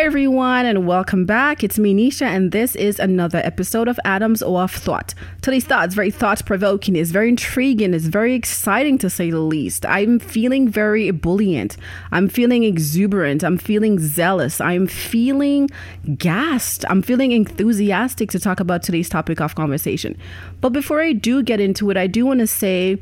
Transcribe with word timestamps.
Hi, 0.00 0.06
everyone, 0.06 0.64
and 0.64 0.86
welcome 0.86 1.26
back. 1.26 1.62
It's 1.62 1.78
me, 1.78 1.94
Nisha, 1.94 2.22
and 2.22 2.52
this 2.52 2.74
is 2.74 2.98
another 2.98 3.42
episode 3.44 3.86
of 3.86 4.00
Atoms 4.06 4.40
of 4.40 4.72
Thought. 4.72 5.12
Today's 5.42 5.66
thought 5.66 5.88
is 5.88 5.94
very 5.94 6.10
thought 6.10 6.42
provoking, 6.46 6.96
it's 6.96 7.10
very 7.10 7.28
intriguing, 7.28 7.92
it's 7.92 8.06
very 8.06 8.32
exciting 8.32 8.96
to 8.96 9.10
say 9.10 9.30
the 9.30 9.40
least. 9.40 9.84
I'm 9.84 10.18
feeling 10.18 10.70
very 10.70 11.08
ebullient, 11.08 11.76
I'm 12.12 12.30
feeling 12.30 12.64
exuberant, 12.64 13.44
I'm 13.44 13.58
feeling 13.58 13.98
zealous, 13.98 14.58
I'm 14.58 14.86
feeling 14.86 15.68
gassed, 16.16 16.86
I'm 16.88 17.02
feeling 17.02 17.32
enthusiastic 17.32 18.30
to 18.30 18.40
talk 18.40 18.58
about 18.58 18.82
today's 18.82 19.10
topic 19.10 19.38
of 19.42 19.54
conversation. 19.54 20.16
But 20.62 20.70
before 20.70 21.02
I 21.02 21.12
do 21.12 21.42
get 21.42 21.60
into 21.60 21.90
it, 21.90 21.98
I 21.98 22.06
do 22.06 22.24
want 22.24 22.40
to 22.40 22.46
say 22.46 22.98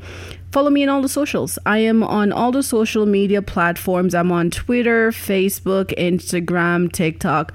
Follow 0.50 0.70
me 0.70 0.82
on 0.82 0.88
all 0.88 1.02
the 1.02 1.08
socials. 1.08 1.58
I 1.66 1.78
am 1.78 2.02
on 2.02 2.32
all 2.32 2.52
the 2.52 2.62
social 2.62 3.04
media 3.04 3.42
platforms. 3.42 4.14
I'm 4.14 4.32
on 4.32 4.50
Twitter, 4.50 5.10
Facebook, 5.10 5.94
Instagram, 5.98 6.90
TikTok 6.90 7.52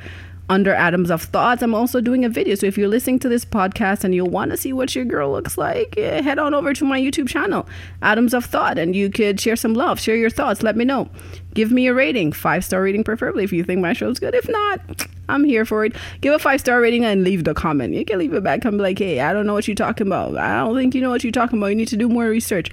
under 0.50 0.74
Atoms 0.74 1.10
of 1.10 1.24
Thoughts. 1.24 1.64
I'm 1.64 1.74
also 1.74 2.02
doing 2.02 2.26
a 2.26 2.30
video. 2.30 2.56
So 2.56 2.66
if 2.66 2.78
you're 2.78 2.88
listening 2.88 3.20
to 3.20 3.30
this 3.30 3.46
podcast 3.46 4.04
and 4.04 4.14
you 4.14 4.26
want 4.26 4.52
to 4.52 4.58
see 4.58 4.74
what 4.74 4.96
your 4.96 5.06
girl 5.06 5.32
looks 5.32 5.58
like, 5.58 5.96
eh, 5.98 6.22
head 6.22 6.38
on 6.38 6.54
over 6.54 6.74
to 6.74 6.86
my 6.86 7.00
YouTube 7.00 7.28
channel, 7.28 7.68
Atoms 8.02 8.34
of 8.34 8.46
Thought, 8.46 8.78
and 8.78 8.96
you 8.96 9.10
could 9.10 9.40
share 9.40 9.56
some 9.56 9.74
love, 9.74 10.00
share 10.00 10.16
your 10.16 10.30
thoughts, 10.30 10.62
let 10.62 10.76
me 10.76 10.86
know. 10.86 11.10
Give 11.54 11.72
me 11.72 11.88
a 11.88 11.94
rating, 11.94 12.34
five 12.34 12.66
star 12.66 12.82
rating 12.82 13.04
preferably 13.04 13.44
if 13.44 13.54
you 13.54 13.64
think 13.64 13.82
my 13.82 13.94
show's 13.94 14.20
good. 14.20 14.36
If 14.36 14.50
not, 14.50 15.08
I'm 15.30 15.44
here 15.44 15.66
for 15.66 15.86
it. 15.86 15.96
Give 16.22 16.34
a 16.34 16.40
five 16.40 16.60
star 16.60 16.82
rating 16.82 17.06
and 17.06 17.24
leave 17.24 17.46
the 17.46 17.54
comment. 17.54 17.94
You 17.94 18.04
can 18.04 18.20
leave 18.20 18.34
it 18.34 18.44
back 18.44 18.66
and 18.66 18.78
be 18.78 18.84
like, 18.84 19.00
hey, 19.00 19.22
I 19.22 19.34
don't 19.34 19.48
know 19.48 19.54
what 19.54 19.68
you're 19.68 19.76
talking 19.76 20.08
about. 20.08 20.38
I 20.38 20.58
don't 20.58 20.76
think 20.76 20.94
you 20.94 21.02
know 21.02 21.10
what 21.10 21.24
you're 21.24 21.32
talking 21.32 21.58
about. 21.58 21.68
You 21.68 21.76
need 21.76 21.88
to 21.90 21.98
do 21.98 22.10
more 22.10 22.26
research 22.26 22.72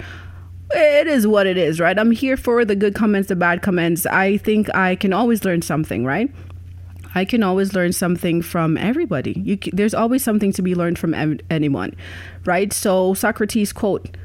it 0.73 1.09
is 1.09 1.27
what 1.27 1.47
it 1.47 1.57
is, 1.57 1.81
right? 1.81 1.99
I'm 1.99 2.13
here 2.13 2.37
for 2.37 2.65
the 2.65 2.77
good 2.77 2.95
comments, 2.95 3.29
the 3.29 3.37
bad 3.37 3.63
comments. 3.63 4.07
I 4.07 4.37
think 4.37 4.73
I 4.75 4.95
can 4.97 5.13
always 5.13 5.45
learn 5.45 5.63
something, 5.63 6.05
right? 6.05 6.31
I 7.15 7.25
can 7.25 7.43
always 7.43 7.75
learn 7.75 7.93
something 7.93 8.43
from 8.43 8.77
everybody. 8.77 9.33
You, 9.33 9.59
there's 9.73 9.95
always 9.95 10.23
something 10.23 10.53
to 10.53 10.63
be 10.63 10.75
learned 10.75 10.99
from 10.99 11.15
anyone, 11.51 11.95
right? 12.45 12.73
So 12.73 13.15
Socrates 13.15 13.73
quote, 13.73 14.17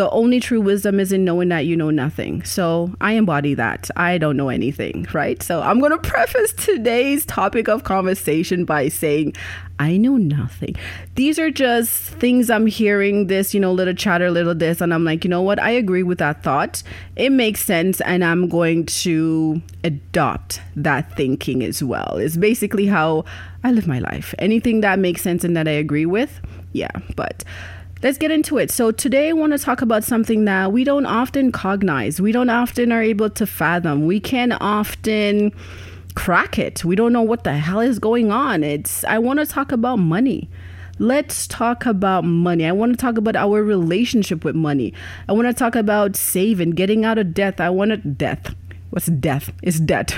the 0.00 0.08
only 0.12 0.40
true 0.40 0.62
wisdom 0.62 0.98
is 0.98 1.12
in 1.12 1.26
knowing 1.26 1.50
that 1.50 1.66
you 1.66 1.76
know 1.76 1.90
nothing. 1.90 2.42
So 2.42 2.90
I 3.02 3.12
embody 3.12 3.52
that. 3.52 3.90
I 3.96 4.16
don't 4.16 4.34
know 4.34 4.48
anything, 4.48 5.06
right? 5.12 5.42
So 5.42 5.60
I'm 5.60 5.78
going 5.78 5.92
to 5.92 5.98
preface 5.98 6.54
today's 6.54 7.26
topic 7.26 7.68
of 7.68 7.84
conversation 7.84 8.64
by 8.64 8.88
saying 8.88 9.34
I 9.78 9.98
know 9.98 10.16
nothing. 10.16 10.74
These 11.16 11.38
are 11.38 11.50
just 11.50 12.14
things 12.14 12.48
I'm 12.48 12.66
hearing 12.66 13.26
this, 13.26 13.52
you 13.52 13.60
know, 13.60 13.74
little 13.74 13.92
chatter, 13.92 14.30
little 14.30 14.54
this. 14.54 14.80
And 14.80 14.94
I'm 14.94 15.04
like, 15.04 15.22
you 15.22 15.28
know 15.28 15.42
what? 15.42 15.60
I 15.60 15.68
agree 15.68 16.02
with 16.02 16.16
that 16.16 16.42
thought. 16.42 16.82
It 17.16 17.28
makes 17.28 17.62
sense. 17.62 18.00
And 18.00 18.24
I'm 18.24 18.48
going 18.48 18.86
to 18.86 19.60
adopt 19.84 20.62
that 20.76 21.14
thinking 21.14 21.62
as 21.62 21.82
well. 21.82 22.16
It's 22.16 22.38
basically 22.38 22.86
how 22.86 23.26
I 23.64 23.72
live 23.72 23.86
my 23.86 23.98
life. 23.98 24.34
Anything 24.38 24.80
that 24.80 24.98
makes 24.98 25.20
sense 25.20 25.44
and 25.44 25.54
that 25.58 25.68
I 25.68 25.72
agree 25.72 26.06
with, 26.06 26.40
yeah. 26.72 26.92
But 27.16 27.44
let's 28.02 28.18
get 28.18 28.30
into 28.30 28.58
it. 28.58 28.70
So 28.70 28.90
today 28.90 29.28
I 29.28 29.32
want 29.32 29.52
to 29.52 29.58
talk 29.58 29.82
about 29.82 30.04
something 30.04 30.44
that 30.46 30.72
we 30.72 30.84
don't 30.84 31.06
often 31.06 31.52
cognize. 31.52 32.20
We 32.20 32.32
don't 32.32 32.50
often 32.50 32.92
are 32.92 33.02
able 33.02 33.30
to 33.30 33.46
fathom. 33.46 34.06
We 34.06 34.20
can 34.20 34.52
often 34.52 35.52
crack 36.14 36.58
it. 36.58 36.84
We 36.84 36.96
don't 36.96 37.12
know 37.12 37.22
what 37.22 37.44
the 37.44 37.56
hell 37.56 37.80
is 37.80 37.98
going 37.98 38.32
on. 38.32 38.64
It's 38.64 39.04
I 39.04 39.18
want 39.18 39.40
to 39.40 39.46
talk 39.46 39.72
about 39.72 39.96
money. 39.96 40.48
Let's 40.98 41.46
talk 41.46 41.86
about 41.86 42.24
money. 42.24 42.66
I 42.66 42.72
want 42.72 42.92
to 42.92 42.96
talk 42.98 43.16
about 43.16 43.34
our 43.34 43.62
relationship 43.62 44.44
with 44.44 44.54
money. 44.54 44.92
I 45.28 45.32
want 45.32 45.48
to 45.48 45.54
talk 45.54 45.74
about 45.74 46.14
saving, 46.14 46.72
getting 46.72 47.06
out 47.06 47.16
of 47.16 47.32
debt. 47.32 47.58
I 47.58 47.70
want 47.70 47.90
to 47.90 47.96
death 47.96 48.54
what's 48.90 49.06
death? 49.06 49.52
Is 49.62 49.80
debt. 49.80 50.16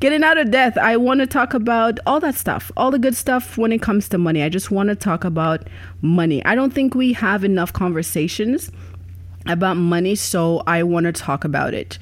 Getting 0.00 0.24
out 0.24 0.38
of 0.38 0.50
death 0.50 0.78
i 0.78 0.96
want 0.96 1.20
to 1.20 1.26
talk 1.26 1.54
about 1.54 1.98
all 2.06 2.20
that 2.20 2.34
stuff 2.34 2.72
all 2.76 2.90
the 2.90 2.98
good 2.98 3.16
stuff 3.16 3.58
when 3.58 3.72
it 3.72 3.82
comes 3.82 4.08
to 4.08 4.18
money. 4.18 4.42
I 4.42 4.48
just 4.48 4.70
want 4.70 4.88
to 4.88 4.96
talk 4.96 5.24
about 5.24 5.68
money. 6.00 6.44
I 6.44 6.54
don't 6.54 6.72
think 6.72 6.94
we 6.94 7.12
have 7.12 7.44
enough 7.44 7.72
conversations 7.72 8.70
about 9.46 9.76
money 9.76 10.14
so 10.14 10.62
i 10.66 10.82
want 10.82 11.04
to 11.04 11.12
talk 11.12 11.44
about 11.44 11.74
it. 11.74 11.98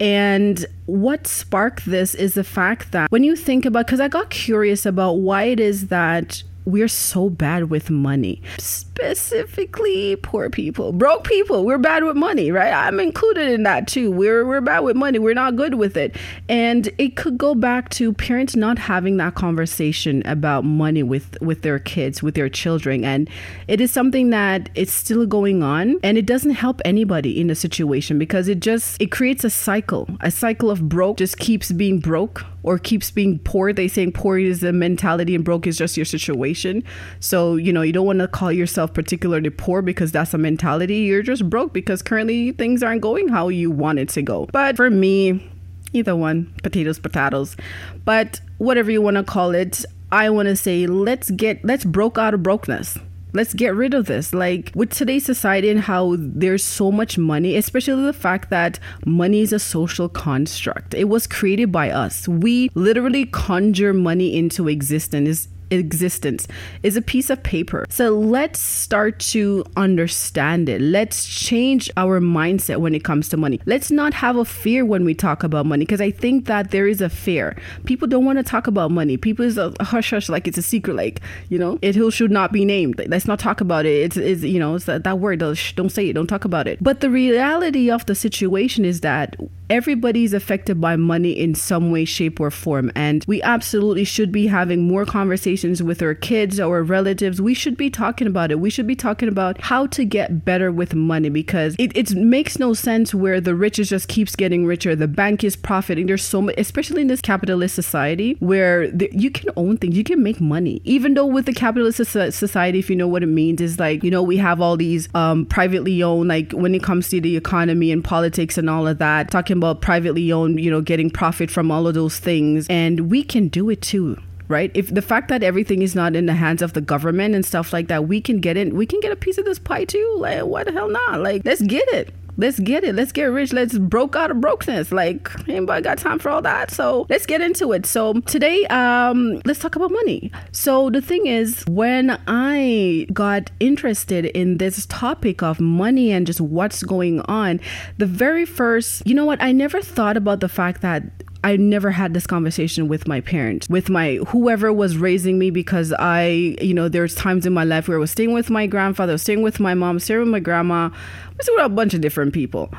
And 0.00 0.64
what 0.86 1.26
sparked 1.26 1.84
this 1.84 2.14
is 2.14 2.32
the 2.32 2.44
fact 2.44 2.92
that 2.92 3.10
when 3.10 3.22
you 3.22 3.36
think 3.36 3.66
about 3.66 3.86
because 3.86 4.00
i 4.00 4.08
got 4.08 4.30
curious 4.30 4.86
about 4.86 5.14
why 5.14 5.44
it 5.44 5.60
is 5.60 5.88
that 5.88 6.42
we're 6.64 6.88
so 6.88 7.30
bad 7.30 7.70
with 7.70 7.90
money, 7.90 8.42
specifically 8.58 10.16
poor 10.16 10.50
people, 10.50 10.92
broke 10.92 11.24
people. 11.24 11.64
We're 11.64 11.78
bad 11.78 12.04
with 12.04 12.16
money, 12.16 12.50
right? 12.50 12.72
I'm 12.72 13.00
included 13.00 13.48
in 13.48 13.62
that 13.64 13.88
too. 13.88 14.10
We're 14.10 14.46
we're 14.46 14.60
bad 14.60 14.80
with 14.80 14.96
money. 14.96 15.18
We're 15.18 15.34
not 15.34 15.56
good 15.56 15.74
with 15.74 15.96
it, 15.96 16.16
and 16.48 16.88
it 16.98 17.16
could 17.16 17.38
go 17.38 17.54
back 17.54 17.88
to 17.90 18.12
parents 18.12 18.56
not 18.56 18.78
having 18.78 19.16
that 19.18 19.34
conversation 19.34 20.22
about 20.26 20.64
money 20.64 21.02
with 21.02 21.40
with 21.40 21.62
their 21.62 21.78
kids, 21.78 22.22
with 22.22 22.34
their 22.34 22.48
children, 22.48 23.04
and 23.04 23.28
it 23.68 23.80
is 23.80 23.90
something 23.90 24.30
that 24.30 24.68
it's 24.74 24.92
still 24.92 25.26
going 25.26 25.62
on, 25.62 25.98
and 26.02 26.18
it 26.18 26.26
doesn't 26.26 26.52
help 26.52 26.80
anybody 26.84 27.40
in 27.40 27.46
the 27.46 27.54
situation 27.54 28.18
because 28.18 28.48
it 28.48 28.60
just 28.60 29.00
it 29.00 29.10
creates 29.10 29.44
a 29.44 29.50
cycle, 29.50 30.08
a 30.20 30.30
cycle 30.30 30.70
of 30.70 30.88
broke 30.88 31.16
just 31.16 31.38
keeps 31.38 31.72
being 31.72 31.98
broke 31.98 32.44
or 32.62 32.78
keeps 32.78 33.10
being 33.10 33.38
poor. 33.40 33.72
They 33.72 33.88
saying 33.88 34.12
poor 34.12 34.38
is 34.38 34.62
a 34.62 34.72
mentality 34.72 35.34
and 35.34 35.44
broke 35.44 35.66
is 35.66 35.78
just 35.78 35.96
your 35.96 36.06
situation. 36.06 36.84
So, 37.20 37.56
you 37.56 37.72
know, 37.72 37.82
you 37.82 37.92
don't 37.92 38.06
want 38.06 38.20
to 38.20 38.28
call 38.28 38.52
yourself 38.52 38.92
particularly 38.94 39.50
poor 39.50 39.82
because 39.82 40.12
that's 40.12 40.34
a 40.34 40.38
mentality. 40.38 40.98
You're 40.98 41.22
just 41.22 41.48
broke 41.48 41.72
because 41.72 42.02
currently 42.02 42.52
things 42.52 42.82
aren't 42.82 43.02
going 43.02 43.28
how 43.28 43.48
you 43.48 43.70
want 43.70 43.98
it 43.98 44.08
to 44.10 44.22
go. 44.22 44.46
But 44.52 44.76
for 44.76 44.90
me, 44.90 45.48
either 45.92 46.16
one, 46.16 46.52
potatoes, 46.62 46.98
potatoes. 46.98 47.56
But 48.04 48.40
whatever 48.58 48.90
you 48.90 49.02
want 49.02 49.16
to 49.16 49.24
call 49.24 49.54
it, 49.54 49.84
I 50.12 50.30
want 50.30 50.46
to 50.48 50.56
say 50.56 50.86
let's 50.86 51.30
get 51.30 51.64
let's 51.64 51.84
broke 51.84 52.18
out 52.18 52.34
of 52.34 52.42
brokenness 52.42 52.98
let's 53.32 53.54
get 53.54 53.74
rid 53.74 53.94
of 53.94 54.06
this. 54.06 54.32
Like 54.34 54.72
with 54.74 54.90
today's 54.90 55.24
society 55.24 55.70
and 55.70 55.80
how 55.80 56.16
there's 56.18 56.64
so 56.64 56.90
much 56.90 57.18
money, 57.18 57.56
especially 57.56 58.02
the 58.02 58.12
fact 58.12 58.50
that 58.50 58.78
money 59.04 59.40
is 59.40 59.52
a 59.52 59.58
social 59.58 60.08
construct. 60.08 60.94
It 60.94 61.04
was 61.04 61.26
created 61.26 61.72
by 61.72 61.90
us. 61.90 62.26
We 62.28 62.70
literally 62.74 63.26
conjure 63.26 63.92
money 63.92 64.36
into 64.36 64.68
existence 64.68 65.48
existence 65.70 66.46
is 66.82 66.96
a 66.96 67.02
piece 67.02 67.30
of 67.30 67.42
paper. 67.42 67.86
So 67.88 68.10
let's 68.10 68.58
start 68.58 69.18
to 69.30 69.64
understand 69.76 70.68
it. 70.68 70.80
Let's 70.80 71.26
change 71.26 71.90
our 71.96 72.20
mindset 72.20 72.78
when 72.78 72.94
it 72.94 73.04
comes 73.04 73.28
to 73.30 73.36
money. 73.36 73.60
Let's 73.66 73.90
not 73.90 74.14
have 74.14 74.36
a 74.36 74.44
fear 74.44 74.84
when 74.84 75.04
we 75.04 75.14
talk 75.14 75.42
about 75.42 75.66
money 75.66 75.84
because 75.84 76.00
I 76.00 76.10
think 76.10 76.46
that 76.46 76.70
there 76.70 76.86
is 76.86 77.00
a 77.00 77.08
fear. 77.08 77.56
People 77.84 78.08
don't 78.08 78.24
want 78.24 78.38
to 78.38 78.44
talk 78.44 78.66
about 78.66 78.90
money. 78.90 79.16
People 79.16 79.44
is 79.44 79.58
a 79.58 79.72
hush 79.80 80.10
hush 80.10 80.28
like 80.28 80.46
it's 80.48 80.58
a 80.58 80.62
secret, 80.62 80.94
like 80.94 81.20
you 81.48 81.58
know, 81.58 81.78
it 81.82 81.94
should 82.12 82.30
not 82.30 82.52
be 82.52 82.64
named. 82.64 83.00
Let's 83.08 83.26
not 83.26 83.38
talk 83.38 83.60
about 83.60 83.86
it. 83.86 84.02
It's, 84.02 84.16
it's 84.16 84.42
you 84.42 84.58
know, 84.58 84.74
it's 84.74 84.86
that, 84.86 85.04
that 85.04 85.18
word. 85.18 85.38
Don't 85.40 85.90
say 85.90 86.08
it. 86.08 86.12
Don't 86.14 86.26
talk 86.26 86.44
about 86.44 86.66
it. 86.66 86.82
But 86.82 87.00
the 87.00 87.10
reality 87.10 87.90
of 87.90 88.06
the 88.06 88.14
situation 88.14 88.84
is 88.84 89.00
that 89.00 89.36
everybody's 89.70 90.34
affected 90.34 90.80
by 90.80 90.96
money 90.96 91.32
in 91.32 91.54
some 91.54 91.90
way, 91.90 92.04
shape, 92.04 92.40
or 92.40 92.50
form, 92.50 92.90
and 92.94 93.24
we 93.26 93.40
absolutely 93.42 94.04
should 94.04 94.32
be 94.32 94.46
having 94.46 94.86
more 94.86 95.04
conversations 95.04 95.82
with 95.82 96.02
our 96.02 96.14
kids 96.14 96.60
our 96.60 96.82
relatives, 96.82 97.40
we 97.40 97.54
should 97.54 97.76
be 97.76 97.90
talking 97.90 98.26
about 98.26 98.50
it. 98.50 98.60
We 98.60 98.70
should 98.70 98.86
be 98.86 98.96
talking 98.96 99.28
about 99.28 99.60
how 99.60 99.86
to 99.88 100.04
get 100.04 100.44
better 100.44 100.72
with 100.72 100.94
money 100.94 101.28
because 101.28 101.76
it, 101.78 101.96
it 101.96 102.14
makes 102.14 102.58
no 102.58 102.74
sense 102.74 103.14
where 103.14 103.40
the 103.40 103.54
rich 103.54 103.76
just 103.76 104.08
keeps 104.08 104.36
getting 104.36 104.66
richer. 104.66 104.94
The 104.96 105.08
bank 105.08 105.44
is 105.44 105.56
profiting. 105.56 106.06
There's 106.06 106.24
so 106.24 106.42
much, 106.42 106.54
especially 106.58 107.02
in 107.02 107.08
this 107.08 107.20
capitalist 107.20 107.74
society 107.74 108.36
where 108.40 108.90
the, 108.90 109.08
you 109.12 109.30
can 109.30 109.50
own 109.56 109.76
things, 109.76 109.96
you 109.96 110.04
can 110.04 110.22
make 110.22 110.40
money. 110.40 110.80
Even 110.84 111.14
though 111.14 111.26
with 111.26 111.46
the 111.46 111.52
capitalist 111.52 111.98
society, 111.98 112.78
if 112.78 112.90
you 112.90 112.96
know 112.96 113.08
what 113.08 113.22
it 113.22 113.26
means, 113.26 113.60
is 113.60 113.78
like, 113.78 114.02
you 114.02 114.10
know, 114.10 114.22
we 114.22 114.36
have 114.36 114.60
all 114.60 114.76
these 114.76 115.08
um, 115.14 115.46
privately 115.46 116.02
owned, 116.02 116.28
like 116.28 116.52
when 116.52 116.74
it 116.74 116.82
comes 116.82 117.08
to 117.08 117.20
the 117.20 117.36
economy 117.36 117.92
and 117.92 118.04
politics 118.04 118.58
and 118.58 118.68
all 118.68 118.86
of 118.86 118.98
that, 118.98 119.30
talking 119.30 119.56
about 119.60 119.80
privately 119.80 120.32
owned, 120.32 120.60
you 120.60 120.70
know, 120.70 120.80
getting 120.80 121.10
profit 121.10 121.50
from 121.50 121.70
all 121.70 121.86
of 121.86 121.94
those 121.94 122.18
things. 122.18 122.66
And 122.68 123.10
we 123.10 123.22
can 123.22 123.48
do 123.48 123.70
it 123.70 123.82
too 123.82 124.18
right? 124.50 124.72
If 124.74 124.92
the 124.92 125.00
fact 125.00 125.28
that 125.28 125.44
everything 125.44 125.80
is 125.80 125.94
not 125.94 126.16
in 126.16 126.26
the 126.26 126.34
hands 126.34 126.60
of 126.60 126.72
the 126.72 126.80
government 126.80 127.36
and 127.36 127.46
stuff 127.46 127.72
like 127.72 127.86
that, 127.86 128.08
we 128.08 128.20
can 128.20 128.40
get 128.40 128.56
in, 128.56 128.74
we 128.74 128.84
can 128.84 128.98
get 128.98 129.12
a 129.12 129.16
piece 129.16 129.38
of 129.38 129.44
this 129.44 129.60
pie 129.60 129.84
too. 129.84 130.16
Like, 130.18 130.44
what 130.44 130.66
the 130.66 130.72
hell 130.72 130.88
not? 130.88 131.20
Like, 131.20 131.42
let's 131.44 131.62
get 131.62 131.86
it. 131.90 132.12
Let's 132.40 132.58
get 132.58 132.84
it. 132.84 132.94
Let's 132.94 133.12
get 133.12 133.24
rich. 133.24 133.52
Let's 133.52 133.76
broke 133.76 134.16
out 134.16 134.30
of 134.30 134.40
brokenness. 134.40 134.92
Like 134.92 135.30
anybody 135.46 135.82
got 135.82 135.98
time 135.98 136.18
for 136.18 136.30
all 136.30 136.40
that? 136.40 136.70
So 136.70 137.06
let's 137.10 137.26
get 137.26 137.42
into 137.42 137.72
it. 137.72 137.84
So 137.84 138.14
today, 138.20 138.64
um, 138.68 139.42
let's 139.44 139.60
talk 139.60 139.76
about 139.76 139.90
money. 139.90 140.32
So 140.50 140.88
the 140.88 141.02
thing 141.02 141.26
is, 141.26 141.62
when 141.68 142.18
I 142.26 143.06
got 143.12 143.50
interested 143.60 144.24
in 144.24 144.56
this 144.56 144.86
topic 144.86 145.42
of 145.42 145.60
money 145.60 146.12
and 146.12 146.26
just 146.26 146.40
what's 146.40 146.82
going 146.82 147.20
on, 147.22 147.60
the 147.98 148.06
very 148.06 148.46
first, 148.46 149.06
you 149.06 149.14
know 149.14 149.26
what? 149.26 149.42
I 149.42 149.52
never 149.52 149.82
thought 149.82 150.16
about 150.16 150.40
the 150.40 150.48
fact 150.48 150.80
that 150.80 151.02
I 151.42 151.56
never 151.56 151.90
had 151.90 152.12
this 152.12 152.26
conversation 152.26 152.86
with 152.86 153.08
my 153.08 153.20
parents, 153.20 153.66
with 153.70 153.88
my 153.88 154.16
whoever 154.28 154.72
was 154.72 154.98
raising 154.98 155.38
me, 155.38 155.50
because 155.50 155.92
I, 155.98 156.56
you 156.60 156.74
know, 156.74 156.88
there's 156.88 157.14
times 157.14 157.46
in 157.46 157.52
my 157.54 157.64
life 157.64 157.88
where 157.88 157.96
I 157.96 158.00
was 158.00 158.10
staying 158.10 158.32
with 158.32 158.50
my 158.50 158.66
grandfather, 158.66 159.16
staying 159.16 159.42
with 159.42 159.58
my 159.58 159.72
mom, 159.74 159.98
staying 160.00 160.20
with 160.20 160.28
my 160.28 160.40
grandma, 160.40 160.90
was 161.38 161.48
with 161.50 161.64
a 161.64 161.68
bunch 161.68 161.94
of 161.94 162.02
different 162.02 162.34
people. 162.34 162.70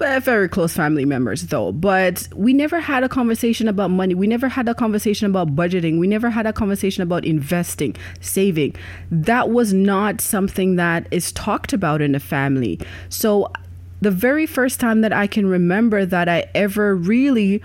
but 0.00 0.22
very 0.22 0.48
close 0.48 0.72
family 0.72 1.04
members 1.04 1.42
though. 1.48 1.72
But 1.72 2.26
we 2.34 2.54
never 2.54 2.80
had 2.80 3.04
a 3.04 3.08
conversation 3.08 3.68
about 3.68 3.90
money. 3.90 4.14
We 4.14 4.26
never 4.26 4.48
had 4.48 4.66
a 4.66 4.74
conversation 4.74 5.26
about 5.26 5.54
budgeting. 5.54 5.98
We 5.98 6.06
never 6.06 6.30
had 6.30 6.46
a 6.46 6.54
conversation 6.54 7.02
about 7.02 7.26
investing, 7.26 7.94
saving. 8.18 8.76
That 9.10 9.50
was 9.50 9.74
not 9.74 10.22
something 10.22 10.76
that 10.76 11.06
is 11.10 11.32
talked 11.32 11.74
about 11.74 12.00
in 12.00 12.12
the 12.12 12.20
family. 12.20 12.80
So 13.10 13.52
the 14.00 14.10
very 14.10 14.46
first 14.46 14.80
time 14.80 15.02
that 15.02 15.12
I 15.12 15.26
can 15.26 15.44
remember 15.46 16.06
that 16.06 16.30
I 16.30 16.46
ever 16.54 16.96
really 16.96 17.62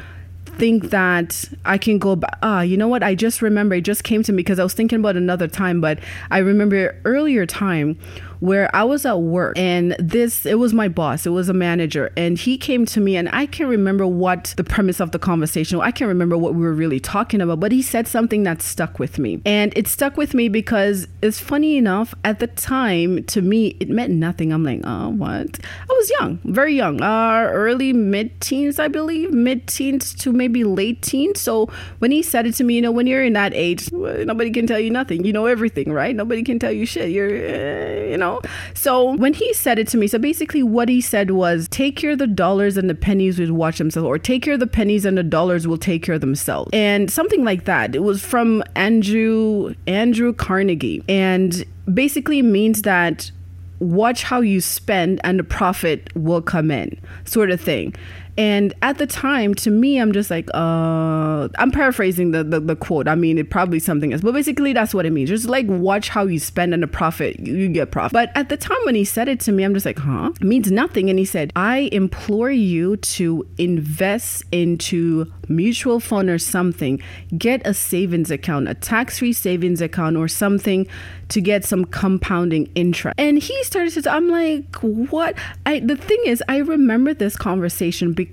think 0.58 0.90
that 0.90 1.46
I 1.66 1.78
can 1.78 2.00
go 2.00 2.16
back. 2.16 2.38
Ah, 2.42 2.62
you 2.62 2.78
know 2.78 2.88
what? 2.88 3.04
I 3.04 3.16
just 3.16 3.42
remember 3.42 3.76
it 3.76 3.82
just 3.82 4.04
came 4.04 4.24
to 4.24 4.32
me 4.32 4.38
because 4.38 4.60
I 4.60 4.64
was 4.64 4.74
thinking 4.74 5.00
about 5.00 5.18
another 5.18 5.48
time, 5.48 5.82
but 5.82 6.00
I 6.32 6.40
remember 6.40 7.00
earlier 7.06 7.46
time 7.46 7.98
where 8.40 8.74
I 8.76 8.84
was 8.84 9.06
at 9.06 9.22
work 9.22 9.58
and 9.58 9.96
this, 10.00 10.46
it 10.46 10.60
was 10.60 10.74
my 10.74 10.88
boss, 10.88 11.26
it 11.26 11.32
was 11.32 11.50
a 11.50 11.54
manager, 11.54 12.12
and 12.18 12.38
he 12.38 12.58
came 12.58 12.86
to 12.88 13.00
me 13.00 13.16
and 13.16 13.30
I 13.30 13.46
can't 13.46 13.70
remember 13.70 14.06
what 14.08 14.54
the 14.58 14.64
premise 14.64 15.00
of 15.00 15.12
the 15.12 15.20
conversation, 15.20 15.80
I 15.82 15.92
can't 15.92 16.10
remember 16.10 16.38
what 16.38 16.56
we 16.56 16.62
were 16.62 16.74
really 16.74 17.00
talking 17.00 17.42
about, 17.42 17.60
but 17.60 17.72
he 17.72 17.82
said 17.82 18.08
something 18.08 18.44
that 18.44 18.62
stuck 18.62 19.00
with 19.00 19.20
me. 19.20 19.42
And 19.46 19.74
it 19.76 19.88
stuck 19.88 20.18
with 20.18 20.34
me 20.34 20.50
because 20.50 21.08
it's 21.22 21.40
funny 21.40 21.78
enough, 21.78 22.14
at 22.24 22.40
the 22.40 22.48
time, 22.48 23.24
to 23.26 23.42
me, 23.42 23.78
it 23.80 23.90
meant 23.90 24.14
nothing. 24.14 24.52
I'm 24.52 24.64
like, 24.64 24.82
oh, 24.84 25.10
what? 25.10 25.60
I 25.64 25.94
was 25.94 26.10
young, 26.20 26.40
very 26.44 26.76
young, 26.76 27.02
uh, 27.02 27.50
early 27.52 27.94
mid 27.94 28.40
teens, 28.42 28.80
I 28.80 28.88
believe, 28.88 29.32
mid 29.32 29.68
teens 29.68 30.14
to 30.16 30.32
maybe 30.32 30.64
late 30.64 31.02
teens. 31.02 31.42
So 31.42 31.68
when 32.00 32.12
he 32.12 32.22
said 32.24 32.48
it 32.48 32.54
to 32.56 32.64
me, 32.64 32.76
you 32.76 32.82
know, 32.82 32.92
when 32.92 33.08
you're 33.08 33.24
in 33.24 33.34
that 33.34 33.54
age, 33.54 33.92
nobody 33.92 34.52
can 34.52 34.68
tell 34.68 34.80
you 34.80 34.90
nothing. 34.90 35.26
You 35.26 35.34
know 35.34 35.46
everything, 35.46 35.92
right? 35.92 36.16
Nobody 36.16 36.44
can 36.44 36.60
tell 36.60 36.72
you 36.72 36.86
shit. 36.86 37.10
You're, 37.10 37.30
uh, 37.30 38.10
you 38.12 38.18
know, 38.18 38.25
know? 38.26 38.42
So 38.74 39.16
when 39.16 39.34
he 39.34 39.54
said 39.54 39.80
it 39.80 39.88
to 39.90 39.98
me, 39.98 40.08
so 40.08 40.18
basically 40.18 40.64
what 40.64 40.90
he 40.90 41.02
said 41.02 41.32
was 41.32 41.68
take 41.70 41.96
care 41.96 42.12
of 42.12 42.18
the 42.18 42.28
dollars 42.28 42.78
and 42.78 42.90
the 42.90 42.96
pennies 42.96 43.40
will 43.40 43.54
watch 43.54 43.78
themselves, 43.78 44.06
or 44.06 44.18
take 44.18 44.44
care 44.44 44.56
of 44.56 44.60
the 44.60 44.68
pennies 44.68 45.06
and 45.06 45.18
the 45.18 45.24
dollars 45.24 45.68
will 45.68 45.78
take 45.78 46.04
care 46.04 46.16
of 46.16 46.22
themselves. 46.22 46.70
And 46.74 47.10
something 47.10 47.44
like 47.44 47.66
that. 47.66 47.96
It 47.96 48.04
was 48.04 48.24
from 48.24 48.64
Andrew 48.76 49.74
Andrew 49.88 50.34
Carnegie. 50.34 51.04
And 51.08 51.66
basically 51.94 52.42
means 52.42 52.82
that 52.82 53.32
watch 53.80 54.24
how 54.24 54.42
you 54.42 54.62
spend 54.62 55.20
and 55.24 55.40
the 55.40 55.44
profit 55.44 56.10
will 56.16 56.42
come 56.42 56.72
in, 56.72 57.00
sort 57.26 57.52
of 57.52 57.60
thing. 57.60 57.94
And 58.38 58.74
at 58.82 58.98
the 58.98 59.08
time, 59.08 59.54
to 59.56 59.72
me, 59.72 59.98
I'm 59.98 60.12
just 60.12 60.30
like, 60.30 60.50
uh, 60.54 61.48
I'm 61.58 61.72
paraphrasing 61.72 62.32
the, 62.32 62.44
the, 62.44 62.60
the 62.60 62.76
quote. 62.76 63.08
I 63.08 63.16
mean, 63.16 63.38
it 63.38 63.50
probably 63.50 63.80
something 63.80 64.12
else, 64.12 64.22
but 64.22 64.34
basically 64.34 64.74
that's 64.74 64.94
what 64.94 65.06
it 65.06 65.12
means. 65.12 65.30
Just 65.30 65.48
like 65.48 65.66
watch 65.68 66.10
how 66.10 66.26
you 66.26 66.40
spend 66.40 66.74
and 66.74 66.84
the 66.84 66.88
profit, 66.88 67.40
you 67.40 67.70
get 67.70 67.92
profit. 67.92 68.12
But 68.14 68.32
at 68.36 68.50
the 68.50 68.58
time 68.58 68.78
when 68.84 68.96
he 68.96 69.06
said 69.06 69.30
it 69.30 69.40
to 69.42 69.52
me, 69.52 69.64
I'm 69.64 69.74
just 69.74 69.86
like, 69.86 70.00
huh? 70.00 70.32
It 70.42 70.46
means 70.46 70.70
nothing. 70.70 71.10
And 71.10 71.18
he 71.18 71.26
said, 71.26 71.54
I 71.56 71.90
implore 71.94 72.52
you 72.52 72.98
to 72.98 73.48
invest 73.58 74.44
into 74.52 75.32
mutual 75.48 76.00
fund 76.00 76.30
or 76.30 76.40
something. 76.40 77.02
Get 77.38 77.66
a 77.66 77.74
savings 77.74 78.32
account, 78.32 78.68
a 78.68 78.74
tax-free 78.74 79.34
savings 79.34 79.80
account 79.80 80.18
or 80.18 80.28
something 80.28 80.88
to 81.30 81.42
get 81.42 81.66
some 81.66 81.86
compounding 81.86 82.70
interest. 82.76 83.16
And 83.18 83.40
he 83.40 83.64
started 83.64 84.04
to, 84.04 84.12
I'm 84.12 84.30
like, 84.30 84.76
what? 84.82 85.36
I, 85.66 85.80
the 85.80 85.96
thing 85.96 86.20
is, 86.26 86.44
I 86.48 86.58
remember 86.58 87.14
this 87.14 87.36
conversation 87.36 88.14
because 88.14 88.25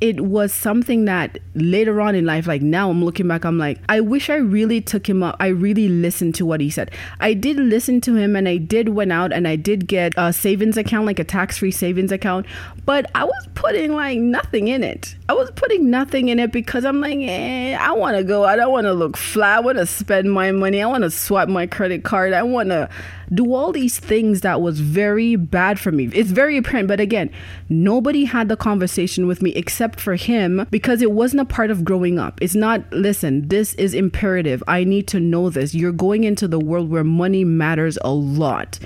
it 0.00 0.20
was 0.20 0.52
something 0.52 1.04
that 1.06 1.38
later 1.54 2.00
on 2.00 2.14
in 2.14 2.24
life, 2.24 2.46
like 2.46 2.62
now 2.62 2.90
I'm 2.90 3.04
looking 3.04 3.28
back, 3.28 3.44
I'm 3.44 3.58
like, 3.58 3.78
I 3.88 4.00
wish 4.00 4.30
I 4.30 4.36
really 4.36 4.80
took 4.80 5.08
him 5.08 5.22
up. 5.22 5.36
I 5.40 5.48
really 5.48 5.88
listened 5.88 6.34
to 6.36 6.46
what 6.46 6.60
he 6.60 6.70
said. 6.70 6.90
I 7.20 7.34
did 7.34 7.56
listen 7.56 8.00
to 8.02 8.14
him 8.14 8.36
and 8.36 8.48
I 8.48 8.56
did 8.56 8.90
went 8.90 9.12
out 9.12 9.32
and 9.32 9.46
I 9.46 9.56
did 9.56 9.86
get 9.86 10.14
a 10.16 10.32
savings 10.32 10.76
account, 10.76 11.06
like 11.06 11.18
a 11.18 11.24
tax 11.24 11.58
free 11.58 11.70
savings 11.70 12.12
account, 12.12 12.46
but 12.84 13.10
I 13.14 13.24
was 13.24 13.48
putting 13.54 13.92
like 13.92 14.18
nothing 14.18 14.68
in 14.68 14.82
it. 14.82 15.14
I 15.28 15.34
was 15.34 15.50
putting 15.52 15.90
nothing 15.90 16.28
in 16.28 16.38
it 16.38 16.52
because 16.52 16.84
I'm 16.84 17.00
like, 17.00 17.18
eh, 17.20 17.76
I 17.78 17.92
want 17.92 18.16
to 18.16 18.24
go. 18.24 18.44
I 18.44 18.56
don't 18.56 18.72
want 18.72 18.86
to 18.86 18.92
look 18.92 19.16
flat. 19.16 19.58
I 19.58 19.60
want 19.60 19.78
to 19.78 19.86
spend 19.86 20.32
my 20.32 20.50
money. 20.50 20.82
I 20.82 20.86
want 20.86 21.04
to 21.04 21.10
swipe 21.10 21.48
my 21.48 21.66
credit 21.66 22.04
card. 22.04 22.32
I 22.32 22.42
want 22.42 22.70
to 22.70 22.88
do 23.32 23.54
all 23.54 23.72
these 23.72 23.98
things 23.98 24.42
that 24.42 24.60
was 24.60 24.80
very 24.80 25.36
bad 25.36 25.78
for 25.78 25.92
me. 25.92 26.10
It's 26.12 26.30
very 26.30 26.56
apparent. 26.56 26.88
But 26.88 27.00
again, 27.00 27.30
nobody 27.68 28.24
had 28.24 28.48
the 28.48 28.56
conversation 28.56 29.21
with 29.26 29.42
me 29.42 29.50
except 29.50 30.00
for 30.00 30.14
him 30.14 30.66
because 30.70 31.02
it 31.02 31.12
wasn't 31.12 31.40
a 31.40 31.44
part 31.44 31.70
of 31.70 31.84
growing 31.84 32.18
up. 32.18 32.40
It's 32.40 32.54
not, 32.54 32.90
listen, 32.92 33.48
this 33.48 33.74
is 33.74 33.94
imperative. 33.94 34.62
I 34.66 34.84
need 34.84 35.06
to 35.08 35.20
know 35.20 35.50
this. 35.50 35.74
You're 35.74 35.92
going 35.92 36.24
into 36.24 36.48
the 36.48 36.58
world 36.58 36.90
where 36.90 37.04
money 37.04 37.44
matters 37.44 37.98
a 38.02 38.12
lot. 38.12 38.78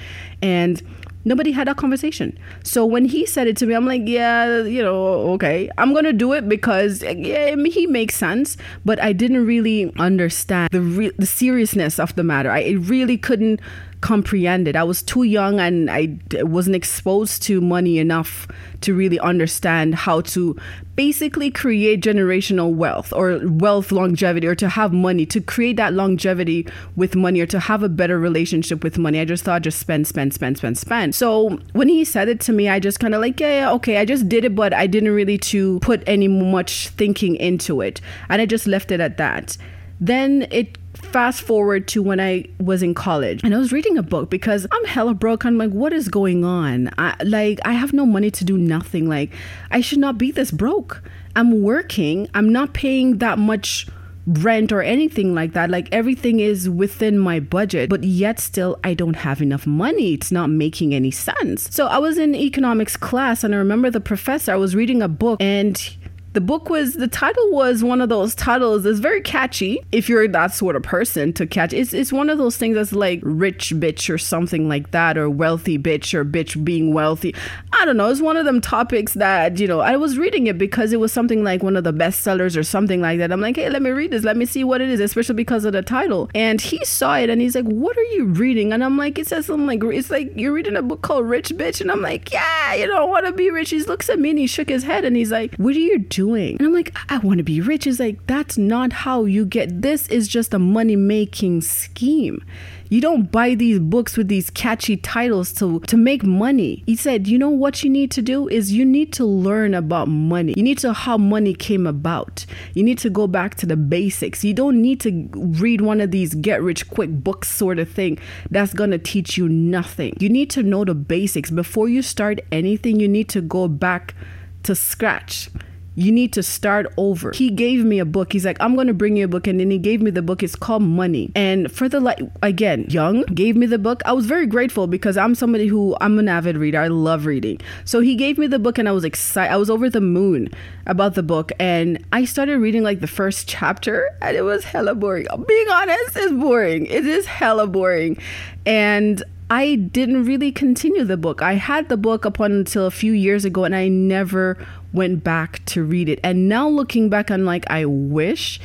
And 0.43 0.83
Nobody 1.27 1.50
had 1.50 1.67
that 1.67 1.77
conversation. 1.77 2.38
So 2.62 2.87
when 2.87 3.05
he 3.05 3.27
said 3.27 3.49
it 3.49 3.56
to 3.56 3.67
me, 3.67 3.75
I'm 3.75 3.85
like, 3.85 4.03
yeah, 4.05 4.62
you 4.62 4.81
know, 4.81 4.97
okay, 5.33 5.69
I'm 5.77 5.93
gonna 5.93 6.12
do 6.12 6.33
it 6.33 6.49
because 6.49 7.03
yeah, 7.03 7.56
he 7.56 7.88
makes 7.88 8.15
sense. 8.15 8.56
But 8.85 9.03
I 9.03 9.12
didn't 9.12 9.44
really 9.44 9.93
understand 9.99 10.69
the 10.71 10.81
re- 10.81 11.12
the 11.19 11.27
seriousness 11.27 11.99
of 11.99 12.15
the 12.15 12.23
matter. 12.23 12.53
I 12.53 12.77
really 12.79 13.19
couldn't 13.19 13.61
comprehend 14.00 14.69
it. 14.69 14.76
I 14.76 14.84
was 14.84 15.02
too 15.02 15.22
young 15.22 15.58
and 15.60 15.90
I 15.90 16.19
wasn't 16.43 16.76
exposed 16.76 17.43
to 17.44 17.60
money 17.60 17.98
enough 17.98 18.46
to 18.82 18.94
really 18.94 19.19
understand 19.19 19.94
how 19.94 20.20
to 20.22 20.56
basically 20.96 21.50
create 21.50 22.00
generational 22.00 22.72
wealth 22.72 23.12
or 23.12 23.40
wealth 23.44 23.93
longevity 23.93 24.46
or 24.46 24.54
to 24.54 24.69
have 24.69 24.93
money, 24.93 25.26
to 25.26 25.40
create 25.40 25.76
that 25.76 25.93
longevity 25.93 26.66
with 26.96 27.14
money 27.14 27.40
or 27.40 27.46
to 27.46 27.60
have 27.60 27.82
a 27.82 27.88
better 27.88 28.19
relationship 28.19 28.82
with 28.82 28.98
money. 28.98 29.20
I 29.20 29.25
just 29.25 29.44
thought 29.44 29.62
just 29.62 29.78
spend, 29.78 30.06
spend, 30.06 30.32
spend, 30.32 30.56
spend, 30.56 30.78
spend. 30.78 31.14
So 31.14 31.58
when 31.72 31.88
he 31.88 32.04
said 32.04 32.28
it 32.28 32.40
to 32.40 32.52
me, 32.52 32.69
I 32.69 32.81
just 32.81 33.00
kind 33.00 33.14
of 33.14 33.20
like, 33.20 33.38
yeah, 33.40 33.60
yeah, 33.60 33.72
okay, 33.72 33.99
I 33.99 34.04
just 34.04 34.28
did 34.28 34.44
it, 34.44 34.54
but 34.54 34.72
I 34.72 34.87
didn't 34.87 35.12
really 35.12 35.38
to 35.38 35.78
put 35.81 36.02
any 36.06 36.28
much 36.28 36.88
thinking 36.88 37.37
into 37.37 37.81
it. 37.81 38.00
And 38.28 38.40
I 38.40 38.46
just 38.46 38.66
left 38.66 38.90
it 38.90 39.00
at 39.00 39.16
that. 39.19 39.56
Then 40.00 40.46
it 40.50 40.78
fast 41.06 41.43
forward 41.43 41.88
to 41.88 42.03
when 42.03 42.20
I 42.20 42.47
was 42.61 42.82
in 42.82 42.94
college 42.94 43.43
and 43.43 43.55
I 43.55 43.58
was 43.58 43.73
reading 43.73 43.97
a 43.97 44.03
book 44.03 44.31
because 44.31 44.67
I'm 44.70 44.85
hella 44.85 45.14
broke. 45.14 45.44
I'm 45.44 45.58
like, 45.58 45.70
what 45.70 45.93
is 45.93 46.08
going 46.08 46.44
on? 46.44 46.91
I, 46.99 47.14
like, 47.25 47.61
I 47.64 47.73
have 47.73 47.93
no 47.93 48.05
money 48.05 48.31
to 48.32 48.44
do 48.44 48.58
nothing. 48.58 49.08
Like, 49.08 49.32
I 49.70 49.81
should 49.81 49.99
not 49.99 50.19
be 50.19 50.31
this 50.31 50.50
broke. 50.50 51.03
I'm 51.35 51.62
working, 51.62 52.29
I'm 52.35 52.50
not 52.50 52.73
paying 52.73 53.19
that 53.19 53.38
much 53.38 53.87
rent 54.26 54.73
or 54.73 54.82
anything 54.82 55.35
like 55.35 55.53
that. 55.53 55.70
Like 55.70 55.88
everything 55.93 56.41
is 56.41 56.69
within 56.69 57.19
my 57.19 57.41
budget, 57.41 57.88
but 57.88 58.02
yet 58.05 58.41
still 58.41 58.79
I 58.82 58.94
don't 58.94 59.14
have 59.14 59.41
enough 59.41 59.67
money. 59.67 60.14
It's 60.14 60.33
not 60.33 60.50
making 60.50 60.95
any 60.95 61.11
sense. 61.11 61.73
So 61.75 61.87
I 61.87 61.99
was 61.99 62.19
in 62.19 62.35
economics 62.35 62.97
class 62.97 63.45
and 63.45 63.54
I 63.54 63.59
remember 63.59 63.90
the 63.90 64.00
professor, 64.00 64.52
I 64.52 64.57
was 64.57 64.75
reading 64.75 65.00
a 65.00 65.09
book 65.09 65.40
and 65.40 65.97
the 66.37 66.40
book 66.43 66.69
was 66.69 66.93
the 66.93 67.09
title 67.09 67.50
was 67.50 67.83
one 67.83 68.02
of 68.02 68.11
those 68.11 68.35
titles 68.35 68.83
that's 68.83 68.99
very 68.99 69.23
catchy 69.23 69.81
if 69.90 70.07
you're 70.07 70.28
that 70.28 70.52
sort 70.52 70.76
of 70.76 70.83
person 70.83 71.33
to 71.33 71.47
catch. 71.47 71.73
It's 71.73 71.95
it's 71.95 72.12
one 72.12 72.28
of 72.28 72.37
those 72.37 72.59
things 72.59 72.75
that's 72.75 72.93
like 72.93 73.21
rich 73.23 73.73
bitch 73.76 74.12
or 74.12 74.19
something 74.19 74.69
like 74.69 74.90
that 74.90 75.16
or 75.16 75.31
wealthy 75.31 75.78
bitch 75.78 76.12
or 76.12 76.26
bitch 76.26 76.62
being 76.62 76.93
wealthy. 76.93 77.35
I 77.73 77.87
don't 77.87 77.97
know. 77.97 78.11
It's 78.11 78.21
one 78.21 78.37
of 78.37 78.45
them 78.45 78.61
topics 78.61 79.14
that, 79.14 79.59
you 79.59 79.66
know, 79.66 79.81
I 79.81 79.97
was 79.97 80.19
reading 80.19 80.47
it 80.47 80.59
because 80.59 80.93
it 80.93 81.00
was 81.00 81.11
something 81.11 81.43
like 81.43 81.62
one 81.62 81.75
of 81.75 81.85
the 81.85 81.93
bestsellers 81.95 82.55
or 82.55 82.62
something 82.62 83.00
like 83.00 83.19
that. 83.19 83.33
I'm 83.33 83.40
like, 83.40 83.57
hey, 83.57 83.71
let 83.71 83.81
me 83.81 83.88
read 83.88 84.11
this. 84.11 84.23
Let 84.23 84.37
me 84.37 84.45
see 84.45 84.62
what 84.62 84.83
it 84.83 84.90
is, 84.90 85.00
especially 85.00 85.37
because 85.37 85.64
of 85.64 85.73
the 85.73 85.81
title. 85.81 86.28
And 86.35 86.61
he 86.61 86.85
saw 86.85 87.16
it 87.16 87.31
and 87.31 87.40
he's 87.40 87.55
like, 87.55 87.64
what 87.64 87.97
are 87.97 88.11
you 88.12 88.26
reading? 88.26 88.75
And 88.75 88.85
I'm 88.85 88.99
like, 88.99 89.19
it 89.19 89.26
says 89.26 89.47
something 89.47 89.66
like, 89.66 89.83
it's 89.83 90.11
like 90.11 90.33
you're 90.37 90.52
reading 90.52 90.76
a 90.76 90.83
book 90.83 91.00
called 91.00 91.26
Rich 91.26 91.55
Bitch. 91.55 91.81
And 91.81 91.90
I'm 91.90 92.02
like, 92.02 92.31
yeah, 92.31 92.75
you 92.75 92.87
don't 92.87 93.09
want 93.09 93.25
to 93.25 93.33
be 93.33 93.50
rich. 93.50 93.71
He 93.71 93.83
looks 93.85 94.11
at 94.11 94.19
me 94.19 94.28
and 94.28 94.38
he 94.38 94.47
shook 94.47 94.69
his 94.69 94.83
head 94.83 95.07
and 95.07 95.16
he's 95.16 95.33
like, 95.33 95.55
what 95.57 95.75
are 95.75 95.78
you 95.78 95.99
doing? 95.99 96.25
Doing? 96.26 96.56
And 96.59 96.66
I'm 96.66 96.73
like, 96.75 96.97
I 97.09 97.18
want 97.18 97.38
to 97.38 97.45
be 97.45 97.61
rich. 97.61 97.85
He's 97.85 98.00
like, 98.00 98.26
that's 98.26 98.59
not 98.59 98.92
how 98.92 99.25
you 99.25 99.45
get 99.45 99.83
this 99.83 100.09
is 100.09 100.28
just 100.28 100.54
a 100.54 100.59
money 100.59 100.97
making 100.97 101.61
scheme. 101.62 102.45
You 102.88 103.00
don't 103.00 103.33
buy 103.33 103.56
these 103.56 103.80
books 103.80 104.16
with 104.16 104.28
these 104.28 104.49
catchy 104.50 104.97
titles 104.97 105.52
to, 105.54 105.80
to 105.80 105.97
make 105.97 106.23
money. 106.23 106.85
He 106.87 106.95
said, 106.95 107.26
you 107.26 107.37
know 107.37 107.50
what 107.50 107.83
you 107.83 107.90
need 107.90 108.12
to 108.12 108.23
do 108.23 108.49
is 108.49 108.73
you 108.73 108.85
need 108.85 109.12
to 109.14 109.25
learn 109.25 109.75
about 109.75 110.06
money. 110.06 110.54
You 110.56 110.62
need 110.62 110.78
to 110.78 110.92
how 110.92 111.18
money 111.18 111.52
came 111.52 111.85
about. 111.87 112.47
You 112.75 112.85
need 112.85 112.99
to 112.99 113.11
go 113.11 113.26
back 113.26 113.56
to 113.56 113.66
the 113.66 113.76
basics. 113.76 114.45
You 114.45 114.54
don't 114.54 114.80
need 114.80 115.00
to 115.00 115.28
read 115.35 115.80
one 115.80 116.00
of 116.00 116.12
these 116.12 116.35
get 116.35 116.62
rich 116.62 116.88
quick 116.88 117.11
books 117.11 117.49
sort 117.49 117.80
of 117.80 117.90
thing 117.90 118.18
that's 118.50 118.73
to 118.73 118.99
teach 118.99 119.37
you 119.37 119.49
nothing. 119.49 120.14
You 120.21 120.28
need 120.28 120.50
to 120.50 120.62
know 120.62 120.85
the 120.85 120.95
basics. 120.95 121.50
Before 121.50 121.88
you 121.88 122.02
start 122.02 122.38
anything, 122.52 123.00
you 123.00 123.09
need 123.09 123.28
to 123.30 123.40
go 123.40 123.66
back 123.66 124.14
to 124.62 124.75
scratch. 124.75 125.50
You 125.97 126.12
need 126.12 126.35
to 126.35 126.43
start 126.43 126.93
over. 126.99 127.33
He 127.33 127.50
gave 127.50 127.85
me 127.85 127.99
a 127.99 128.05
book. 128.05 128.33
He's 128.33 128.45
like, 128.45 128.59
I'm 128.61 128.75
going 128.75 128.87
to 128.87 128.95
bring 128.95 129.17
you 129.17 129.25
a 129.25 129.29
book. 129.29 129.47
And 129.47 129.59
then 129.59 129.71
he 129.71 129.79
gave 129.79 130.03
me 130.03 130.11
the 130.11 130.23
book. 130.23 130.43
It's 130.43 130.55
called 130.55 130.83
Money. 130.83 131.33
And 131.35 131.73
for 131.73 131.88
the, 131.88 132.00
like, 132.00 132.21
again, 132.43 132.85
young, 132.88 133.23
gave 133.23 133.57
me 133.57 133.65
the 133.65 133.79
book. 133.79 134.03
I 134.05 134.12
was 134.12 134.26
very 134.26 134.47
grateful 134.47 134.87
because 134.87 135.17
I'm 135.17 135.35
somebody 135.35 135.67
who, 135.67 135.97
I'm 136.00 136.19
an 136.19 136.29
avid 136.29 136.59
reader. 136.59 136.81
I 136.81 136.88
love 136.88 137.25
reading. 137.25 137.61
So 137.87 138.00
he 138.00 138.15
gave 138.15 138.37
me 138.37 138.47
the 138.47 138.59
book 138.59 138.79
and 138.79 138.88
I 138.88 138.93
was 138.93 139.05
excited. 139.05 139.53
I 139.53 139.57
was 139.57 139.71
over 139.71 139.88
the 139.88 140.03
moon 140.03 140.50
about 140.87 141.15
the 141.15 141.23
book. 141.23 141.50
And 141.59 142.05
I 142.12 142.26
started 142.26 142.59
reading 142.59 142.83
like 142.83 143.00
the 143.00 143.07
first 143.07 143.49
chapter 143.49 144.11
and 144.21 144.37
it 144.37 144.43
was 144.43 144.65
hella 144.65 144.95
boring. 144.95 145.26
Being 145.49 145.69
honest, 145.71 146.17
it's 146.17 146.33
boring. 146.33 146.87
It 146.87 147.07
is 147.07 147.25
hella 147.25 147.67
boring. 147.67 148.19
And 148.67 149.23
I 149.49 149.76
didn't 149.76 150.25
really 150.25 150.50
continue 150.50 151.05
the 151.05 151.17
book. 151.17 151.41
I 151.41 151.55
had 151.55 151.88
the 151.88 151.97
book 151.97 152.26
up 152.26 152.41
until 152.41 152.87
a 152.87 152.91
few 152.91 153.12
years 153.12 153.45
ago 153.45 153.62
and 153.62 153.76
I 153.76 153.87
never 153.87 154.59
went 154.93 155.23
back 155.23 155.65
to 155.67 155.85
read 155.85 156.09
it. 156.09 156.19
And 156.25 156.49
now 156.49 156.69
looking 156.69 157.09
back, 157.09 157.31
I'm 157.31 157.45
like, 157.45 157.65
I 157.71 157.85
wish 157.85 158.59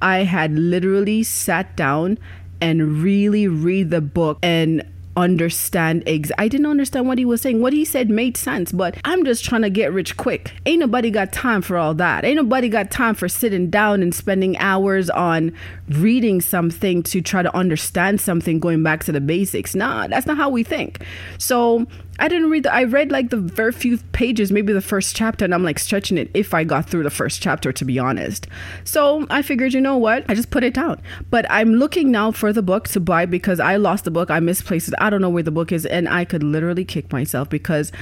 I 0.00 0.20
had 0.20 0.52
literally 0.52 1.22
sat 1.22 1.76
down 1.76 2.18
and 2.62 3.02
really 3.02 3.46
read 3.46 3.90
the 3.90 4.00
book 4.00 4.38
and 4.42 4.82
understand 5.16 6.02
ex- 6.06 6.30
I 6.38 6.48
didn't 6.48 6.66
understand 6.66 7.08
what 7.08 7.18
he 7.18 7.24
was 7.24 7.40
saying. 7.40 7.60
What 7.60 7.72
he 7.72 7.84
said 7.84 8.10
made 8.10 8.36
sense, 8.36 8.72
but 8.72 8.96
I'm 9.04 9.24
just 9.24 9.44
trying 9.44 9.62
to 9.62 9.70
get 9.70 9.92
rich 9.92 10.16
quick. 10.16 10.52
Ain't 10.66 10.80
nobody 10.80 11.10
got 11.10 11.32
time 11.32 11.62
for 11.62 11.76
all 11.76 11.94
that. 11.94 12.24
Ain't 12.24 12.36
nobody 12.36 12.68
got 12.68 12.90
time 12.90 13.14
for 13.14 13.28
sitting 13.28 13.70
down 13.70 14.02
and 14.02 14.14
spending 14.14 14.56
hours 14.58 15.10
on 15.10 15.52
reading 15.88 16.40
something 16.40 17.02
to 17.04 17.20
try 17.20 17.42
to 17.42 17.54
understand 17.56 18.20
something 18.20 18.58
going 18.58 18.82
back 18.82 19.04
to 19.04 19.12
the 19.12 19.20
basics. 19.20 19.74
Nah, 19.74 20.06
that's 20.08 20.26
not 20.26 20.36
how 20.36 20.48
we 20.48 20.62
think. 20.62 21.04
So 21.38 21.86
I 22.18 22.28
didn't 22.28 22.50
read 22.50 22.64
the, 22.64 22.72
I 22.72 22.84
read 22.84 23.10
like 23.10 23.30
the 23.30 23.38
very 23.38 23.72
few 23.72 23.98
pages, 24.12 24.52
maybe 24.52 24.72
the 24.72 24.82
first 24.82 25.16
chapter, 25.16 25.44
and 25.44 25.54
I'm 25.54 25.64
like 25.64 25.78
stretching 25.78 26.18
it 26.18 26.30
if 26.34 26.52
I 26.54 26.62
got 26.64 26.88
through 26.88 27.02
the 27.04 27.10
first 27.10 27.42
chapter, 27.42 27.72
to 27.72 27.84
be 27.84 27.98
honest. 27.98 28.46
So 28.84 29.26
I 29.30 29.42
figured, 29.42 29.72
you 29.72 29.80
know 29.80 29.96
what? 29.96 30.24
I 30.28 30.34
just 30.34 30.50
put 30.50 30.62
it 30.62 30.74
down. 30.74 31.00
But 31.30 31.46
I'm 31.50 31.74
looking 31.74 32.10
now 32.10 32.30
for 32.30 32.52
the 32.52 32.62
book 32.62 32.88
to 32.88 33.00
buy 33.00 33.26
because 33.26 33.60
I 33.60 33.76
lost 33.76 34.04
the 34.04 34.10
book. 34.10 34.30
I 34.30 34.40
misplaced 34.40 34.88
it. 34.88 34.94
I 34.98 35.10
don't 35.10 35.20
know 35.20 35.30
where 35.30 35.42
the 35.42 35.50
book 35.50 35.72
is. 35.72 35.86
And 35.86 36.08
I 36.08 36.24
could 36.24 36.42
literally 36.42 36.84
kick 36.84 37.12
myself 37.12 37.48
because 37.48 37.92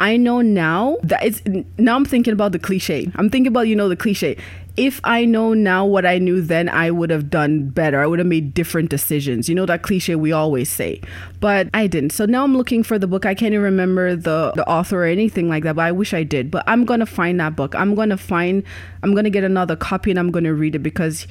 I 0.00 0.16
know 0.16 0.40
now 0.40 0.96
that 1.02 1.24
it's 1.24 1.42
now 1.76 1.96
I'm 1.96 2.04
thinking 2.04 2.32
about 2.32 2.52
the 2.52 2.58
cliche. 2.58 3.10
I'm 3.16 3.28
thinking 3.28 3.48
about, 3.48 3.68
you 3.68 3.76
know, 3.76 3.88
the 3.88 3.96
cliche. 3.96 4.36
If 4.78 5.00
I 5.02 5.24
know 5.24 5.54
now 5.54 5.84
what 5.84 6.06
I 6.06 6.18
knew 6.18 6.40
then, 6.40 6.68
I 6.68 6.92
would 6.92 7.10
have 7.10 7.28
done 7.28 7.68
better. 7.70 8.00
I 8.00 8.06
would 8.06 8.20
have 8.20 8.28
made 8.28 8.54
different 8.54 8.90
decisions. 8.90 9.48
You 9.48 9.56
know 9.56 9.66
that 9.66 9.82
cliche 9.82 10.14
we 10.14 10.30
always 10.30 10.70
say. 10.70 11.00
But 11.40 11.68
I 11.74 11.88
didn't. 11.88 12.10
So 12.10 12.26
now 12.26 12.44
I'm 12.44 12.56
looking 12.56 12.84
for 12.84 12.96
the 12.96 13.08
book. 13.08 13.26
I 13.26 13.34
can't 13.34 13.52
even 13.52 13.64
remember 13.64 14.14
the, 14.14 14.52
the 14.54 14.66
author 14.68 15.02
or 15.02 15.06
anything 15.06 15.48
like 15.48 15.64
that, 15.64 15.74
but 15.74 15.82
I 15.82 15.90
wish 15.90 16.14
I 16.14 16.22
did. 16.22 16.50
But 16.50 16.62
I'm 16.68 16.84
gonna 16.84 17.06
find 17.06 17.40
that 17.40 17.56
book. 17.56 17.74
I'm 17.74 17.96
gonna 17.96 18.16
find 18.16 18.62
I'm 19.02 19.16
gonna 19.16 19.30
get 19.30 19.42
another 19.42 19.74
copy 19.74 20.10
and 20.10 20.18
I'm 20.18 20.30
gonna 20.30 20.54
read 20.54 20.76
it 20.76 20.80
because 20.80 21.26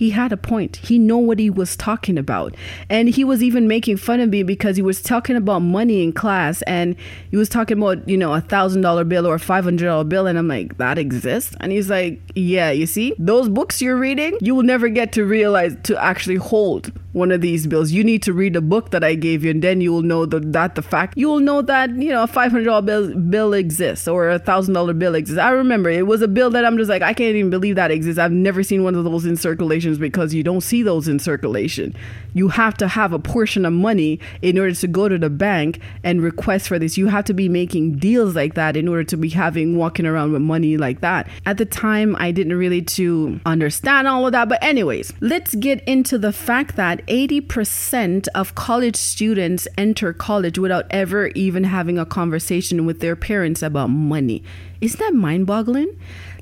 he 0.00 0.08
had 0.08 0.32
a 0.32 0.36
point. 0.38 0.76
He 0.76 0.98
know 0.98 1.18
what 1.18 1.38
he 1.38 1.50
was 1.50 1.76
talking 1.76 2.16
about. 2.16 2.54
And 2.88 3.10
he 3.10 3.22
was 3.22 3.42
even 3.42 3.68
making 3.68 3.98
fun 3.98 4.20
of 4.20 4.30
me 4.30 4.42
because 4.42 4.76
he 4.76 4.82
was 4.82 5.02
talking 5.02 5.36
about 5.36 5.58
money 5.58 6.02
in 6.02 6.14
class 6.14 6.62
and 6.62 6.96
he 7.30 7.36
was 7.36 7.50
talking 7.50 7.76
about, 7.76 8.08
you 8.08 8.16
know, 8.16 8.32
a 8.32 8.40
thousand 8.40 8.80
dollar 8.80 9.04
bill 9.04 9.26
or 9.26 9.34
a 9.34 9.38
five 9.38 9.62
hundred 9.62 9.84
dollar 9.84 10.04
bill. 10.04 10.26
And 10.26 10.38
I'm 10.38 10.48
like, 10.48 10.78
that 10.78 10.96
exists? 10.96 11.54
And 11.60 11.70
he's 11.70 11.90
like, 11.90 12.18
Yeah, 12.34 12.70
you 12.70 12.86
see, 12.86 13.14
those 13.18 13.50
books 13.50 13.82
you're 13.82 13.98
reading, 13.98 14.38
you 14.40 14.54
will 14.54 14.62
never 14.62 14.88
get 14.88 15.12
to 15.12 15.24
realize 15.26 15.76
to 15.82 16.02
actually 16.02 16.36
hold 16.36 16.90
one 17.12 17.32
of 17.32 17.40
these 17.40 17.66
bills. 17.66 17.90
You 17.90 18.04
need 18.04 18.22
to 18.22 18.32
read 18.32 18.56
a 18.56 18.60
book 18.60 18.90
that 18.90 19.02
I 19.02 19.14
gave 19.14 19.44
you, 19.44 19.50
and 19.50 19.62
then 19.62 19.80
you 19.80 19.92
will 19.92 20.02
know 20.02 20.26
that, 20.26 20.52
that 20.52 20.74
the 20.74 20.82
fact 20.82 21.16
you 21.16 21.28
will 21.28 21.40
know 21.40 21.62
that 21.62 21.90
you 21.90 22.10
know 22.10 22.22
a 22.22 22.26
five 22.26 22.52
hundred 22.52 22.64
dollar 22.64 22.82
bill 22.82 23.14
bill 23.14 23.52
exists 23.52 24.06
or 24.06 24.30
a 24.30 24.38
thousand 24.38 24.74
dollar 24.74 24.94
bill 24.94 25.14
exists. 25.14 25.40
I 25.40 25.50
remember 25.50 25.90
it 25.90 26.06
was 26.06 26.22
a 26.22 26.28
bill 26.28 26.50
that 26.50 26.64
I'm 26.64 26.76
just 26.76 26.90
like 26.90 27.02
I 27.02 27.12
can't 27.12 27.36
even 27.36 27.50
believe 27.50 27.76
that 27.76 27.90
exists. 27.90 28.18
I've 28.18 28.32
never 28.32 28.62
seen 28.62 28.84
one 28.84 28.94
of 28.94 29.04
those 29.04 29.24
in 29.24 29.36
circulations 29.36 29.98
because 29.98 30.34
you 30.34 30.42
don't 30.42 30.60
see 30.60 30.82
those 30.82 31.08
in 31.08 31.18
circulation. 31.18 31.94
You 32.32 32.48
have 32.48 32.76
to 32.78 32.88
have 32.88 33.12
a 33.12 33.18
portion 33.18 33.64
of 33.66 33.72
money 33.72 34.20
in 34.42 34.58
order 34.58 34.74
to 34.74 34.86
go 34.86 35.08
to 35.08 35.18
the 35.18 35.30
bank 35.30 35.80
and 36.04 36.22
request 36.22 36.68
for 36.68 36.78
this. 36.78 36.96
You 36.96 37.08
have 37.08 37.24
to 37.24 37.34
be 37.34 37.48
making 37.48 37.96
deals 37.96 38.36
like 38.36 38.54
that 38.54 38.76
in 38.76 38.86
order 38.88 39.04
to 39.04 39.16
be 39.16 39.30
having 39.30 39.76
walking 39.76 40.06
around 40.06 40.32
with 40.32 40.42
money 40.42 40.76
like 40.76 41.00
that. 41.00 41.28
At 41.46 41.58
the 41.58 41.64
time, 41.64 42.14
I 42.18 42.30
didn't 42.30 42.56
really 42.56 42.82
to 42.82 43.40
understand 43.46 44.06
all 44.06 44.26
of 44.26 44.32
that. 44.32 44.48
But 44.48 44.62
anyways, 44.62 45.12
let's 45.20 45.54
get 45.56 45.82
into 45.84 46.18
the 46.18 46.32
fact 46.32 46.76
that 46.76 46.99
80% 47.06 48.28
of 48.34 48.54
college 48.54 48.96
students 48.96 49.66
enter 49.76 50.12
college 50.12 50.58
without 50.58 50.86
ever 50.90 51.28
even 51.28 51.64
having 51.64 51.98
a 51.98 52.06
conversation 52.06 52.86
with 52.86 53.00
their 53.00 53.16
parents 53.16 53.62
about 53.62 53.88
money. 53.88 54.42
Isn't 54.80 55.00
that 55.00 55.14
mind 55.14 55.46
boggling? 55.46 55.98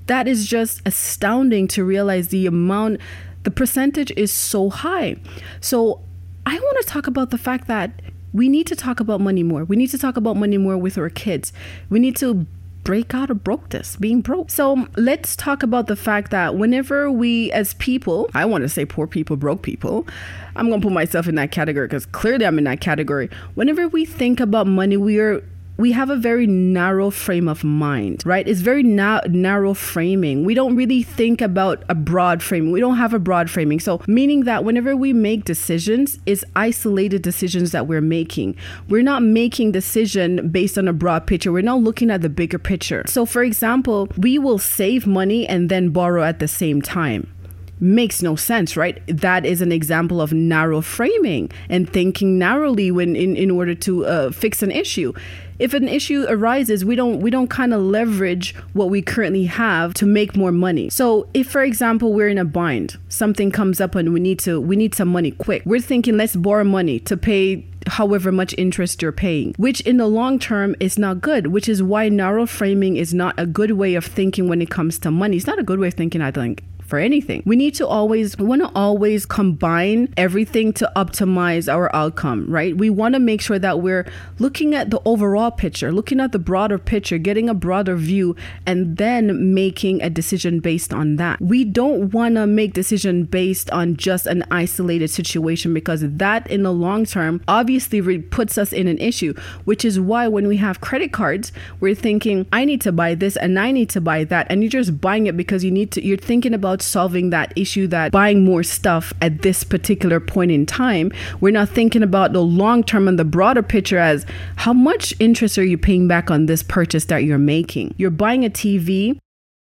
That 0.06 0.26
is 0.26 0.46
just 0.46 0.80
astounding 0.86 1.68
to 1.68 1.84
realize 1.84 2.28
the 2.28 2.46
amount, 2.46 3.00
the 3.42 3.50
percentage 3.50 4.10
is 4.12 4.32
so 4.32 4.70
high. 4.70 5.16
So 5.60 6.02
I 6.46 6.58
want 6.58 6.86
to 6.86 6.88
talk 6.88 7.06
about 7.06 7.30
the 7.30 7.38
fact 7.38 7.68
that 7.68 8.00
we 8.32 8.48
need 8.48 8.66
to 8.68 8.76
talk 8.76 9.00
about 9.00 9.20
money 9.20 9.42
more. 9.42 9.64
We 9.64 9.76
need 9.76 9.90
to 9.90 9.98
talk 9.98 10.16
about 10.16 10.36
money 10.36 10.58
more 10.58 10.76
with 10.76 10.98
our 10.98 11.10
kids. 11.10 11.52
We 11.90 11.98
need 11.98 12.16
to 12.16 12.46
break 12.88 13.12
out 13.12 13.28
of 13.28 13.44
brokenness, 13.44 13.96
being 13.96 14.22
broke. 14.22 14.50
So 14.50 14.86
let's 14.96 15.36
talk 15.36 15.62
about 15.62 15.88
the 15.88 15.94
fact 15.94 16.30
that 16.30 16.54
whenever 16.54 17.12
we, 17.12 17.52
as 17.52 17.74
people, 17.74 18.30
I 18.32 18.46
want 18.46 18.62
to 18.62 18.68
say 18.70 18.86
poor 18.86 19.06
people, 19.06 19.36
broke 19.36 19.60
people, 19.60 20.08
I'm 20.56 20.70
going 20.70 20.80
to 20.80 20.86
put 20.86 20.94
myself 20.94 21.28
in 21.28 21.34
that 21.34 21.50
category 21.52 21.86
because 21.86 22.06
clearly 22.06 22.46
I'm 22.46 22.56
in 22.56 22.64
that 22.64 22.80
category. 22.80 23.28
Whenever 23.56 23.88
we 23.88 24.06
think 24.06 24.40
about 24.40 24.66
money, 24.66 24.96
we 24.96 25.18
are 25.18 25.44
we 25.78 25.92
have 25.92 26.10
a 26.10 26.16
very 26.16 26.46
narrow 26.46 27.08
frame 27.08 27.48
of 27.48 27.62
mind, 27.62 28.24
right? 28.26 28.46
It's 28.48 28.60
very 28.60 28.82
na- 28.82 29.20
narrow 29.28 29.74
framing. 29.74 30.44
We 30.44 30.54
don't 30.54 30.74
really 30.74 31.04
think 31.04 31.40
about 31.40 31.84
a 31.88 31.94
broad 31.94 32.42
framing. 32.42 32.72
We 32.72 32.80
don't 32.80 32.96
have 32.96 33.14
a 33.14 33.20
broad 33.20 33.48
framing. 33.48 33.78
So, 33.78 34.00
meaning 34.08 34.42
that 34.42 34.64
whenever 34.64 34.96
we 34.96 35.12
make 35.12 35.44
decisions, 35.44 36.18
it's 36.26 36.44
isolated 36.56 37.22
decisions 37.22 37.70
that 37.70 37.86
we're 37.86 38.00
making. 38.00 38.56
We're 38.88 39.02
not 39.02 39.22
making 39.22 39.70
decision 39.70 40.48
based 40.48 40.76
on 40.78 40.88
a 40.88 40.92
broad 40.92 41.28
picture. 41.28 41.52
We're 41.52 41.62
not 41.62 41.80
looking 41.80 42.10
at 42.10 42.22
the 42.22 42.28
bigger 42.28 42.58
picture. 42.58 43.04
So, 43.06 43.24
for 43.24 43.44
example, 43.44 44.08
we 44.16 44.36
will 44.36 44.58
save 44.58 45.06
money 45.06 45.46
and 45.46 45.68
then 45.68 45.90
borrow 45.90 46.24
at 46.24 46.40
the 46.40 46.48
same 46.48 46.82
time 46.82 47.32
makes 47.80 48.22
no 48.22 48.34
sense, 48.34 48.76
right? 48.76 49.00
That 49.06 49.46
is 49.46 49.62
an 49.62 49.70
example 49.70 50.20
of 50.20 50.32
narrow 50.32 50.80
framing 50.80 51.48
and 51.68 51.88
thinking 51.88 52.36
narrowly 52.36 52.90
when 52.90 53.14
in, 53.14 53.36
in 53.36 53.52
order 53.52 53.74
to 53.76 54.04
uh, 54.04 54.30
fix 54.32 54.62
an 54.62 54.72
issue. 54.72 55.12
If 55.58 55.74
an 55.74 55.88
issue 55.88 56.24
arises, 56.28 56.84
we 56.84 56.94
don't 56.94 57.20
we 57.20 57.30
don't 57.30 57.48
kind 57.48 57.74
of 57.74 57.82
leverage 57.82 58.54
what 58.74 58.90
we 58.90 59.02
currently 59.02 59.46
have 59.46 59.94
to 59.94 60.06
make 60.06 60.36
more 60.36 60.52
money. 60.52 60.88
So 60.90 61.28
if 61.34 61.50
for 61.50 61.62
example 61.62 62.12
we're 62.12 62.28
in 62.28 62.38
a 62.38 62.44
bind, 62.44 62.96
something 63.08 63.50
comes 63.50 63.80
up 63.80 63.94
and 63.94 64.12
we 64.12 64.20
need 64.20 64.38
to 64.40 64.60
we 64.60 64.76
need 64.76 64.94
some 64.94 65.08
money 65.08 65.32
quick. 65.32 65.62
We're 65.64 65.80
thinking 65.80 66.16
let's 66.16 66.36
borrow 66.36 66.64
money 66.64 67.00
to 67.00 67.16
pay 67.16 67.66
however 67.86 68.30
much 68.30 68.54
interest 68.58 69.02
you're 69.02 69.12
paying, 69.12 69.54
which 69.56 69.80
in 69.82 69.96
the 69.96 70.06
long 70.06 70.38
term 70.38 70.76
is 70.78 70.98
not 70.98 71.20
good, 71.20 71.48
which 71.48 71.68
is 71.68 71.82
why 71.82 72.08
narrow 72.08 72.46
framing 72.46 72.96
is 72.96 73.12
not 73.12 73.34
a 73.38 73.46
good 73.46 73.72
way 73.72 73.94
of 73.94 74.04
thinking 74.04 74.48
when 74.48 74.62
it 74.62 74.70
comes 74.70 74.98
to 75.00 75.10
money. 75.10 75.36
It's 75.36 75.46
not 75.46 75.58
a 75.58 75.64
good 75.64 75.80
way 75.80 75.88
of 75.88 75.94
thinking, 75.94 76.20
I 76.20 76.30
think 76.30 76.62
for 76.88 76.98
anything. 76.98 77.42
We 77.44 77.54
need 77.54 77.74
to 77.74 77.86
always, 77.86 78.36
we 78.38 78.46
want 78.46 78.62
to 78.62 78.70
always 78.74 79.26
combine 79.26 80.12
everything 80.16 80.72
to 80.74 80.90
optimize 80.96 81.70
our 81.70 81.94
outcome, 81.94 82.46
right? 82.48 82.74
We 82.74 82.88
want 82.88 83.14
to 83.14 83.18
make 83.18 83.42
sure 83.42 83.58
that 83.58 83.80
we're 83.80 84.10
looking 84.38 84.74
at 84.74 84.88
the 84.90 85.00
overall 85.04 85.50
picture, 85.50 85.92
looking 85.92 86.18
at 86.18 86.32
the 86.32 86.38
broader 86.38 86.78
picture, 86.78 87.18
getting 87.18 87.50
a 87.50 87.54
broader 87.54 87.94
view, 87.94 88.34
and 88.64 88.96
then 88.96 89.52
making 89.52 90.00
a 90.00 90.08
decision 90.08 90.60
based 90.60 90.94
on 90.94 91.16
that. 91.16 91.42
We 91.42 91.62
don't 91.62 92.10
want 92.14 92.36
to 92.36 92.46
make 92.46 92.72
decision 92.72 93.24
based 93.24 93.70
on 93.70 93.96
just 93.96 94.26
an 94.26 94.44
isolated 94.50 95.08
situation 95.08 95.74
because 95.74 96.00
that 96.00 96.50
in 96.50 96.62
the 96.62 96.72
long 96.72 97.04
term 97.04 97.42
obviously 97.46 98.18
puts 98.18 98.56
us 98.56 98.72
in 98.72 98.88
an 98.88 98.96
issue, 98.96 99.34
which 99.66 99.84
is 99.84 100.00
why 100.00 100.26
when 100.26 100.48
we 100.48 100.56
have 100.56 100.80
credit 100.80 101.12
cards, 101.12 101.52
we're 101.80 101.94
thinking, 101.94 102.46
I 102.50 102.64
need 102.64 102.80
to 102.80 102.92
buy 102.92 103.14
this 103.14 103.36
and 103.36 103.58
I 103.58 103.72
need 103.72 103.90
to 103.90 104.00
buy 104.00 104.24
that. 104.24 104.46
And 104.48 104.62
you're 104.62 104.70
just 104.70 105.02
buying 105.02 105.26
it 105.26 105.36
because 105.36 105.62
you 105.62 105.70
need 105.70 105.90
to, 105.92 106.02
you're 106.02 106.16
thinking 106.16 106.54
about 106.54 106.77
about 106.78 106.82
solving 106.82 107.30
that 107.30 107.52
issue 107.56 107.86
that 107.88 108.12
buying 108.12 108.44
more 108.44 108.62
stuff 108.62 109.12
at 109.20 109.42
this 109.42 109.64
particular 109.64 110.20
point 110.20 110.50
in 110.50 110.66
time. 110.66 111.12
We're 111.40 111.52
not 111.52 111.68
thinking 111.68 112.02
about 112.02 112.32
the 112.32 112.42
long 112.42 112.84
term 112.84 113.08
and 113.08 113.18
the 113.18 113.24
broader 113.24 113.62
picture 113.62 113.98
as 113.98 114.24
how 114.56 114.72
much 114.72 115.14
interest 115.18 115.58
are 115.58 115.64
you 115.64 115.78
paying 115.78 116.08
back 116.08 116.30
on 116.30 116.46
this 116.46 116.62
purchase 116.62 117.06
that 117.06 117.24
you're 117.24 117.38
making? 117.38 117.94
You're 117.98 118.10
buying 118.10 118.44
a 118.44 118.50
TV, 118.50 119.18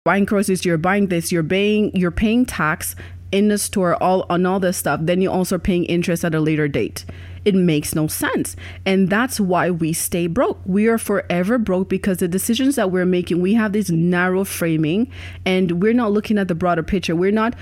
buying 0.05 0.25
groceries, 0.25 0.65
you're 0.65 0.77
buying 0.77 1.07
this, 1.07 1.31
you're 1.31 1.43
paying 1.43 1.95
you're 1.95 2.11
paying 2.11 2.45
tax 2.45 2.95
in 3.31 3.47
the 3.47 3.57
store 3.57 4.01
all 4.01 4.25
on 4.29 4.45
all 4.45 4.59
this 4.59 4.77
stuff, 4.77 4.99
then 5.03 5.21
you 5.21 5.31
also 5.31 5.55
are 5.55 5.59
paying 5.59 5.85
interest 5.85 6.25
at 6.25 6.35
a 6.35 6.39
later 6.39 6.67
date. 6.67 7.05
It 7.45 7.55
makes 7.55 7.95
no 7.95 8.07
sense. 8.07 8.55
And 8.85 9.09
that's 9.09 9.39
why 9.39 9.71
we 9.71 9.93
stay 9.93 10.27
broke. 10.27 10.59
We 10.65 10.87
are 10.87 10.97
forever 10.97 11.57
broke 11.57 11.89
because 11.89 12.17
the 12.17 12.27
decisions 12.27 12.75
that 12.75 12.91
we're 12.91 13.05
making, 13.05 13.41
we 13.41 13.53
have 13.53 13.73
this 13.73 13.89
narrow 13.89 14.43
framing 14.43 15.11
and 15.45 15.81
we're 15.81 15.93
not 15.93 16.11
looking 16.11 16.37
at 16.37 16.47
the 16.47 16.55
broader 16.55 16.83
picture. 16.83 17.15
We're 17.15 17.31
not 17.31 17.55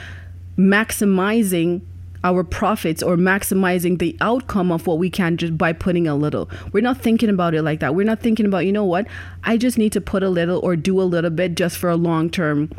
maximizing 0.58 1.82
our 2.24 2.44
profits 2.44 3.04
or 3.04 3.16
maximizing 3.16 4.00
the 4.00 4.18
outcome 4.22 4.72
of 4.72 4.88
what 4.88 4.98
we 4.98 5.10
can 5.10 5.38
just 5.38 5.58
by 5.58 5.72
putting 5.72 6.08
a 6.08 6.16
little. 6.16 6.50
We're 6.72 6.82
not 6.82 7.00
thinking 7.00 7.30
about 7.30 7.54
it 7.54 7.62
like 7.62 7.80
that. 7.80 7.94
We're 7.94 8.06
not 8.06 8.20
thinking 8.20 8.46
about, 8.46 8.66
you 8.66 8.72
know 8.72 8.84
what, 8.84 9.08
I 9.44 9.58
just 9.58 9.78
need 9.78 9.94
to 9.94 10.02
put 10.02 10.24
a 10.24 10.30
little 10.30 10.60
or 10.60 10.76
do 10.76 11.00
a 11.00 11.04
little 11.04 11.30
bit 11.30 11.56
just 11.56 11.78
for 11.78 11.90
a 11.90 11.96
long 11.96 12.30
term 12.30 12.72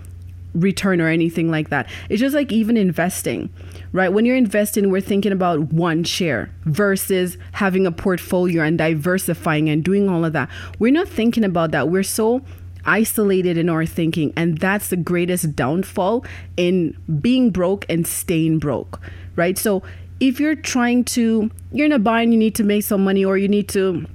return 0.59 1.01
or 1.01 1.09
anything 1.09 1.51
like 1.51 1.71
that. 1.71 1.89
It's 2.09 2.21
just 2.21 2.35
like 2.35 2.53
even 2.53 2.77
investing, 2.77 3.51
right? 3.93 4.13
When 4.13 4.25
you're 4.25 4.37
investing, 4.37 4.91
we're 4.91 5.01
thinking 5.01 5.33
about 5.33 5.73
one 5.73 6.05
share 6.05 6.51
versus 6.65 7.37
having 7.53 7.87
a 7.87 7.93
portfolio 7.93 8.63
and 8.63 8.79
diversifying 8.79 9.69
and 9.69 9.85
doing 9.85 10.09
all 10.09 10.25
of 10.25 10.33
that. 10.33 10.51
We're 10.79 10.93
not 10.93 11.09
thinking 11.09 11.45
about 11.45 11.71
that. 11.73 11.89
We're 11.89 12.03
so 12.03 12.43
isolated 12.85 13.59
in 13.59 13.69
our 13.69 13.85
thinking, 13.87 14.33
and 14.37 14.59
that's 14.59 14.89
the 14.89 14.97
greatest 14.97 15.55
downfall 15.55 16.25
in 16.57 16.97
being 17.21 17.51
broke 17.51 17.85
and 17.89 18.07
staying 18.07 18.59
broke, 18.59 19.01
right? 19.37 19.59
So 19.59 19.83
if 20.21 20.41
you're 20.41 20.57
trying 20.57 21.05
to, 21.05 21.51
you're 21.71 21.87
in 21.87 21.93
a 21.93 21.99
bind, 21.99 22.33
you 22.33 22.39
need 22.39 22.55
to 22.57 22.65
make 22.65 22.83
some 22.83 23.05
money 23.05 23.25
or 23.25 23.39
you 23.39 23.49
need 23.49 23.69
to 23.71 24.07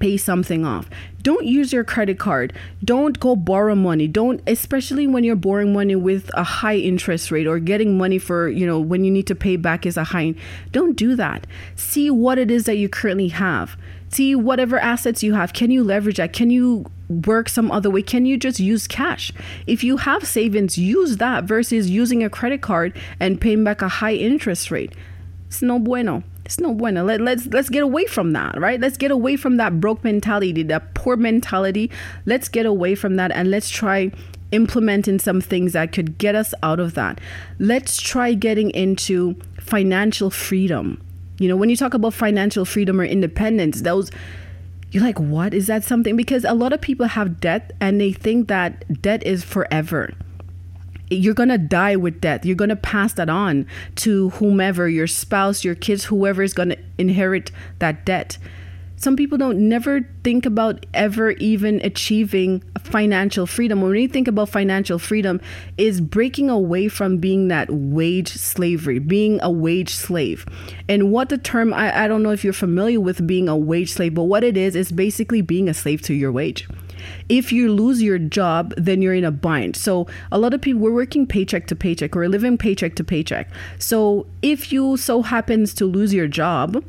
pay 0.00 0.16
something 0.16 0.64
off. 0.64 0.88
Don't 1.22 1.46
use 1.46 1.72
your 1.72 1.84
credit 1.84 2.18
card. 2.18 2.52
Don't 2.84 3.18
go 3.18 3.34
borrow 3.34 3.74
money. 3.74 4.06
Don't, 4.06 4.40
especially 4.46 5.06
when 5.06 5.24
you're 5.24 5.36
borrowing 5.36 5.72
money 5.72 5.96
with 5.96 6.30
a 6.34 6.44
high 6.44 6.76
interest 6.76 7.30
rate 7.30 7.46
or 7.46 7.58
getting 7.58 7.98
money 7.98 8.18
for, 8.18 8.48
you 8.48 8.66
know, 8.66 8.78
when 8.78 9.04
you 9.04 9.10
need 9.10 9.26
to 9.26 9.34
pay 9.34 9.56
back 9.56 9.86
is 9.86 9.96
a 9.96 10.04
high. 10.04 10.34
Don't 10.72 10.96
do 10.96 11.16
that. 11.16 11.46
See 11.76 12.10
what 12.10 12.38
it 12.38 12.50
is 12.50 12.64
that 12.64 12.76
you 12.76 12.88
currently 12.88 13.28
have. 13.28 13.76
See 14.10 14.34
whatever 14.34 14.78
assets 14.78 15.22
you 15.22 15.34
have. 15.34 15.52
Can 15.52 15.70
you 15.70 15.84
leverage 15.84 16.16
that? 16.16 16.32
Can 16.32 16.50
you 16.50 16.86
work 17.08 17.48
some 17.48 17.70
other 17.70 17.90
way? 17.90 18.02
Can 18.02 18.24
you 18.24 18.36
just 18.36 18.58
use 18.60 18.86
cash? 18.86 19.32
If 19.66 19.84
you 19.84 19.98
have 19.98 20.26
savings, 20.26 20.78
use 20.78 21.18
that 21.18 21.44
versus 21.44 21.90
using 21.90 22.22
a 22.22 22.30
credit 22.30 22.62
card 22.62 22.98
and 23.20 23.40
paying 23.40 23.64
back 23.64 23.82
a 23.82 23.88
high 23.88 24.14
interest 24.14 24.70
rate. 24.70 24.92
It's 25.48 25.62
no 25.62 25.78
bueno. 25.78 26.22
It's 26.48 26.58
no 26.58 26.72
bueno. 26.72 27.04
Let, 27.04 27.20
let's 27.20 27.44
let's 27.48 27.68
get 27.68 27.82
away 27.82 28.06
from 28.06 28.32
that, 28.32 28.58
right? 28.58 28.80
Let's 28.80 28.96
get 28.96 29.10
away 29.10 29.36
from 29.36 29.58
that 29.58 29.80
broke 29.80 30.02
mentality, 30.02 30.62
that 30.62 30.94
poor 30.94 31.14
mentality. 31.14 31.90
Let's 32.24 32.48
get 32.48 32.64
away 32.64 32.94
from 32.94 33.16
that 33.16 33.30
and 33.32 33.50
let's 33.50 33.68
try 33.68 34.10
implementing 34.50 35.18
some 35.18 35.42
things 35.42 35.74
that 35.74 35.92
could 35.92 36.16
get 36.16 36.34
us 36.34 36.54
out 36.62 36.80
of 36.80 36.94
that. 36.94 37.20
Let's 37.58 38.00
try 38.00 38.32
getting 38.32 38.70
into 38.70 39.36
financial 39.60 40.30
freedom. 40.30 40.98
You 41.38 41.48
know, 41.48 41.56
when 41.56 41.68
you 41.68 41.76
talk 41.76 41.92
about 41.92 42.14
financial 42.14 42.64
freedom 42.64 42.98
or 42.98 43.04
independence, 43.04 43.82
those 43.82 44.10
you're 44.90 45.02
like, 45.02 45.20
what 45.20 45.52
is 45.52 45.66
that 45.66 45.84
something? 45.84 46.16
Because 46.16 46.46
a 46.46 46.54
lot 46.54 46.72
of 46.72 46.80
people 46.80 47.08
have 47.08 47.40
debt 47.40 47.72
and 47.78 48.00
they 48.00 48.10
think 48.10 48.48
that 48.48 49.02
debt 49.02 49.22
is 49.26 49.44
forever 49.44 50.14
you're 51.10 51.34
going 51.34 51.48
to 51.48 51.58
die 51.58 51.96
with 51.96 52.20
debt. 52.20 52.44
You're 52.44 52.56
going 52.56 52.68
to 52.68 52.76
pass 52.76 53.12
that 53.14 53.28
on 53.28 53.66
to 53.96 54.30
whomever, 54.30 54.88
your 54.88 55.06
spouse, 55.06 55.64
your 55.64 55.74
kids, 55.74 56.04
whoever 56.04 56.42
is 56.42 56.54
going 56.54 56.70
to 56.70 56.78
inherit 56.98 57.50
that 57.78 58.04
debt. 58.04 58.38
Some 58.98 59.14
people 59.14 59.38
don't 59.38 59.68
never 59.68 60.00
think 60.24 60.44
about 60.44 60.84
ever 60.92 61.30
even 61.32 61.80
achieving 61.84 62.64
financial 62.80 63.46
freedom. 63.46 63.80
When 63.80 63.94
you 63.94 64.08
think 64.08 64.26
about 64.26 64.48
financial 64.48 64.98
freedom, 64.98 65.40
is 65.76 66.00
breaking 66.00 66.50
away 66.50 66.88
from 66.88 67.18
being 67.18 67.46
that 67.46 67.70
wage 67.70 68.32
slavery, 68.32 68.98
being 68.98 69.38
a 69.40 69.52
wage 69.52 69.94
slave. 69.94 70.44
And 70.88 71.12
what 71.12 71.28
the 71.28 71.38
term 71.38 71.72
I, 71.72 72.06
I 72.06 72.08
don't 72.08 72.24
know 72.24 72.32
if 72.32 72.42
you're 72.42 72.52
familiar 72.52 73.00
with 73.00 73.24
being 73.24 73.48
a 73.48 73.56
wage 73.56 73.92
slave, 73.92 74.14
but 74.14 74.24
what 74.24 74.42
it 74.42 74.56
is 74.56 74.74
is 74.74 74.90
basically 74.90 75.42
being 75.42 75.68
a 75.68 75.74
slave 75.74 76.02
to 76.02 76.14
your 76.14 76.32
wage. 76.32 76.68
If 77.28 77.52
you 77.52 77.72
lose 77.72 78.02
your 78.02 78.18
job, 78.18 78.74
then 78.76 79.02
you're 79.02 79.14
in 79.14 79.24
a 79.24 79.30
bind. 79.30 79.76
So 79.76 80.06
a 80.32 80.38
lot 80.38 80.54
of 80.54 80.60
people 80.60 80.80
we're 80.80 80.92
working 80.92 81.26
paycheck 81.26 81.66
to 81.68 81.76
paycheck 81.76 82.16
or 82.16 82.28
living 82.28 82.56
paycheck 82.56 82.94
to 82.96 83.04
paycheck. 83.04 83.48
So 83.78 84.26
if 84.42 84.72
you 84.72 84.96
so 84.96 85.22
happens 85.22 85.74
to 85.74 85.84
lose 85.84 86.14
your 86.14 86.26
job, 86.26 86.82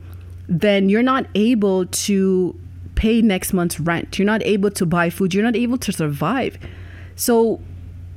then 0.48 0.90
you're 0.90 1.04
not 1.04 1.26
able 1.36 1.86
to 1.86 2.60
pay 2.96 3.22
next 3.22 3.54
month's 3.54 3.80
rent. 3.80 4.20
You're 4.20 4.26
not 4.26 4.44
able 4.44 4.72
to 4.72 4.86
buy 4.86 5.10
food. 5.10 5.34
You're 5.34 5.44
not 5.44 5.56
able 5.56 5.78
to 5.78 5.92
survive. 5.92 6.58
So 7.16 7.62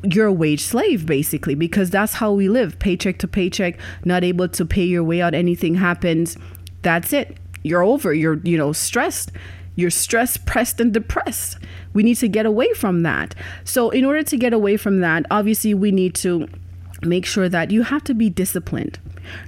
you're 0.03 0.27
a 0.27 0.33
wage 0.33 0.63
slave 0.63 1.07
basically 1.07 1.55
because 1.55 1.91
that's 1.91 2.15
how 2.15 2.33
we 2.33 2.49
live 2.49 2.79
paycheck 2.79 3.19
to 3.19 3.29
paycheck 3.29 3.79
not 4.05 4.25
able 4.25 4.49
to 4.49 4.65
pay 4.65 4.85
your 4.85 5.05
way 5.05 5.23
out 5.23 5.33
anything 5.33 5.77
happens 5.77 6.37
that's 6.83 7.13
it 7.13 7.37
you're 7.63 7.83
over 7.83 8.13
you're 8.13 8.41
you 8.43 8.59
know 8.59 8.73
stressed 8.73 9.31
you're 9.75 9.91
stressed, 9.91 10.45
pressed, 10.47 10.81
and 10.81 10.93
depressed. 10.93 11.59
We 11.93 12.03
need 12.03 12.17
to 12.17 12.29
get 12.29 12.47
away 12.47 12.73
from 12.75 13.03
that. 13.03 13.35
So, 13.65 13.91
in 13.91 14.05
order 14.05 14.23
to 14.23 14.37
get 14.37 14.53
away 14.53 14.77
from 14.77 15.01
that, 15.01 15.27
obviously, 15.31 15.75
we 15.75 15.91
need 15.91 16.15
to 16.17 16.49
make 17.03 17.27
sure 17.27 17.49
that 17.49 17.71
you 17.71 17.83
have 17.83 18.05
to 18.05 18.15
be 18.15 18.31
disciplined. 18.31 18.99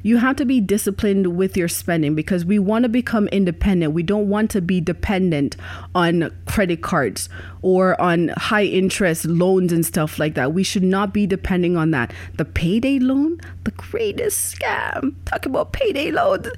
You 0.03 0.19
have 0.19 0.37
to 0.37 0.45
be 0.45 0.61
disciplined 0.61 1.37
with 1.37 1.57
your 1.57 1.69
spending 1.69 2.14
because 2.14 2.45
we 2.45 2.59
want 2.59 2.85
to 2.85 2.88
become 2.88 3.29
independent. 3.29 3.93
We 3.93 4.03
don't 4.03 4.29
want 4.29 4.50
to 4.53 4.61
be 4.61 4.81
dependent 4.81 5.57
on 5.95 6.31
credit 6.47 6.83
cards 6.83 7.29
or 7.62 8.01
on 8.01 8.29
high 8.37 8.64
interest 8.64 9.25
loans 9.25 9.73
and 9.73 9.85
stuff 9.85 10.18
like 10.18 10.35
that. 10.35 10.53
We 10.53 10.62
should 10.62 10.83
not 10.83 11.14
be 11.14 11.27
depending 11.27 11.77
on 11.77 11.90
that. 11.92 12.12
The 12.37 12.44
payday 12.44 12.99
loan, 12.99 13.40
the 13.64 13.70
greatest 13.73 14.57
scam. 14.59 15.14
Talk 15.25 15.47
about 15.47 15.73
payday 15.73 16.11
loans. 16.11 16.49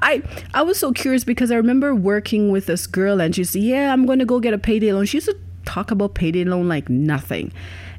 I 0.00 0.22
I 0.52 0.62
was 0.62 0.78
so 0.78 0.92
curious 0.92 1.24
because 1.24 1.50
I 1.50 1.56
remember 1.56 1.94
working 1.94 2.50
with 2.50 2.66
this 2.66 2.86
girl 2.86 3.20
and 3.20 3.34
she 3.34 3.44
said, 3.44 3.62
"Yeah, 3.62 3.92
I'm 3.92 4.06
going 4.06 4.18
to 4.18 4.24
go 4.24 4.40
get 4.40 4.54
a 4.54 4.58
payday 4.58 4.92
loan." 4.92 5.06
She 5.06 5.18
used 5.18 5.28
to 5.28 5.36
talk 5.64 5.90
about 5.90 6.14
payday 6.14 6.44
loan 6.44 6.68
like 6.68 6.88
nothing 6.88 7.52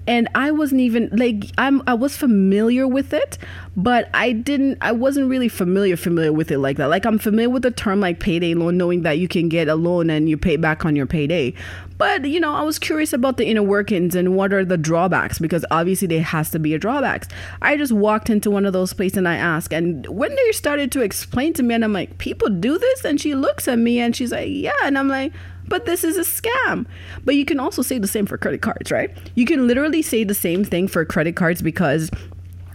and 0.07 0.27
I 0.35 0.51
wasn't 0.51 0.81
even 0.81 1.09
like 1.11 1.45
I'm 1.57 1.81
I 1.87 1.93
was 1.93 2.15
familiar 2.15 2.87
with 2.87 3.13
it, 3.13 3.37
but 3.75 4.09
I 4.13 4.31
didn't 4.31 4.77
I 4.81 4.91
wasn't 4.91 5.29
really 5.29 5.49
familiar 5.49 5.97
familiar 5.97 6.31
with 6.31 6.51
it 6.51 6.59
like 6.59 6.77
that. 6.77 6.87
Like 6.87 7.05
I'm 7.05 7.17
familiar 7.17 7.49
with 7.49 7.63
the 7.63 7.71
term 7.71 7.99
like 7.99 8.19
payday 8.19 8.53
loan, 8.53 8.77
knowing 8.77 9.01
that 9.01 9.17
you 9.17 9.27
can 9.27 9.49
get 9.49 9.67
a 9.67 9.75
loan 9.75 10.09
and 10.09 10.29
you 10.29 10.37
pay 10.37 10.57
back 10.57 10.85
on 10.85 10.95
your 10.95 11.05
payday. 11.05 11.53
But 11.97 12.25
you 12.25 12.39
know, 12.39 12.53
I 12.53 12.61
was 12.61 12.77
curious 12.77 13.13
about 13.13 13.37
the 13.37 13.45
inner 13.45 13.63
workings 13.63 14.15
and 14.15 14.35
what 14.35 14.53
are 14.53 14.65
the 14.65 14.77
drawbacks 14.77 15.39
because 15.39 15.65
obviously 15.71 16.07
there 16.07 16.21
has 16.21 16.51
to 16.51 16.59
be 16.59 16.73
a 16.73 16.79
drawbacks. 16.79 17.27
I 17.61 17.77
just 17.77 17.91
walked 17.91 18.29
into 18.29 18.51
one 18.51 18.65
of 18.65 18.73
those 18.73 18.93
places 18.93 19.17
and 19.17 19.27
I 19.27 19.35
asked, 19.35 19.73
and 19.73 20.05
when 20.07 20.35
they 20.35 20.51
started 20.51 20.91
to 20.93 21.01
explain 21.01 21.53
to 21.53 21.63
me, 21.63 21.75
and 21.75 21.83
I'm 21.83 21.93
like, 21.93 22.17
people 22.17 22.49
do 22.49 22.77
this, 22.77 23.05
and 23.05 23.19
she 23.19 23.33
looks 23.33 23.67
at 23.67 23.79
me 23.79 23.99
and 23.99 24.15
she's 24.15 24.31
like, 24.31 24.49
yeah, 24.49 24.73
and 24.83 24.97
I'm 24.97 25.07
like 25.07 25.33
but 25.67 25.85
this 25.85 26.03
is 26.03 26.17
a 26.17 26.21
scam. 26.21 26.85
But 27.23 27.35
you 27.35 27.45
can 27.45 27.59
also 27.59 27.81
say 27.81 27.97
the 27.97 28.07
same 28.07 28.25
for 28.25 28.37
credit 28.37 28.61
cards, 28.61 28.91
right? 28.91 29.15
You 29.35 29.45
can 29.45 29.67
literally 29.67 30.01
say 30.01 30.23
the 30.23 30.35
same 30.35 30.63
thing 30.63 30.87
for 30.87 31.03
credit 31.05 31.35
cards 31.35 31.61
because 31.61 32.09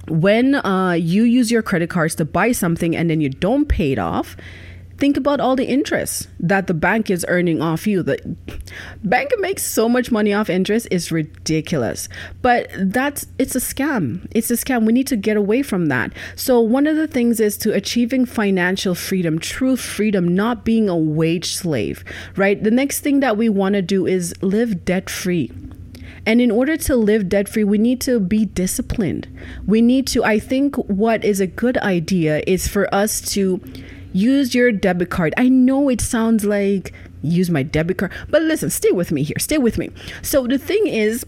when 0.09 0.57
uh, 0.57 0.93
you 0.93 1.23
use 1.23 1.51
your 1.51 1.63
credit 1.63 1.91
cards 1.91 2.15
to 2.17 2.25
buy 2.25 2.53
something 2.53 2.97
and 2.97 3.09
then 3.09 3.21
you 3.21 3.29
don't 3.29 3.67
pay 3.67 3.93
it 3.93 3.99
off, 3.99 4.37
think 5.01 5.17
about 5.17 5.41
all 5.41 5.57
the 5.57 5.65
interest 5.65 6.29
that 6.39 6.67
the 6.67 6.75
bank 6.75 7.11
is 7.11 7.25
earning 7.29 7.63
off 7.63 7.87
you. 7.87 8.03
The 8.03 8.37
bank 9.03 9.31
makes 9.39 9.65
so 9.65 9.89
much 9.89 10.13
money 10.13 10.33
off 10.33 10.51
interest 10.51 10.87
it's 10.91 11.11
ridiculous. 11.11 12.09
But 12.43 12.71
that's 12.79 13.27
it's 13.39 13.57
a 13.57 13.61
scam. 13.61 14.29
It's 14.33 14.51
a 14.51 14.55
scam. 14.55 14.85
We 14.85 14.93
need 14.93 15.07
to 15.09 15.17
get 15.17 15.37
away 15.37 15.63
from 15.63 15.87
that. 15.87 16.13
So 16.37 16.61
one 16.61 16.87
of 16.87 16.97
the 16.97 17.09
things 17.09 17.41
is 17.41 17.57
to 17.59 17.73
achieving 17.73 18.27
financial 18.27 18.95
freedom, 18.95 19.39
true 19.39 19.77
freedom, 19.77 20.35
not 20.35 20.65
being 20.65 20.89
a 20.89 20.97
wage 20.97 21.55
slave, 21.55 22.05
right? 22.37 22.63
The 22.63 22.71
next 22.71 23.01
thing 23.01 23.21
that 23.21 23.37
we 23.37 23.49
want 23.49 23.75
to 23.75 23.83
do 23.83 24.07
is 24.07 24.35
live 24.43 24.85
debt 24.85 25.09
free. 25.09 25.51
And 26.27 26.41
in 26.41 26.51
order 26.51 26.77
to 26.77 26.97
live 26.97 27.31
debt 27.31 27.49
free, 27.49 27.65
we 27.65 27.79
need 27.79 28.01
to 28.03 28.21
be 28.21 28.45
disciplined. 28.45 29.27
We 29.67 29.81
need 29.81 30.07
to, 30.09 30.23
I 30.23 30.39
think, 30.39 30.77
what 30.77 31.25
is 31.25 31.41
a 31.41 31.47
good 31.47 31.79
idea 31.79 32.43
is 32.47 32.69
for 32.69 32.95
us 32.95 33.23
to 33.33 33.61
use 34.13 34.55
your 34.55 34.73
debit 34.73 35.11
card. 35.11 35.35
I 35.37 35.49
know 35.49 35.89
it 35.89 36.01
sounds 36.01 36.45
like 36.45 36.93
use 37.23 37.51
my 37.51 37.63
debit 37.63 37.99
card, 37.99 38.13
but 38.29 38.43
listen, 38.43 38.71
stay 38.71 38.93
with 38.93 39.13
me 39.13 39.23
here. 39.23 39.37
Stay 39.39 39.59
with 39.59 39.79
me. 39.79 39.91
So 40.23 40.47
the 40.47 40.59
thing 40.59 40.87
is, 40.87 41.25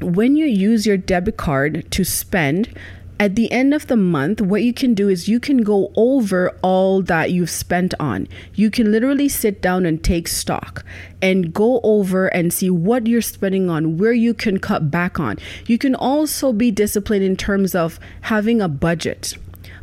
when 0.00 0.36
you 0.36 0.46
use 0.46 0.86
your 0.86 0.96
debit 0.96 1.36
card 1.36 1.90
to 1.92 2.04
spend, 2.04 2.74
at 3.22 3.36
the 3.36 3.52
end 3.52 3.72
of 3.72 3.86
the 3.86 3.96
month, 3.96 4.40
what 4.40 4.64
you 4.64 4.72
can 4.72 4.94
do 4.94 5.08
is 5.08 5.28
you 5.28 5.38
can 5.38 5.58
go 5.58 5.92
over 5.94 6.50
all 6.60 7.02
that 7.02 7.30
you've 7.30 7.50
spent 7.50 7.94
on. 8.00 8.26
You 8.54 8.68
can 8.68 8.90
literally 8.90 9.28
sit 9.28 9.62
down 9.62 9.86
and 9.86 10.02
take 10.02 10.26
stock 10.26 10.84
and 11.20 11.54
go 11.54 11.80
over 11.84 12.26
and 12.26 12.52
see 12.52 12.68
what 12.68 13.06
you're 13.06 13.22
spending 13.22 13.70
on, 13.70 13.96
where 13.96 14.12
you 14.12 14.34
can 14.34 14.58
cut 14.58 14.90
back 14.90 15.20
on. 15.20 15.38
You 15.66 15.78
can 15.78 15.94
also 15.94 16.52
be 16.52 16.72
disciplined 16.72 17.22
in 17.22 17.36
terms 17.36 17.76
of 17.76 18.00
having 18.22 18.60
a 18.60 18.68
budget 18.68 19.36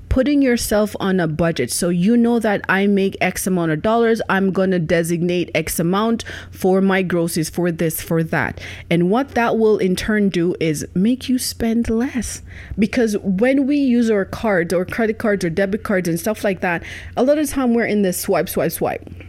putting 0.09 0.41
yourself 0.41 0.95
on 0.99 1.19
a 1.19 1.27
budget. 1.27 1.71
So 1.71 1.89
you 1.89 2.17
know 2.17 2.39
that 2.39 2.65
I 2.67 2.87
make 2.87 3.15
X 3.21 3.47
amount 3.47 3.71
of 3.71 3.81
dollars, 3.81 4.21
I'm 4.27 4.51
going 4.51 4.71
to 4.71 4.79
designate 4.79 5.51
X 5.55 5.79
amount 5.79 6.23
for 6.51 6.81
my 6.81 7.01
groceries, 7.01 7.49
for 7.49 7.71
this, 7.71 8.01
for 8.01 8.23
that. 8.23 8.59
And 8.89 9.09
what 9.09 9.29
that 9.29 9.57
will 9.57 9.77
in 9.77 9.95
turn 9.95 10.29
do 10.29 10.55
is 10.59 10.85
make 10.95 11.29
you 11.29 11.37
spend 11.37 11.89
less. 11.89 12.41
Because 12.77 13.17
when 13.19 13.67
we 13.67 13.77
use 13.77 14.09
our 14.09 14.25
cards 14.25 14.73
or 14.73 14.85
credit 14.85 15.19
cards 15.19 15.45
or 15.45 15.49
debit 15.49 15.83
cards 15.83 16.09
and 16.09 16.19
stuff 16.19 16.43
like 16.43 16.61
that, 16.61 16.83
a 17.15 17.23
lot 17.23 17.37
of 17.37 17.49
time 17.49 17.73
we're 17.73 17.85
in 17.85 18.01
this 18.01 18.19
swipe, 18.19 18.49
swipe, 18.49 18.71
swipe 18.71 19.28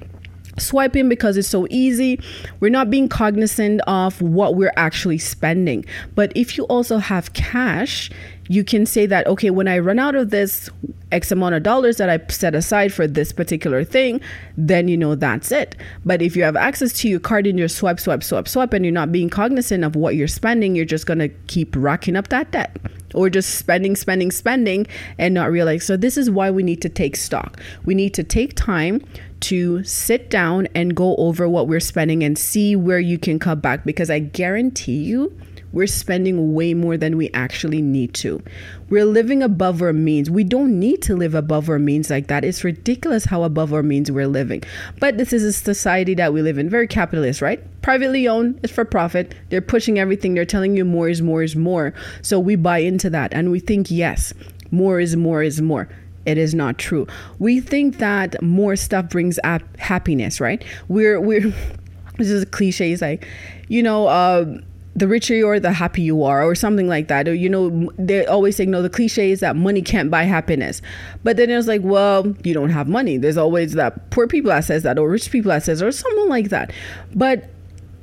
swiping 0.61 1.09
because 1.09 1.37
it's 1.37 1.49
so 1.49 1.67
easy. 1.71 2.21
We're 2.61 2.71
not 2.71 2.91
being 2.91 3.09
cognizant 3.09 3.81
of 3.87 4.21
what 4.21 4.55
we're 4.55 4.73
actually 4.77 5.19
spending. 5.19 5.85
But 6.15 6.33
if 6.35 6.57
you 6.57 6.65
also 6.65 6.99
have 6.99 7.33
cash, 7.33 8.11
you 8.49 8.65
can 8.65 8.85
say 8.85 9.07
that, 9.07 9.27
okay, 9.29 9.51
when 9.51 9.69
I 9.69 9.79
run 9.79 10.01
out 10.01 10.17
of 10.17 10.31
this 10.31 10.69
X 11.13 11.31
amount 11.31 11.55
of 11.55 11.63
dollars 11.63 11.99
that 11.99 12.11
I 12.11 12.21
set 12.29 12.55
aside 12.55 12.93
for 12.93 13.07
this 13.07 13.31
particular 13.33 13.85
thing, 13.85 14.21
then 14.57 14.89
you 14.89 14.97
know 14.97 15.15
that's 15.15 15.53
it. 15.53 15.77
But 16.05 16.21
if 16.21 16.35
you 16.35 16.43
have 16.43 16.57
access 16.57 16.93
to 16.95 17.09
your 17.09 17.21
card 17.21 17.47
and 17.47 17.59
you're 17.59 17.69
swipe, 17.69 18.01
swipe, 18.01 18.25
swipe, 18.25 18.49
swipe, 18.49 18.73
and 18.73 18.85
you're 18.85 18.93
not 18.93 19.13
being 19.13 19.31
cognizant 19.31 19.85
of 19.85 19.95
what 19.95 20.17
you're 20.17 20.29
spending, 20.29 20.75
you're 20.75 20.85
just 20.85 21.07
to 21.07 21.29
keep 21.47 21.75
racking 21.77 22.17
up 22.17 22.29
that 22.29 22.51
debt 22.51 22.77
or 23.15 23.31
just 23.31 23.57
spending, 23.57 23.97
spending, 23.97 24.31
spending 24.31 24.87
and 25.19 25.35
not 25.35 25.51
realize. 25.51 25.85
So, 25.85 25.97
this 25.97 26.17
is 26.17 26.31
why 26.31 26.51
we 26.51 26.63
need 26.63 26.83
to 26.83 26.89
take 26.89 27.17
stock. 27.17 27.61
We 27.85 27.95
need 27.95 28.15
to 28.15 28.25
take 28.25 28.55
time 28.55 29.03
to 29.41 29.83
sit 29.85 30.31
down 30.31 30.69
and 30.75 30.95
go 30.95 31.17
over 31.17 31.49
what 31.49 31.69
we're 31.69 31.81
spending 31.81 32.23
and 32.23 32.37
see 32.39 32.77
where 32.77 33.01
you 33.01 33.19
can 33.19 33.39
cut 33.39 33.63
back 33.63 33.85
because 33.85 34.11
I 34.11 34.19
guarantee 34.19 35.03
you 35.03 35.37
we're 35.73 35.87
spending 35.87 36.53
way 36.55 36.75
more 36.75 36.97
than 36.97 37.17
we 37.17 37.31
actually 37.33 37.81
need 37.81 38.13
to. 38.15 38.43
We're 38.89 39.05
living 39.05 39.43
above 39.43 39.81
our 39.83 39.93
means. 39.93 40.29
We 40.29 40.43
don't 40.43 40.79
need 40.79 41.01
to 41.03 41.15
live 41.15 41.35
above 41.35 41.69
our 41.69 41.79
means 41.79 42.11
like 42.11 42.27
that. 42.27 42.45
It's 42.45 42.65
ridiculous 42.65 43.25
how 43.25 43.45
above 43.45 43.73
our 43.73 43.83
means 43.83 44.11
we're 44.11 44.27
living. 44.27 44.65
But 44.99 45.17
this 45.17 45.33
is 45.33 45.45
a 45.45 45.53
society 45.53 46.15
that 46.15 46.33
we 46.33 46.43
live 46.43 46.59
in, 46.59 46.69
very 46.69 46.89
capitalist, 46.89 47.41
right? 47.41 47.61
Privately 47.83 48.27
owned, 48.27 48.59
it's 48.63 48.73
for 48.73 48.85
profit. 48.85 49.35
They're 49.49 49.61
pushing 49.61 49.99
everything. 49.99 50.35
They're 50.35 50.45
telling 50.45 50.77
you 50.77 50.85
more 50.85 51.09
is 51.09 51.23
more 51.23 51.43
is 51.43 51.55
more. 51.55 51.95
So 52.21 52.41
we 52.41 52.57
buy 52.57 52.79
into 52.79 53.09
that 53.11 53.33
and 53.33 53.53
we 53.53 53.61
think, 53.61 53.91
yes, 53.91 54.35
more 54.73 54.99
is 54.99 55.15
more 55.15 55.43
is 55.43 55.61
more 55.61 55.89
it 56.31 56.39
is 56.39 56.55
not 56.55 56.79
true. 56.79 57.07
We 57.39 57.61
think 57.61 57.99
that 57.99 58.41
more 58.43 58.77
stuff 58.77 59.09
brings 59.09 59.39
up 59.45 59.63
happiness, 59.79 60.41
right? 60.41 60.65
We're 60.89 61.21
we're 61.21 61.53
this 62.19 62.31
is 62.31 62.43
a 62.43 62.47
cliche. 62.47 62.93
It's 62.93 63.03
like, 63.03 63.27
you 63.69 63.83
know, 63.83 64.07
uh, 64.07 64.59
the 64.95 65.09
richer 65.09 65.35
you 65.35 65.49
are, 65.49 65.61
the 65.61 65.73
happy 65.73 66.03
you 66.03 66.23
are, 66.23 66.43
or 66.43 66.55
something 66.55 66.89
like 66.89 67.09
that. 67.09 67.29
Or, 67.29 67.35
you 67.35 67.49
know, 67.49 67.91
they 67.99 68.27
always 68.27 68.57
say, 68.57 68.67
no, 68.67 68.83
the 68.83 68.91
cliche 68.91 69.31
is 69.31 69.41
that 69.41 69.57
money 69.57 69.83
can't 69.83 70.11
buy 70.11 70.25
happiness. 70.25 70.83
But 71.23 71.37
then 71.37 71.51
it's 71.51 71.69
like, 71.69 71.81
well, 71.83 72.35
you 72.45 72.55
don't 72.55 72.71
have 72.71 72.89
money. 72.89 73.17
There's 73.17 73.37
always 73.37 73.73
that 73.75 74.11
poor 74.11 74.27
people 74.27 74.51
that 74.51 74.65
says 74.65 74.83
that, 74.83 74.99
or 74.99 75.09
rich 75.09 75.31
people 75.31 75.51
that 75.51 75.63
says, 75.63 75.83
or 75.83 75.93
something 75.93 76.29
like 76.29 76.51
that. 76.51 76.73
But 77.15 77.49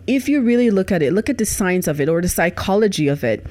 if 0.08 0.30
you 0.30 0.42
really 0.42 0.72
look 0.72 0.92
at 0.92 1.02
it, 1.02 1.14
look 1.14 1.30
at 1.30 1.38
the 1.38 1.46
science 1.46 1.88
of 1.88 2.00
it 2.00 2.08
or 2.10 2.22
the 2.22 2.30
psychology 2.30 3.08
of 3.08 3.24
it, 3.24 3.46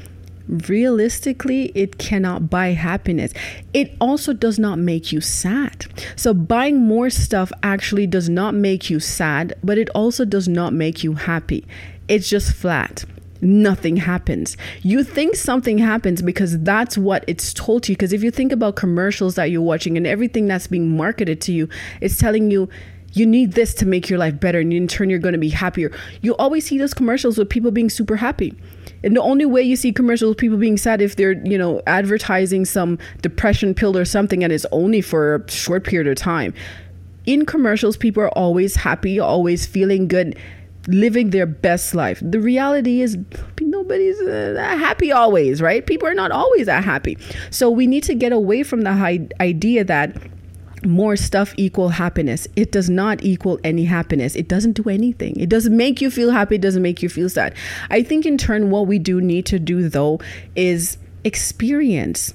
realistically, 0.49 1.73
it 1.75 1.99
cannot 1.99 2.51
buy 2.51 2.69
happiness. 2.69 3.33
It 3.73 3.97
also 4.01 4.33
does 4.33 4.59
not 4.59 4.79
make 4.79 5.13
you 5.13 5.21
sad. 5.21 5.87
So, 6.17 6.35
buying 6.35 6.81
more 6.81 7.11
stuff 7.11 7.53
actually 7.63 8.07
does 8.07 8.29
not 8.29 8.55
make 8.55 8.91
you 8.91 9.01
sad, 9.01 9.55
but 9.63 9.79
it 9.79 9.91
also 9.91 10.25
does 10.25 10.49
not 10.49 10.73
make 10.73 11.05
you 11.05 11.15
happy. 11.15 11.67
It's 12.09 12.29
just 12.29 12.53
flat 12.53 13.05
nothing 13.43 13.97
happens. 13.97 14.57
You 14.83 15.05
think 15.05 15.37
something 15.37 15.79
happens 15.79 16.23
because 16.23 16.59
that's 16.61 16.97
what 16.97 17.25
it's 17.27 17.53
told 17.53 17.85
to 17.85 17.93
you. 17.93 17.97
Because 17.97 18.13
if 18.13 18.23
you 18.23 18.31
think 18.31 18.53
about 18.53 18.77
commercials 18.77 19.35
that 19.35 19.51
you're 19.51 19.63
watching 19.63 19.97
and 19.97 20.07
everything 20.07 20.47
that's 20.47 20.67
being 20.67 20.97
marketed 20.97 21.41
to 21.43 21.53
you, 21.53 21.69
it's 22.01 22.17
telling 22.17 22.51
you 22.51 22.69
you 23.17 23.27
need 23.27 23.53
this 23.53 23.75
to 23.75 23.87
make 23.87 24.09
your 24.11 24.19
life 24.19 24.39
better 24.39 24.61
and 24.61 24.73
in 24.73 24.87
turn 24.87 25.09
you're 25.09 25.19
going 25.19 25.33
to 25.33 25.39
be 25.39 25.49
happier. 25.49 25.91
You 26.21 26.37
always 26.37 26.67
see 26.67 26.79
those 26.79 26.95
commercials 26.95 27.39
with 27.39 27.49
people 27.49 27.71
being 27.71 27.89
super 27.89 28.17
happy. 28.17 28.55
And 29.03 29.17
the 29.17 29.23
only 29.23 29.47
way 29.47 29.63
you 29.63 29.77
see 29.77 29.93
commercials 29.93 30.31
with 30.31 30.39
people 30.39 30.59
being 30.59 30.77
sad 30.77 31.01
if 31.01 31.17
they're, 31.17 31.33
you 31.47 31.57
know, 31.57 31.83
advertising 31.87 32.65
some 32.65 32.99
depression 33.23 33.75
pill 33.75 33.97
or 33.97 34.05
something 34.05 34.45
and 34.45 34.53
it's 34.53 34.67
only 34.73 35.01
for 35.01 35.37
a 35.37 35.51
short 35.51 35.85
period 35.85 36.11
of 36.11 36.17
time. 36.17 36.53
In 37.25 37.45
commercials, 37.45 37.97
people 37.97 38.23
are 38.23 38.39
always 38.39 38.77
happy, 38.77 39.19
always 39.19 39.67
feeling 39.67 40.07
good 40.07 40.39
living 40.89 41.31
their 41.31 41.47
best 41.47 41.95
life. 41.95 42.21
The 42.23 42.41
reality 42.41 43.01
is 43.01 43.19
nobody's 43.61 44.21
uh, 44.21 44.55
happy 44.79 45.11
always, 45.11 45.61
right? 45.61 45.85
People 45.85 46.09
are 46.09 46.15
not 46.15 46.31
always 46.31 46.67
that 46.67 46.85
happy. 46.85 47.19
So 47.51 47.71
we 47.71 47.87
need 47.87 48.05
to 48.05 48.15
get 48.15 48.33
away 48.33 48.63
from 48.63 48.83
the 48.83 49.29
idea 49.41 49.85
that 49.85 50.17
more 50.85 51.17
stuff 51.17 51.55
equal 51.57 51.91
happiness. 51.91 52.47
It 52.57 52.73
does 52.73 52.91
not 52.91 53.23
equal 53.23 53.59
any 53.65 53.85
happiness. 53.85 54.37
It 54.37 54.49
doesn't 54.49 54.73
do 54.73 54.89
anything. 54.89 55.39
It 55.39 55.49
doesn't 55.49 55.77
make 55.77 56.01
you 56.01 56.11
feel 56.11 56.31
happy, 56.31 56.57
it 56.57 56.61
doesn't 56.61 56.83
make 56.83 57.03
you 57.03 57.09
feel 57.09 57.29
sad. 57.29 57.55
I 57.91 58.03
think 58.03 58.27
in 58.27 58.39
turn 58.39 58.71
what 58.71 58.87
we 58.87 58.99
do 58.99 59.21
need 59.21 59.47
to 59.47 59.59
do 59.59 59.89
though 59.89 60.21
is 60.55 60.99
experience. 61.25 62.35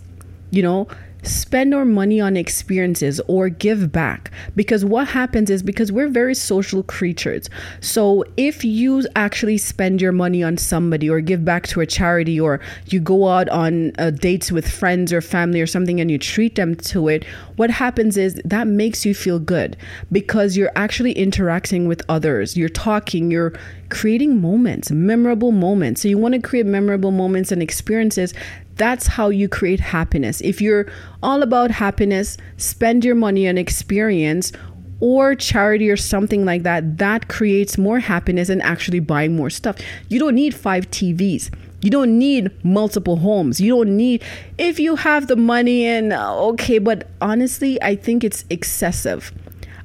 You 0.49 0.63
know, 0.63 0.87
spend 1.23 1.73
our 1.73 1.85
money 1.85 2.19
on 2.19 2.37
experiences 2.37 3.21
or 3.27 3.49
give 3.49 3.91
back. 3.91 4.31
Because 4.55 4.83
what 4.83 5.07
happens 5.07 5.49
is 5.49 5.63
because 5.63 5.91
we're 5.91 6.07
very 6.07 6.35
social 6.35 6.83
creatures. 6.83 7.49
So 7.79 8.23
if 8.37 8.63
you 8.63 9.05
actually 9.15 9.57
spend 9.57 10.01
your 10.01 10.11
money 10.11 10.43
on 10.43 10.57
somebody 10.57 11.09
or 11.09 11.21
give 11.21 11.45
back 11.45 11.67
to 11.67 11.81
a 11.81 11.85
charity 11.85 12.39
or 12.39 12.59
you 12.87 12.99
go 12.99 13.27
out 13.27 13.49
on 13.49 13.91
uh, 13.97 14.11
dates 14.11 14.51
with 14.51 14.69
friends 14.69 15.13
or 15.13 15.21
family 15.21 15.61
or 15.61 15.67
something 15.67 15.99
and 15.99 16.09
you 16.09 16.17
treat 16.17 16.55
them 16.55 16.75
to 16.75 17.07
it 17.07 17.25
what 17.61 17.69
happens 17.69 18.17
is 18.17 18.41
that 18.43 18.65
makes 18.65 19.05
you 19.05 19.13
feel 19.13 19.37
good 19.37 19.77
because 20.11 20.57
you're 20.57 20.71
actually 20.75 21.11
interacting 21.11 21.87
with 21.87 22.01
others. 22.09 22.57
You're 22.57 22.69
talking 22.69 23.29
you're 23.29 23.53
creating 23.89 24.41
moments 24.41 24.89
memorable 24.89 25.51
moments. 25.51 26.01
So 26.01 26.07
you 26.07 26.17
want 26.17 26.33
to 26.33 26.41
create 26.41 26.65
memorable 26.65 27.11
moments 27.11 27.51
and 27.51 27.61
experiences 27.61 28.33
that's 28.75 29.07
how 29.07 29.29
you 29.29 29.47
create 29.47 29.79
happiness. 29.79 30.41
If 30.41 30.61
you're 30.61 30.87
all 31.21 31.43
about 31.43 31.71
happiness, 31.71 32.37
spend 32.57 33.05
your 33.05 33.15
money 33.15 33.47
on 33.47 33.57
experience 33.57 34.51
or 34.99 35.35
charity 35.35 35.89
or 35.89 35.97
something 35.97 36.45
like 36.45 36.63
that. 36.63 36.97
That 36.97 37.27
creates 37.27 37.77
more 37.77 37.99
happiness 37.99 38.49
and 38.49 38.61
actually 38.61 38.99
buying 38.99 39.35
more 39.35 39.49
stuff. 39.49 39.77
You 40.09 40.19
don't 40.19 40.35
need 40.35 40.55
five 40.55 40.89
TVs. 40.91 41.53
You 41.81 41.89
don't 41.89 42.17
need 42.19 42.51
multiple 42.63 43.17
homes. 43.17 43.59
You 43.59 43.75
don't 43.75 43.97
need, 43.97 44.23
if 44.59 44.79
you 44.79 44.95
have 44.95 45.27
the 45.27 45.35
money 45.35 45.85
and 45.85 46.13
uh, 46.13 46.39
okay, 46.49 46.77
but 46.77 47.07
honestly, 47.19 47.81
I 47.81 47.95
think 47.95 48.23
it's 48.23 48.45
excessive. 48.51 49.33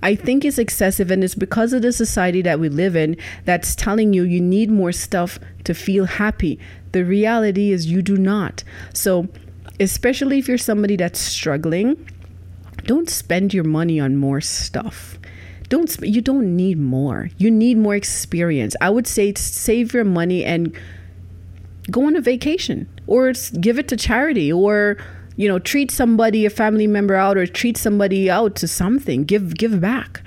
I 0.02 0.14
think 0.14 0.44
it's 0.44 0.58
excessive, 0.58 1.10
and 1.10 1.24
it's 1.24 1.34
because 1.34 1.72
of 1.72 1.80
the 1.80 1.90
society 1.90 2.42
that 2.42 2.60
we 2.60 2.68
live 2.68 2.94
in 2.94 3.16
that's 3.46 3.74
telling 3.74 4.12
you 4.12 4.24
you 4.24 4.42
need 4.42 4.70
more 4.70 4.92
stuff 4.92 5.38
to 5.64 5.74
feel 5.74 6.04
happy. 6.04 6.60
The 6.96 7.04
reality 7.04 7.72
is 7.72 7.84
you 7.84 8.00
do 8.00 8.16
not. 8.16 8.64
So, 8.94 9.28
especially 9.78 10.38
if 10.38 10.48
you're 10.48 10.56
somebody 10.56 10.96
that's 10.96 11.20
struggling, 11.20 12.08
don't 12.84 13.10
spend 13.10 13.52
your 13.52 13.64
money 13.64 14.00
on 14.00 14.16
more 14.16 14.40
stuff. 14.40 15.18
Don't 15.68 15.94
you 16.00 16.22
don't 16.22 16.56
need 16.56 16.78
more. 16.78 17.28
You 17.36 17.50
need 17.50 17.76
more 17.76 17.94
experience. 17.94 18.74
I 18.80 18.88
would 18.88 19.06
say 19.06 19.34
save 19.34 19.92
your 19.92 20.04
money 20.04 20.42
and 20.42 20.74
go 21.90 22.06
on 22.06 22.16
a 22.16 22.22
vacation 22.22 22.88
or 23.06 23.34
give 23.60 23.78
it 23.78 23.88
to 23.88 23.96
charity 23.98 24.50
or 24.50 24.96
you 25.36 25.48
know 25.48 25.58
treat 25.58 25.90
somebody 25.90 26.46
a 26.46 26.50
family 26.50 26.86
member 26.86 27.14
out 27.14 27.36
or 27.36 27.46
treat 27.46 27.76
somebody 27.76 28.30
out 28.30 28.56
to 28.56 28.66
something 28.66 29.24
give 29.24 29.54
give 29.58 29.82
back 29.82 30.22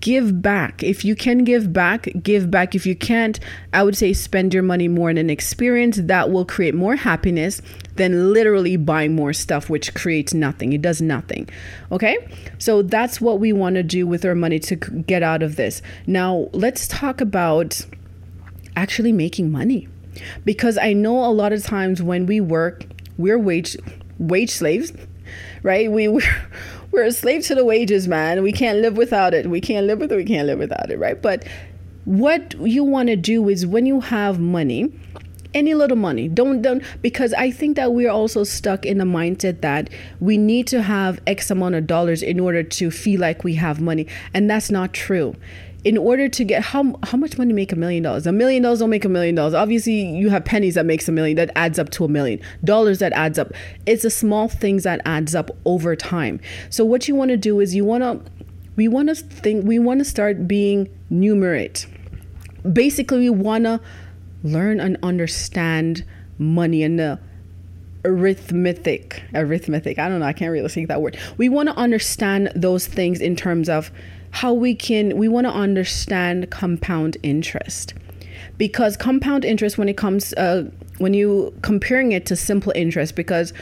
give 0.00 0.42
back. 0.42 0.82
If 0.82 1.04
you 1.04 1.14
can 1.14 1.44
give 1.44 1.72
back, 1.72 2.08
give 2.22 2.50
back. 2.50 2.74
If 2.74 2.86
you 2.86 2.94
can't, 2.94 3.38
I 3.72 3.82
would 3.82 3.96
say 3.96 4.12
spend 4.12 4.54
your 4.54 4.62
money 4.62 4.88
more 4.88 5.10
in 5.10 5.18
an 5.18 5.30
experience 5.30 5.96
that 5.96 6.30
will 6.30 6.44
create 6.44 6.74
more 6.74 6.96
happiness 6.96 7.60
than 7.96 8.32
literally 8.32 8.76
buying 8.76 9.14
more 9.14 9.32
stuff, 9.32 9.68
which 9.68 9.94
creates 9.94 10.32
nothing. 10.34 10.72
It 10.72 10.82
does 10.82 11.00
nothing. 11.00 11.48
Okay? 11.92 12.16
So 12.58 12.82
that's 12.82 13.20
what 13.20 13.40
we 13.40 13.52
want 13.52 13.76
to 13.76 13.82
do 13.82 14.06
with 14.06 14.24
our 14.24 14.34
money 14.34 14.58
to 14.60 14.76
get 14.76 15.22
out 15.22 15.42
of 15.42 15.56
this. 15.56 15.82
Now, 16.06 16.48
let's 16.52 16.86
talk 16.88 17.20
about 17.20 17.84
actually 18.76 19.12
making 19.12 19.50
money. 19.50 19.88
Because 20.44 20.78
I 20.78 20.92
know 20.92 21.24
a 21.24 21.30
lot 21.30 21.52
of 21.52 21.62
times 21.62 22.02
when 22.02 22.26
we 22.26 22.40
work, 22.40 22.84
we're 23.16 23.38
wage 23.38 23.76
wage 24.18 24.50
slaves, 24.50 24.92
right? 25.62 25.90
We 25.90 26.08
we're, 26.08 26.22
we're 26.90 27.04
a 27.04 27.12
slave 27.12 27.44
to 27.46 27.54
the 27.54 27.64
wages, 27.64 28.08
man. 28.08 28.42
We 28.42 28.52
can't 28.52 28.78
live 28.78 28.96
without 28.96 29.34
it. 29.34 29.48
We 29.48 29.60
can't 29.60 29.86
live 29.86 30.00
with 30.00 30.12
it. 30.12 30.16
We 30.16 30.24
can't 30.24 30.46
live 30.46 30.58
without 30.58 30.90
it, 30.90 30.98
right? 30.98 31.20
But 31.20 31.46
what 32.04 32.54
you 32.60 32.84
want 32.84 33.08
to 33.08 33.16
do 33.16 33.48
is 33.48 33.66
when 33.66 33.86
you 33.86 34.00
have 34.00 34.40
money, 34.40 34.92
any 35.54 35.74
little 35.74 35.96
money 35.96 36.28
don't 36.28 36.60
don't 36.60 36.82
because 37.00 37.32
i 37.32 37.50
think 37.50 37.74
that 37.76 37.92
we're 37.94 38.10
also 38.10 38.44
stuck 38.44 38.84
in 38.84 38.98
the 38.98 39.04
mindset 39.04 39.62
that 39.62 39.88
we 40.20 40.36
need 40.36 40.66
to 40.66 40.82
have 40.82 41.20
x 41.26 41.50
amount 41.50 41.74
of 41.74 41.86
dollars 41.86 42.22
in 42.22 42.38
order 42.38 42.62
to 42.62 42.90
feel 42.90 43.18
like 43.18 43.44
we 43.44 43.54
have 43.54 43.80
money 43.80 44.06
and 44.34 44.50
that's 44.50 44.70
not 44.70 44.92
true 44.92 45.34
in 45.88 45.96
order 45.96 46.28
to 46.28 46.44
get 46.44 46.62
how 46.62 46.94
how 47.02 47.16
much 47.16 47.38
money 47.38 47.54
make 47.54 47.72
a 47.72 47.76
million 47.76 48.02
dollars? 48.02 48.26
A 48.26 48.32
million 48.32 48.62
dollars 48.62 48.80
don't 48.80 48.90
make 48.90 49.06
a 49.06 49.08
million 49.08 49.34
dollars. 49.34 49.54
Obviously, 49.54 49.94
you 49.94 50.28
have 50.28 50.44
pennies 50.44 50.74
that 50.74 50.84
makes 50.84 51.08
a 51.08 51.12
million 51.12 51.34
that 51.36 51.50
adds 51.56 51.78
up 51.78 51.88
to 51.92 52.04
a 52.04 52.08
million 52.08 52.38
dollars 52.62 52.98
that 52.98 53.14
adds 53.14 53.38
up. 53.38 53.52
It's 53.86 54.02
the 54.02 54.10
small 54.10 54.48
things 54.48 54.82
that 54.82 55.00
adds 55.06 55.34
up 55.34 55.50
over 55.64 55.96
time. 55.96 56.40
So 56.68 56.84
what 56.84 57.08
you 57.08 57.14
want 57.14 57.30
to 57.30 57.38
do 57.38 57.58
is 57.60 57.74
you 57.74 57.86
want 57.86 58.02
to 58.02 58.20
we 58.76 58.86
want 58.86 59.08
to 59.08 59.14
think 59.14 59.64
we 59.64 59.78
want 59.78 60.00
to 60.00 60.04
start 60.04 60.46
being 60.46 60.94
numerate. 61.10 61.86
Basically, 62.70 63.20
we 63.20 63.30
want 63.30 63.64
to 63.64 63.80
learn 64.42 64.80
and 64.80 64.98
understand 65.02 66.04
money 66.36 66.82
and 66.82 66.98
the 66.98 67.18
arithmetic 68.04 69.24
arithmetic 69.34 69.98
i 69.98 70.08
don't 70.08 70.20
know 70.20 70.24
i 70.24 70.32
can't 70.32 70.52
really 70.52 70.68
think 70.68 70.86
that 70.86 71.02
word 71.02 71.18
we 71.36 71.48
want 71.48 71.68
to 71.68 71.74
understand 71.74 72.48
those 72.54 72.86
things 72.86 73.20
in 73.20 73.34
terms 73.34 73.68
of 73.68 73.90
how 74.30 74.52
we 74.52 74.74
can 74.74 75.16
we 75.16 75.28
want 75.28 75.46
to 75.46 75.52
understand 75.52 76.50
compound 76.50 77.16
interest. 77.22 77.94
Because 78.56 78.96
compound 78.96 79.44
interest 79.44 79.78
when 79.78 79.88
it 79.88 79.96
comes 79.96 80.32
uh, 80.34 80.64
when 80.98 81.14
you 81.14 81.54
comparing 81.62 82.12
it 82.12 82.26
to 82.26 82.36
simple 82.36 82.72
interest 82.74 83.14
because 83.14 83.52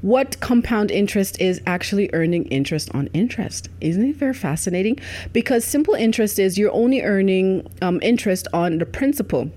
what 0.00 0.38
compound 0.38 0.92
interest 0.92 1.40
is 1.40 1.60
actually 1.66 2.08
earning 2.12 2.44
interest 2.46 2.88
on 2.94 3.08
interest. 3.08 3.68
Isn't 3.80 4.10
it 4.10 4.16
very 4.16 4.34
fascinating? 4.34 4.98
Because 5.32 5.64
simple 5.64 5.94
interest 5.94 6.38
is 6.38 6.56
you're 6.56 6.72
only 6.72 7.02
earning 7.02 7.66
um, 7.82 7.98
interest 8.02 8.46
on 8.52 8.78
the 8.78 8.86
principal 8.86 9.50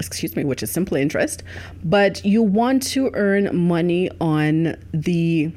excuse 0.00 0.34
me 0.34 0.42
which 0.42 0.60
is 0.60 0.72
simple 0.72 0.96
interest 0.96 1.44
but 1.84 2.24
you 2.24 2.42
want 2.42 2.82
to 2.82 3.12
earn 3.14 3.48
money 3.56 4.10
on 4.20 4.76
the 4.92 5.52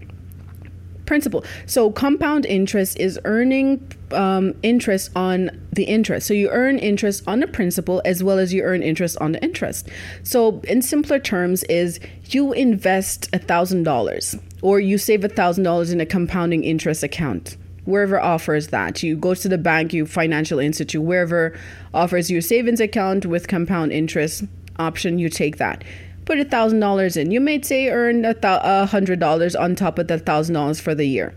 principal. 1.08 1.44
So 1.66 1.90
compound 1.90 2.46
interest 2.46 3.00
is 3.00 3.20
earning 3.26 3.92
um, 4.12 4.56
interest 4.64 5.12
on 5.16 5.50
the 5.72 5.84
interest. 5.84 6.28
So 6.28 6.34
you 6.34 6.50
earn 6.50 6.80
interest 6.80 7.24
on 7.28 7.40
the 7.40 7.48
principal 7.48 8.02
as 8.06 8.24
well 8.24 8.40
as 8.40 8.54
you 8.54 8.64
earn 8.64 8.84
interest 8.84 9.18
on 9.20 9.34
the 9.34 9.44
interest. 9.44 9.90
So 10.24 10.60
in 10.62 10.82
simpler 10.82 11.20
terms, 11.20 11.64
is 11.64 12.00
you 12.26 12.54
invest 12.54 13.30
a 13.34 13.40
thousand 13.40 13.84
dollars 13.84 14.36
or 14.62 14.80
you 14.80 14.98
save 14.98 15.24
a 15.24 15.30
thousand 15.30 15.64
dollars 15.64 15.92
in 15.92 16.02
a 16.02 16.06
compounding 16.06 16.64
interest 16.64 17.04
account. 17.04 17.58
Wherever 17.86 18.20
offers 18.20 18.68
that, 18.68 19.02
you 19.02 19.16
go 19.16 19.34
to 19.34 19.48
the 19.48 19.58
bank, 19.58 19.94
you 19.94 20.06
financial 20.06 20.60
institute, 20.60 21.02
wherever 21.02 21.58
offers 21.94 22.30
you 22.30 22.42
savings 22.42 22.82
account 22.82 23.26
with 23.26 23.48
compound 23.48 23.94
interest 23.94 24.44
option, 24.78 25.18
you 25.20 25.30
take 25.30 25.58
that 25.58 25.84
put 26.28 26.38
a 26.38 26.46
thousand 26.46 26.82
dollars 26.82 27.16
in. 27.16 27.32
You 27.32 27.40
may 27.40 27.62
say 27.62 27.90
earn 27.90 28.26
a 28.26 28.86
hundred 28.86 29.20
dollars 29.20 29.56
on 29.56 29.76
top 29.76 29.98
of 29.98 30.08
the 30.08 30.20
thousand 30.20 30.54
dollars 30.54 30.80
for 30.80 30.94
the 30.94 31.06
year. 31.06 31.34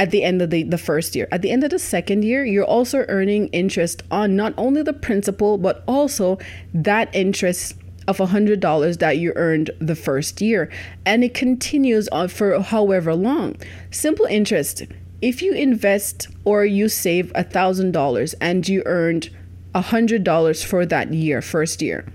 At 0.00 0.12
the 0.12 0.24
end 0.24 0.40
of 0.40 0.48
the, 0.48 0.62
the 0.62 0.78
first 0.78 1.14
year. 1.14 1.28
At 1.30 1.42
the 1.42 1.50
end 1.50 1.62
of 1.62 1.68
the 1.68 1.78
second 1.78 2.24
year, 2.24 2.42
you're 2.42 2.64
also 2.64 3.04
earning 3.08 3.48
interest 3.48 4.02
on 4.10 4.34
not 4.34 4.54
only 4.56 4.80
the 4.80 4.94
principal, 4.94 5.58
but 5.58 5.84
also 5.86 6.38
that 6.72 7.14
interest 7.14 7.76
of 8.08 8.18
a 8.18 8.24
hundred 8.24 8.60
dollars 8.60 8.96
that 8.96 9.18
you 9.18 9.34
earned 9.36 9.70
the 9.78 9.94
first 9.94 10.40
year. 10.40 10.70
And 11.04 11.22
it 11.22 11.34
continues 11.34 12.08
on 12.08 12.28
for 12.28 12.58
however 12.62 13.14
long. 13.14 13.56
Simple 13.90 14.24
interest. 14.24 14.84
If 15.20 15.42
you 15.42 15.52
invest 15.52 16.28
or 16.46 16.64
you 16.64 16.88
save 16.88 17.30
a 17.34 17.44
thousand 17.44 17.92
dollars 17.92 18.32
and 18.40 18.66
you 18.66 18.82
earned 18.86 19.28
a 19.74 19.82
hundred 19.82 20.24
dollars 20.24 20.64
for 20.64 20.86
that 20.86 21.12
year, 21.12 21.42
first 21.42 21.82
year 21.82 22.06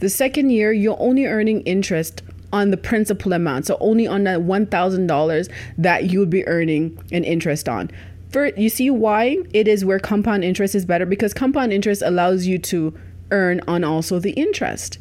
the 0.00 0.08
second 0.08 0.48
year, 0.48 0.72
you're 0.72 0.96
only 0.98 1.26
earning 1.26 1.60
interest 1.62 2.22
on 2.52 2.70
the 2.70 2.76
principal 2.76 3.32
amount, 3.32 3.66
so 3.66 3.76
only 3.80 4.06
on 4.06 4.24
that 4.24 4.40
$1,000 4.40 5.52
that 5.78 6.10
you 6.10 6.18
would 6.18 6.30
be 6.30 6.46
earning 6.46 6.98
an 7.12 7.24
interest 7.24 7.68
on. 7.68 7.90
For 8.30 8.46
you 8.46 8.68
see 8.68 8.90
why 8.90 9.38
it 9.52 9.66
is 9.66 9.84
where 9.84 9.98
compound 9.98 10.44
interest 10.44 10.74
is 10.74 10.84
better 10.84 11.06
because 11.06 11.34
compound 11.34 11.72
interest 11.72 12.02
allows 12.04 12.46
you 12.46 12.58
to 12.58 12.96
earn 13.30 13.60
on 13.66 13.84
also 13.84 14.18
the 14.18 14.32
interest. 14.32 14.98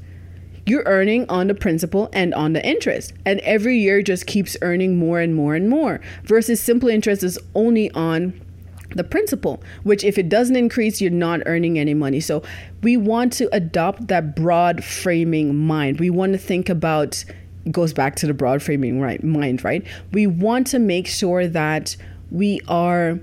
You're 0.66 0.84
earning 0.86 1.28
on 1.30 1.48
the 1.48 1.56
principal 1.56 2.10
and 2.14 2.34
on 2.34 2.54
the 2.54 2.66
interest, 2.66 3.14
and 3.26 3.40
every 3.42 3.80
year 3.80 4.02
just 4.02 4.28
keeps 4.28 4.56
earning 4.62 4.98
more 4.98 5.20
and 5.20 5.34
more 5.34 5.56
and 5.56 5.70
more. 5.70 6.00
Versus 6.24 6.60
simple 6.60 6.90
interest 6.90 7.24
is 7.24 7.40
only 7.56 7.90
on 7.92 8.40
the 8.96 9.04
principal, 9.04 9.62
which 9.84 10.04
if 10.04 10.18
it 10.18 10.30
doesn't 10.30 10.56
increase, 10.56 11.00
you're 11.00 11.12
not 11.12 11.42
earning 11.46 11.78
any 11.78 11.94
money. 11.94 12.20
So 12.20 12.44
we 12.82 12.98
want 12.98 13.34
to 13.34 13.50
adopt 13.56 14.08
that 14.08 14.36
broad 14.36 14.84
framing 14.84 15.56
mind. 15.56 16.00
We 16.00 16.10
want 16.10 16.34
to 16.34 16.40
think 16.40 16.70
about 16.70 17.24
goes 17.72 17.94
back 17.94 18.16
to 18.16 18.26
the 18.26 18.34
broad 18.34 18.64
framing 18.64 19.00
right 19.00 19.24
mind, 19.24 19.64
right? 19.64 19.86
We 20.12 20.28
want 20.28 20.68
to 20.68 20.80
make 20.80 21.08
sure 21.08 21.48
that 21.48 21.96
we 22.32 22.62
are 22.68 23.20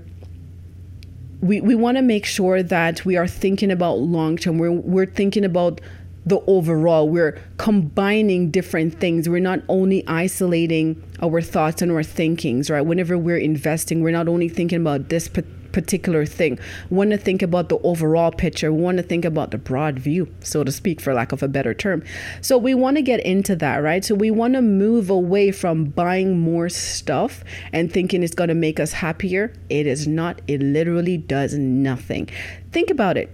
we, 1.41 1.61
we 1.61 1.75
want 1.75 1.97
to 1.97 2.01
make 2.01 2.25
sure 2.25 2.63
that 2.63 3.05
we 3.05 3.15
are 3.15 3.27
thinking 3.27 3.71
about 3.71 3.99
long 3.99 4.37
term. 4.37 4.57
We're 4.57 4.71
we're 4.71 5.05
thinking 5.05 5.45
about 5.45 5.81
the 6.25 6.39
overall. 6.47 7.07
We're 7.07 7.39
combining 7.57 8.51
different 8.51 8.99
things. 8.99 9.29
We're 9.29 9.39
not 9.39 9.61
only 9.69 10.05
isolating 10.07 11.01
our 11.21 11.41
thoughts 11.41 11.81
and 11.81 11.91
our 11.91 12.03
thinkings, 12.03 12.69
right? 12.69 12.81
Whenever 12.81 13.17
we're 13.17 13.37
investing, 13.37 14.01
we're 14.01 14.11
not 14.11 14.27
only 14.27 14.49
thinking 14.49 14.81
about 14.81 15.07
this 15.09 15.29
particular 15.77 16.25
thing. 16.25 16.57
We 16.89 16.97
want 16.97 17.11
to 17.11 17.19
think 17.19 17.43
about 17.43 17.69
the 17.69 17.77
overall 17.83 18.31
picture. 18.31 18.73
We 18.73 18.81
want 18.81 18.97
to 18.97 19.03
think 19.03 19.23
about 19.25 19.51
the 19.51 19.59
broad 19.59 19.99
view, 19.99 20.27
so 20.39 20.63
to 20.63 20.71
speak, 20.71 20.99
for 20.99 21.13
lack 21.13 21.31
of 21.31 21.43
a 21.43 21.47
better 21.47 21.75
term. 21.75 22.03
So 22.41 22.57
we 22.57 22.73
want 22.73 22.97
to 22.97 23.03
get 23.03 23.19
into 23.19 23.55
that, 23.57 23.83
right? 23.83 24.03
So 24.03 24.15
we 24.15 24.31
want 24.31 24.55
to 24.55 24.63
move 24.63 25.11
away 25.11 25.51
from 25.51 25.85
buying 25.85 26.39
more 26.39 26.67
stuff 26.67 27.43
and 27.71 27.93
thinking 27.93 28.23
it's 28.23 28.33
going 28.33 28.47
to 28.47 28.55
make 28.55 28.79
us 28.79 28.91
happier. 28.91 29.53
It 29.69 29.85
is 29.85 30.07
not. 30.07 30.41
It 30.47 30.63
literally 30.63 31.17
does 31.17 31.53
nothing. 31.53 32.27
Think 32.71 32.89
about 32.89 33.15
it. 33.15 33.29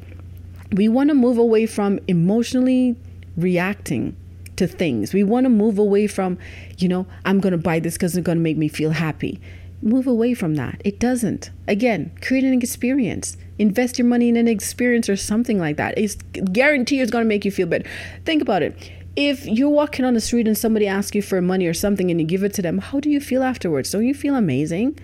We 0.73 0.89
want 0.89 1.11
to 1.11 1.13
move 1.13 1.37
away 1.37 1.65
from 1.65 1.97
emotionally 2.09 2.97
reacting 3.37 4.17
to 4.57 4.67
things. 4.67 5.13
We 5.13 5.23
want 5.23 5.45
to 5.45 5.49
move 5.49 5.79
away 5.79 6.07
from, 6.07 6.37
you 6.77 6.89
know, 6.89 7.07
I'm 7.23 7.39
going 7.39 7.53
to 7.53 7.57
buy 7.57 7.79
this 7.79 7.93
because 7.93 8.17
it's 8.17 8.25
going 8.25 8.37
to 8.37 8.43
make 8.43 8.57
me 8.57 8.67
feel 8.67 8.91
happy 8.91 9.39
move 9.83 10.07
away 10.07 10.33
from 10.33 10.55
that. 10.55 10.81
It 10.83 10.99
doesn't. 10.99 11.51
Again, 11.67 12.11
create 12.21 12.43
an 12.43 12.53
experience. 12.53 13.37
Invest 13.59 13.99
your 13.99 14.07
money 14.07 14.29
in 14.29 14.37
an 14.37 14.47
experience 14.47 15.09
or 15.09 15.15
something 15.15 15.59
like 15.59 15.77
that. 15.77 15.97
It's 15.97 16.15
guarantee 16.51 17.01
it's 17.01 17.11
going 17.11 17.23
to 17.23 17.27
make 17.27 17.45
you 17.45 17.51
feel 17.51 17.67
better. 17.67 17.87
Think 18.25 18.41
about 18.41 18.63
it. 18.63 18.91
If 19.15 19.45
you're 19.45 19.69
walking 19.69 20.05
on 20.05 20.15
the 20.15 20.21
street 20.21 20.47
and 20.47 20.57
somebody 20.57 20.87
asks 20.87 21.13
you 21.13 21.21
for 21.21 21.39
money 21.41 21.67
or 21.67 21.73
something 21.73 22.09
and 22.09 22.19
you 22.19 22.25
give 22.25 22.43
it 22.43 22.53
to 22.55 22.61
them, 22.61 22.79
how 22.79 22.99
do 22.99 23.09
you 23.09 23.19
feel 23.19 23.43
afterwards? 23.43 23.91
Don't 23.91 24.07
you 24.07 24.15
feel 24.15 24.35
amazing? 24.35 24.97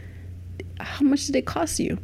How 0.80 1.06
much 1.06 1.28
did 1.28 1.36
it 1.36 1.46
cost 1.46 1.80
you? 1.80 2.00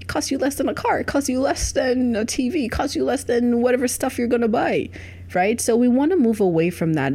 It 0.00 0.06
costs 0.06 0.30
you 0.30 0.38
less 0.38 0.56
than 0.56 0.68
a 0.68 0.74
car. 0.74 1.00
It 1.00 1.06
costs 1.06 1.28
you 1.28 1.40
less 1.40 1.72
than 1.72 2.14
a 2.14 2.24
TV. 2.24 2.66
It 2.66 2.70
costs 2.70 2.94
you 2.94 3.04
less 3.04 3.24
than 3.24 3.60
whatever 3.60 3.88
stuff 3.88 4.18
you're 4.18 4.28
going 4.28 4.42
to 4.42 4.48
buy 4.48 4.90
right? 5.34 5.60
So 5.60 5.76
we 5.76 5.88
want 5.88 6.10
to 6.12 6.16
move 6.16 6.40
away 6.40 6.70
from 6.70 6.94
that. 6.94 7.12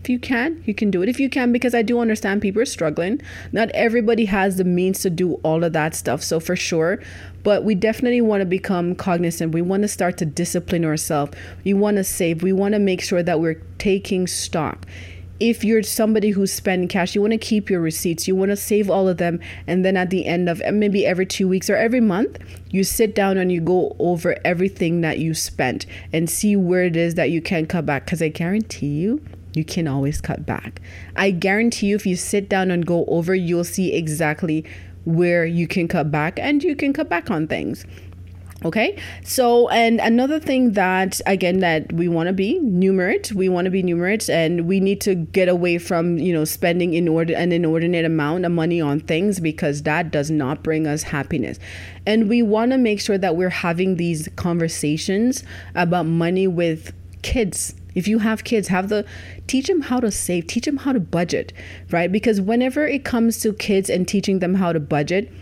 If 0.00 0.08
you 0.08 0.18
can, 0.18 0.62
you 0.66 0.74
can 0.74 0.90
do 0.90 1.02
it. 1.02 1.08
If 1.08 1.18
you 1.18 1.28
can, 1.28 1.52
because 1.52 1.74
I 1.74 1.82
do 1.82 1.98
understand 1.98 2.42
people 2.42 2.62
are 2.62 2.66
struggling. 2.66 3.20
Not 3.52 3.70
everybody 3.70 4.26
has 4.26 4.56
the 4.56 4.64
means 4.64 5.00
to 5.02 5.10
do 5.10 5.34
all 5.42 5.64
of 5.64 5.72
that 5.72 5.94
stuff. 5.94 6.22
So 6.22 6.38
for 6.38 6.56
sure, 6.56 7.00
but 7.42 7.64
we 7.64 7.74
definitely 7.74 8.20
want 8.20 8.40
to 8.40 8.46
become 8.46 8.94
cognizant. 8.94 9.52
We 9.52 9.62
want 9.62 9.82
to 9.82 9.88
start 9.88 10.18
to 10.18 10.26
discipline 10.26 10.84
ourselves. 10.84 11.32
We 11.64 11.74
want 11.74 11.96
to 11.96 12.04
save. 12.04 12.42
We 12.42 12.52
want 12.52 12.74
to 12.74 12.78
make 12.78 13.02
sure 13.02 13.22
that 13.22 13.40
we're 13.40 13.60
taking 13.78 14.26
stock 14.26 14.86
if 15.38 15.64
you're 15.64 15.82
somebody 15.82 16.30
who's 16.30 16.52
spending 16.52 16.88
cash, 16.88 17.14
you 17.14 17.20
want 17.20 17.32
to 17.32 17.38
keep 17.38 17.68
your 17.68 17.80
receipts. 17.80 18.26
You 18.26 18.34
want 18.34 18.50
to 18.50 18.56
save 18.56 18.88
all 18.88 19.08
of 19.08 19.18
them. 19.18 19.40
And 19.66 19.84
then 19.84 19.96
at 19.96 20.10
the 20.10 20.26
end 20.26 20.48
of 20.48 20.62
maybe 20.72 21.04
every 21.06 21.26
two 21.26 21.46
weeks 21.46 21.68
or 21.68 21.76
every 21.76 22.00
month, 22.00 22.38
you 22.70 22.84
sit 22.84 23.14
down 23.14 23.36
and 23.36 23.52
you 23.52 23.60
go 23.60 23.94
over 23.98 24.36
everything 24.44 25.02
that 25.02 25.18
you 25.18 25.34
spent 25.34 25.86
and 26.12 26.28
see 26.30 26.56
where 26.56 26.84
it 26.84 26.96
is 26.96 27.14
that 27.14 27.30
you 27.30 27.42
can 27.42 27.66
cut 27.66 27.84
back. 27.84 28.06
Because 28.06 28.22
I 28.22 28.28
guarantee 28.28 28.86
you, 28.86 29.22
you 29.54 29.64
can 29.64 29.86
always 29.86 30.20
cut 30.20 30.46
back. 30.46 30.80
I 31.16 31.30
guarantee 31.30 31.88
you, 31.88 31.96
if 31.96 32.06
you 32.06 32.16
sit 32.16 32.48
down 32.48 32.70
and 32.70 32.86
go 32.86 33.04
over, 33.06 33.34
you'll 33.34 33.64
see 33.64 33.94
exactly 33.94 34.64
where 35.04 35.46
you 35.46 35.68
can 35.68 35.86
cut 35.86 36.10
back 36.10 36.38
and 36.38 36.62
you 36.62 36.74
can 36.74 36.92
cut 36.92 37.08
back 37.08 37.30
on 37.30 37.46
things. 37.46 37.86
Okay. 38.64 38.96
So, 39.22 39.68
and 39.68 40.00
another 40.00 40.40
thing 40.40 40.72
that, 40.72 41.20
again, 41.26 41.60
that 41.60 41.92
we 41.92 42.08
want 42.08 42.28
to 42.28 42.32
be 42.32 42.58
numerate, 42.62 43.32
we 43.32 43.48
want 43.50 43.66
to 43.66 43.70
be 43.70 43.82
numerate 43.82 44.32
and 44.32 44.66
we 44.66 44.80
need 44.80 45.00
to 45.02 45.14
get 45.14 45.48
away 45.48 45.76
from, 45.78 46.18
you 46.18 46.32
know, 46.32 46.44
spending 46.44 46.94
in 46.94 47.06
order 47.06 47.34
an 47.34 47.52
inordinate 47.52 48.06
amount 48.06 48.46
of 48.46 48.52
money 48.52 48.80
on 48.80 49.00
things 49.00 49.40
because 49.40 49.82
that 49.82 50.10
does 50.10 50.30
not 50.30 50.62
bring 50.62 50.86
us 50.86 51.02
happiness. 51.02 51.58
And 52.06 52.28
we 52.28 52.42
want 52.42 52.72
to 52.72 52.78
make 52.78 53.00
sure 53.00 53.18
that 53.18 53.36
we're 53.36 53.50
having 53.50 53.96
these 53.96 54.28
conversations 54.36 55.44
about 55.74 56.06
money 56.06 56.46
with 56.46 56.92
kids 57.22 57.74
if 57.94 58.06
you 58.06 58.20
have 58.20 58.44
kids 58.44 58.68
have 58.68 58.88
the 58.88 59.04
teach 59.48 59.66
them 59.66 59.80
how 59.80 59.98
to 59.98 60.10
save 60.12 60.46
teach 60.46 60.66
them 60.66 60.76
how 60.76 60.92
to 60.92 61.00
budget 61.00 61.52
right 61.90 62.12
because 62.12 62.40
whenever 62.40 62.86
it 62.86 63.04
comes 63.04 63.40
to 63.40 63.52
kids 63.54 63.90
and 63.90 64.06
teaching 64.06 64.38
them 64.38 64.54
how 64.54 64.72
to 64.72 64.78
budget 64.78 65.32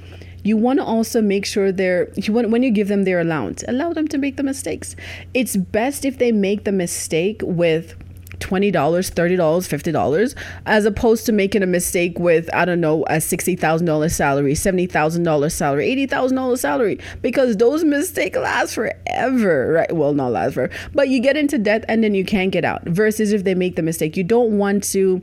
you 0.44 0.57
want 0.57 0.78
to 0.78 0.85
also 0.85 1.20
make 1.20 1.44
sure 1.44 1.72
they're 1.72 2.12
you 2.14 2.33
want 2.33 2.50
when 2.50 2.62
you 2.62 2.70
give 2.70 2.88
them 2.88 3.04
their 3.04 3.20
allowance 3.20 3.64
allow 3.66 3.92
them 3.92 4.07
to 4.09 4.18
make 4.18 4.37
the 4.37 4.42
mistakes. 4.42 4.94
It's 5.33 5.57
best 5.57 6.04
if 6.04 6.18
they 6.18 6.30
make 6.30 6.64
the 6.64 6.72
mistake 6.72 7.40
with 7.42 7.96
$20 8.38 8.72
$30 8.72 9.38
$50 9.38 10.35
as 10.66 10.85
opposed 10.85 11.24
to 11.24 11.33
making 11.33 11.62
a 11.62 11.66
mistake 11.66 12.18
with 12.18 12.52
i 12.52 12.64
don't 12.64 12.80
know 12.80 13.04
a 13.04 13.14
$60000 13.14 14.11
salary 14.11 14.54
$70000 14.54 15.52
salary 15.52 16.07
$80000 16.07 16.59
salary 16.59 16.98
because 17.22 17.57
those 17.57 17.85
mistakes 17.85 18.37
last 18.37 18.74
forever 18.74 19.72
right? 19.72 19.92
Well 19.94 20.12
not 20.12 20.33
last 20.33 20.54
forever 20.54 20.74
but 20.92 21.09
you 21.09 21.20
get 21.20 21.37
into 21.37 21.59
debt 21.59 21.85
and 21.88 22.04
then 22.04 22.14
you 22.14 22.24
can't 22.24 22.50
get 22.50 22.64
out 22.64 22.83
versus 22.85 23.33
if 23.33 23.44
they 23.44 23.54
make 23.54 23.76
the 23.76 23.83
mistake. 23.83 24.16
You 24.16 24.24
don't 24.24 24.59
want 24.59 24.85
to 24.92 25.22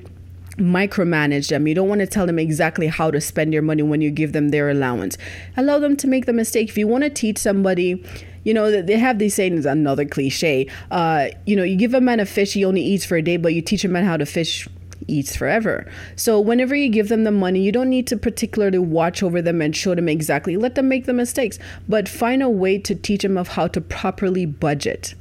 micromanage 0.62 1.50
them. 1.50 1.67
You 1.67 1.76
don't 1.76 1.89
want 1.89 2.02
to 2.02 2.08
tell 2.08 2.26
them 2.26 2.39
exactly 2.39 2.88
how 2.88 3.12
to 3.12 3.19
spend 3.19 3.54
your 3.54 3.62
money 3.62 3.84
when 3.84 4.02
you 4.02 4.12
give 4.12 4.34
them 4.34 4.50
their 4.50 4.69
allowance. 4.69 5.17
Allow 5.58 5.80
them 5.80 5.97
to 5.97 6.08
make 6.08 6.26
the 6.26 6.34
mistake. 6.34 6.69
If 6.69 6.78
you 6.78 6.88
want 6.88 7.04
to 7.04 7.10
teach 7.10 7.38
somebody, 7.38 8.04
you 8.43 8.54
know, 8.54 8.82
they 8.82 8.97
have 8.97 9.19
these 9.19 9.36
sayings, 9.36 9.65
another 9.65 10.06
cliche. 10.06 10.67
Uh, 10.89 11.30
you 11.45 11.56
know, 11.56 11.63
you 11.63 11.76
give 11.76 11.93
a 11.93 12.02
man 12.02 12.19
a 12.19 12.26
fish, 12.26 12.54
he 12.54 12.65
only 12.65 12.82
eats 12.82 13.06
for 13.06 13.17
a 13.17 13.21
day, 13.21 13.38
but 13.38 13.54
you 13.54 13.62
teach 13.62 13.84
a 13.84 13.89
man 13.89 14.06
how 14.06 14.17
to 14.17 14.26
fish 14.26 14.67
eats 15.08 15.36
forever. 15.36 15.89
So 16.15 16.39
whenever 16.39 16.76
you 16.76 16.89
give 16.89 17.10
them 17.10 17.24
the 17.24 17.32
money, 17.32 17.62
you 17.62 17.71
don't 17.71 17.89
need 17.89 18.08
to 18.08 18.17
particularly 18.17 18.78
watch 18.78 19.24
over 19.24 19.41
them 19.41 19.62
and 19.62 19.76
show 19.76 19.95
them 19.95 20.08
exactly. 20.08 20.58
Let 20.58 20.76
them 20.76 20.88
make 20.88 21.06
the 21.06 21.13
mistakes, 21.13 21.60
but 21.88 22.08
find 22.08 22.41
a 22.41 22.50
way 22.50 22.78
to 22.80 22.95
teach 22.95 23.24
them 23.24 23.38
of 23.38 23.50
how 23.50 23.67
to 23.67 23.82
properly 23.82 24.45
budget 24.45 25.15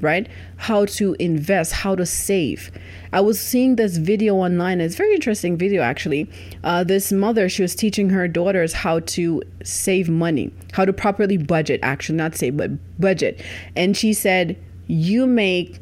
right? 0.00 0.28
How 0.56 0.84
to 0.86 1.16
invest, 1.18 1.72
how 1.72 1.94
to 1.94 2.06
save. 2.06 2.70
I 3.12 3.20
was 3.20 3.40
seeing 3.40 3.76
this 3.76 3.96
video 3.96 4.34
online. 4.34 4.80
It's 4.80 4.96
very 4.96 5.14
interesting 5.14 5.56
video, 5.56 5.82
actually. 5.82 6.28
Uh, 6.62 6.84
this 6.84 7.12
mother, 7.12 7.48
she 7.48 7.62
was 7.62 7.74
teaching 7.74 8.10
her 8.10 8.28
daughters 8.28 8.72
how 8.72 9.00
to 9.00 9.42
save 9.62 10.08
money, 10.08 10.52
how 10.72 10.84
to 10.84 10.92
properly 10.92 11.36
budget, 11.36 11.80
actually, 11.82 12.16
not 12.16 12.34
save, 12.34 12.56
but 12.56 12.70
budget. 13.00 13.42
And 13.76 13.96
she 13.96 14.12
said, 14.12 14.58
You 14.86 15.26
make 15.26 15.80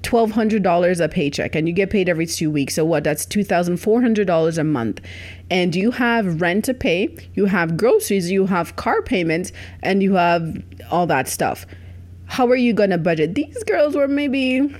$1,200 0.00 1.00
a 1.00 1.08
paycheck 1.08 1.54
and 1.54 1.68
you 1.68 1.74
get 1.74 1.90
paid 1.90 2.08
every 2.08 2.26
two 2.26 2.50
weeks. 2.50 2.74
So, 2.74 2.84
what? 2.84 3.04
That's 3.04 3.26
$2,400 3.26 4.58
a 4.58 4.64
month. 4.64 5.00
And 5.50 5.74
you 5.74 5.90
have 5.92 6.40
rent 6.40 6.64
to 6.66 6.74
pay, 6.74 7.14
you 7.34 7.46
have 7.46 7.76
groceries, 7.76 8.30
you 8.30 8.46
have 8.46 8.76
car 8.76 9.02
payments, 9.02 9.52
and 9.82 10.02
you 10.02 10.14
have 10.14 10.62
all 10.90 11.06
that 11.06 11.28
stuff. 11.28 11.66
How 12.32 12.46
are 12.46 12.56
you 12.56 12.72
going 12.72 12.88
to 12.88 12.96
budget? 12.96 13.34
These 13.34 13.62
girls 13.64 13.94
were 13.94 14.08
maybe 14.08 14.74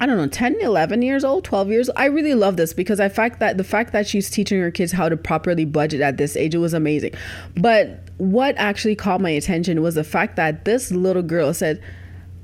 I 0.00 0.06
don't 0.06 0.16
know, 0.16 0.26
10, 0.26 0.60
11 0.62 1.02
years 1.02 1.22
old, 1.22 1.44
12 1.44 1.70
years. 1.70 1.90
I 1.96 2.06
really 2.06 2.34
love 2.34 2.56
this 2.56 2.72
because 2.72 2.98
I 2.98 3.10
fact 3.10 3.40
that 3.40 3.58
the 3.58 3.64
fact 3.64 3.92
that 3.92 4.06
she's 4.06 4.30
teaching 4.30 4.58
her 4.60 4.70
kids 4.70 4.92
how 4.92 5.10
to 5.10 5.16
properly 5.16 5.66
budget 5.66 6.00
at 6.00 6.16
this 6.16 6.34
age, 6.34 6.54
it 6.54 6.58
was 6.58 6.72
amazing. 6.72 7.12
But 7.56 8.08
what 8.16 8.54
actually 8.56 8.94
caught 8.96 9.20
my 9.20 9.30
attention 9.30 9.82
was 9.82 9.96
the 9.96 10.04
fact 10.04 10.36
that 10.36 10.64
this 10.64 10.90
little 10.90 11.22
girl 11.22 11.52
said, 11.52 11.82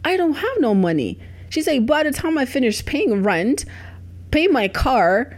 I 0.05 0.19
don't 0.19 0.35
have 0.35 0.57
no 0.59 0.75
money. 0.75 1.19
She 1.49 1.63
said, 1.63 1.87
by 1.87 2.03
the 2.03 2.11
time 2.11 2.37
I 2.37 2.45
finish 2.45 2.85
paying 2.85 3.23
rent, 3.23 3.65
pay 4.31 4.49
my 4.49 4.69
car, 4.69 5.35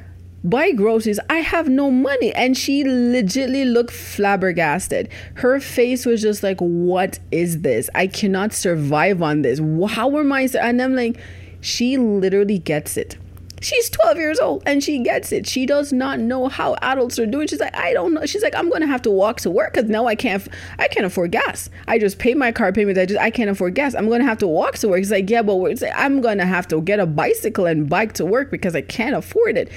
buy 0.49 0.73
groceries, 0.73 1.21
I 1.29 1.37
have 1.37 1.69
no 1.69 1.91
money. 1.91 2.33
And 2.35 2.57
she 2.57 2.85
legitly 2.85 3.71
looked 3.71 3.93
flabbergasted. 3.93 5.09
Her 5.35 5.61
face 5.61 6.07
was 6.07 6.23
just 6.23 6.43
like, 6.43 6.59
What 6.61 7.19
is 7.31 7.61
this? 7.61 7.91
I 7.95 8.07
cannot 8.07 8.53
survive 8.53 9.23
on 9.23 9.43
this. 9.43 9.59
How 9.89 10.17
am 10.17 10.33
I? 10.33 10.49
And 10.61 10.81
I'm 10.81 10.95
like, 10.95 11.19
She 11.61 11.97
literally 11.97 12.59
gets 12.59 12.97
it. 12.97 13.19
She's 13.63 13.89
12 13.89 14.19
years 14.19 14.39
old 14.39 14.63
and 14.67 14.85
she 14.85 14.99
gets 14.99 15.33
it. 15.33 15.47
She 15.47 15.65
does 15.65 15.93
not 15.93 16.21
know 16.21 16.49
how 16.49 16.77
adults 16.83 17.19
are 17.19 17.27
doing. 17.27 17.49
She's 17.49 17.61
like, 17.61 17.75
I 17.75 17.95
don't 17.95 18.13
know. 18.13 18.27
She's 18.27 18.43
like, 18.43 18.55
I'm 18.55 18.69
gonna 18.69 18.87
have 18.87 19.01
to 19.03 19.11
walk 19.11 19.41
to 19.41 19.51
work 19.51 19.73
because 19.73 19.89
now 19.89 20.07
I 20.07 20.15
can't. 20.15 20.47
I 20.79 20.89
can't 20.89 21.07
afford 21.07 21.33
gas. 21.33 21.71
I 21.89 21.99
just 21.99 22.19
pay 22.19 22.35
my 22.35 22.53
car 22.53 22.71
payment. 22.73 22.99
I 22.99 23.07
just 23.07 23.21
I 23.21 23.31
can't 23.31 23.49
afford 23.49 23.75
gas. 23.75 23.95
I'm 23.95 24.09
gonna 24.09 24.25
have 24.25 24.39
to 24.39 24.47
walk 24.47 24.77
to 24.79 24.89
work. 24.89 24.99
He's 24.99 25.11
like, 25.11 25.31
yeah, 25.31 25.43
but 25.43 25.83
I'm 25.97 26.21
gonna 26.21 26.47
have 26.47 26.69
to 26.69 26.83
get 26.83 27.01
a 27.01 27.07
bicycle 27.07 27.65
and 27.65 27.89
bike 27.89 28.13
to 28.15 28.27
work 28.27 28.51
because 28.51 28.77
I 28.77 28.83
can't 28.83 29.17
afford 29.17 29.57
it. 29.57 29.73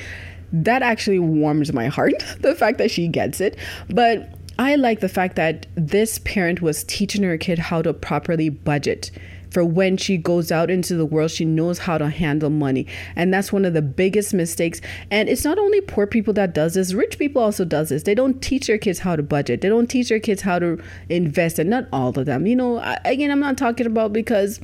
That 0.51 0.81
actually 0.81 1.19
warms 1.19 1.73
my 1.73 1.87
heart. 1.87 2.13
The 2.39 2.55
fact 2.55 2.77
that 2.77 2.89
she 2.89 3.07
gets 3.07 3.41
it, 3.41 3.57
but 3.89 4.33
I 4.57 4.75
like 4.75 5.01
the 5.01 5.09
fact 5.09 5.35
that 5.35 5.67
this 5.75 6.19
parent 6.19 6.61
was 6.61 6.83
teaching 6.85 7.23
her 7.23 7.37
kid 7.37 7.59
how 7.59 7.81
to 7.81 7.93
properly 7.93 8.49
budget 8.49 9.11
for 9.51 9.65
when 9.65 9.97
she 9.97 10.17
goes 10.17 10.51
out 10.51 10.69
into 10.69 10.95
the 10.95 11.05
world, 11.05 11.31
she 11.31 11.45
knows 11.45 11.79
how 11.79 11.97
to 11.97 12.09
handle 12.09 12.49
money. 12.49 12.85
And 13.15 13.33
that's 13.33 13.51
one 13.51 13.65
of 13.65 13.73
the 13.73 13.81
biggest 13.81 14.33
mistakes. 14.33 14.81
And 15.09 15.27
it's 15.27 15.43
not 15.43 15.57
only 15.57 15.81
poor 15.81 16.07
people 16.07 16.33
that 16.35 16.53
does 16.53 16.75
this, 16.75 16.93
rich 16.93 17.17
people 17.17 17.41
also 17.41 17.65
does 17.65 17.89
this. 17.89 18.03
They 18.03 18.15
don't 18.15 18.41
teach 18.41 18.67
their 18.67 18.77
kids 18.77 18.99
how 18.99 19.15
to 19.15 19.23
budget. 19.23 19.61
They 19.61 19.69
don't 19.69 19.87
teach 19.87 20.09
their 20.09 20.19
kids 20.19 20.41
how 20.41 20.59
to 20.59 20.81
invest 21.09 21.59
and 21.59 21.69
not 21.69 21.87
all 21.91 22.17
of 22.17 22.25
them. 22.25 22.45
You 22.45 22.55
know, 22.55 22.97
again, 23.05 23.31
I'm 23.31 23.39
not 23.39 23.57
talking 23.57 23.87
about 23.87 24.13
because 24.13 24.59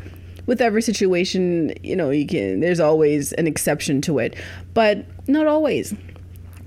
with 0.46 0.62
every 0.62 0.82
situation, 0.82 1.74
you 1.82 1.96
know, 1.96 2.12
you 2.12 2.28
can 2.28 2.60
there's 2.60 2.80
always 2.80 3.34
an 3.34 3.48
exception 3.48 4.02
to 4.02 4.20
it. 4.20 4.36
But 4.74 5.06
not 5.28 5.48
always. 5.48 5.94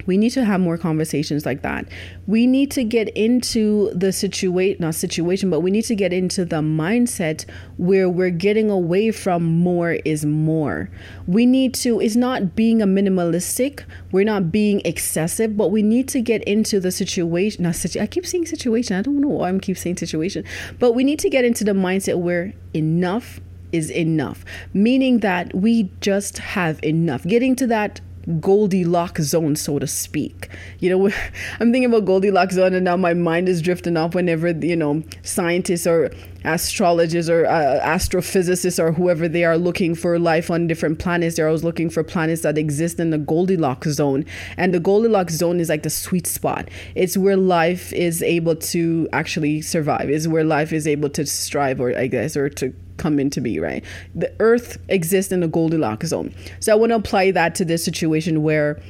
We 0.09 0.17
need 0.17 0.31
to 0.31 0.45
have 0.47 0.63
more 0.63 0.79
conversations 0.79 1.45
like 1.45 1.61
that. 1.61 1.87
We 2.27 2.47
need 2.47 2.71
to 2.71 2.83
get 2.83 3.11
into 3.11 3.93
the 3.95 4.11
situation, 4.11 4.81
not 4.81 4.95
situation, 4.95 5.51
but 5.51 5.61
we 5.61 5.71
need 5.71 5.85
to 5.85 5.95
get 5.95 6.15
into 6.15 6.47
the 6.47 6.63
mindset 6.63 7.45
where 7.77 8.09
we're 8.09 8.31
getting 8.31 8.71
away 8.71 9.11
from 9.11 9.45
more 9.45 9.99
is 10.07 10.25
more. 10.25 10.89
We 11.27 11.45
need 11.45 11.75
to, 11.75 12.01
it's 12.01 12.17
not 12.17 12.57
being 12.57 12.81
a 12.81 12.87
minimalistic, 12.87 13.85
we're 14.11 14.25
not 14.25 14.51
being 14.51 14.81
excessive, 14.87 15.59
but 15.59 15.71
we 15.71 15.83
need 15.83 16.09
to 16.09 16.23
get 16.23 16.43
into 16.45 16.81
the 16.81 16.91
situation. 16.91 17.65
Not 17.65 17.77
situ- 17.77 18.01
I 18.01 18.07
keep 18.07 18.25
saying 18.25 18.47
situation. 18.47 18.97
I 18.97 19.03
don't 19.03 19.21
know 19.21 19.29
why 19.29 19.51
I'm 19.51 19.61
keep 19.61 19.77
saying 19.77 19.99
situation, 19.99 20.43
but 20.79 20.93
we 20.93 21.05
need 21.05 21.19
to 21.19 21.29
get 21.29 21.45
into 21.45 21.65
the 21.65 21.73
mindset 21.73 22.19
where 22.19 22.55
enough 22.73 23.41
is 23.73 23.91
enough, 23.91 24.43
meaning 24.73 25.19
that 25.19 25.55
we 25.55 25.91
just 26.01 26.39
have 26.39 26.83
enough. 26.83 27.25
Getting 27.25 27.55
to 27.57 27.67
that 27.67 28.01
Goldilocks 28.41 29.23
zone, 29.23 29.57
so 29.57 29.79
to 29.79 29.87
speak. 29.87 30.49
You 30.81 30.91
know, 30.91 31.07
I'm 31.61 31.73
thinking 31.73 31.87
about 31.87 32.05
Goldilocks 32.05 32.55
zone, 32.55 32.75
and 32.75 32.85
now 32.85 32.97
my 32.97 33.15
mind 33.15 33.49
is 33.49 33.63
drifting 33.63 33.97
off 33.97 34.15
whenever 34.15 34.51
you 34.51 34.77
know 34.77 35.03
scientists 35.23 35.87
or 35.87 36.11
astrologists 36.45 37.29
or 37.29 37.47
uh, 37.47 37.81
astrophysicists 37.83 38.79
or 38.79 38.93
whoever 38.93 39.29
they 39.29 39.45
are 39.45 39.59
looking 39.59 39.95
for 39.95 40.19
life 40.19 40.51
on 40.51 40.67
different 40.67 40.99
planets. 40.99 41.37
They're 41.37 41.47
always 41.47 41.65
looking 41.65 41.91
for 41.91 42.05
planets 42.05 42.43
that 42.43 42.57
exist 42.57 43.01
in 43.01 43.11
the 43.11 43.19
Goldilocks 43.19 43.89
zone, 43.89 44.25
and 44.57 44.73
the 44.73 44.81
Goldilocks 44.81 45.35
zone 45.35 45.61
is 45.61 45.69
like 45.69 45.83
the 45.83 45.91
sweet 45.91 46.27
spot. 46.27 46.69
It's 46.95 47.17
where 47.17 47.37
life 47.37 47.93
is 47.93 48.23
able 48.23 48.57
to 48.57 49.09
actually 49.13 49.63
survive. 49.63 50.11
Is 50.11 50.29
where 50.29 50.45
life 50.45 50.73
is 50.73 50.87
able 50.87 51.11
to 51.11 51.27
strive, 51.27 51.81
or 51.81 51.97
I 51.97 52.07
guess, 52.07 52.37
or 52.37 52.49
to 52.51 52.75
come 52.97 53.19
into 53.19 53.41
be, 53.41 53.59
right? 53.61 53.85
The 54.15 54.33
earth 54.41 54.79
exists 54.89 55.33
in 55.33 55.41
the 55.41 55.49
Goldilocks 55.49 56.09
zone. 56.09 56.35
So 56.61 56.73
I 56.73 56.75
want 56.75 56.91
to 56.91 56.97
apply 56.97 57.31
that 57.33 57.55
to 57.57 57.65
this 57.65 57.85
situation 57.85 58.43
where 58.43 58.81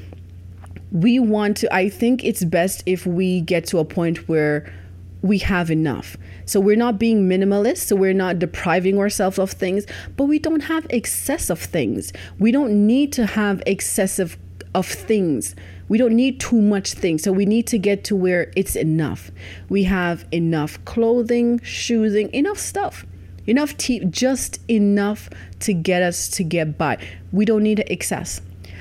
we 0.90 1.18
want 1.18 1.58
to, 1.58 1.74
I 1.74 1.88
think 1.88 2.24
it's 2.24 2.44
best 2.44 2.82
if 2.86 3.06
we 3.06 3.42
get 3.42 3.66
to 3.66 3.78
a 3.78 3.84
point 3.84 4.28
where 4.28 4.72
we 5.22 5.38
have 5.38 5.70
enough. 5.70 6.16
So 6.44 6.60
we're 6.60 6.76
not 6.76 6.98
being 6.98 7.28
minimalist, 7.28 7.88
so 7.88 7.96
we're 7.96 8.14
not 8.14 8.38
depriving 8.38 8.98
ourselves 8.98 9.38
of 9.38 9.50
things, 9.50 9.86
but 10.16 10.24
we 10.24 10.38
don't 10.38 10.60
have 10.60 10.86
excess 10.90 11.50
of 11.50 11.60
things. 11.60 12.12
We 12.38 12.52
don't 12.52 12.86
need 12.86 13.12
to 13.14 13.26
have 13.26 13.62
excessive 13.66 14.38
of 14.74 14.86
things. 14.86 15.54
We 15.88 15.98
don't 15.98 16.14
need 16.14 16.38
too 16.38 16.60
much 16.60 16.92
things. 16.92 17.22
So 17.22 17.32
we 17.32 17.46
need 17.46 17.66
to 17.68 17.78
get 17.78 18.04
to 18.04 18.16
where 18.16 18.52
it's 18.54 18.76
enough. 18.76 19.30
We 19.68 19.84
have 19.84 20.26
enough 20.30 20.84
clothing, 20.84 21.58
shoesing, 21.60 22.30
enough 22.30 22.58
stuff 22.58 23.06
enough 23.48 23.76
tea, 23.78 24.04
just 24.04 24.60
enough 24.70 25.30
to 25.60 25.72
get 25.72 26.02
us 26.02 26.28
to 26.28 26.44
get 26.44 26.76
by. 26.76 26.98
We 27.32 27.44
don't 27.46 27.62
need 27.62 27.82
excess. 27.86 28.40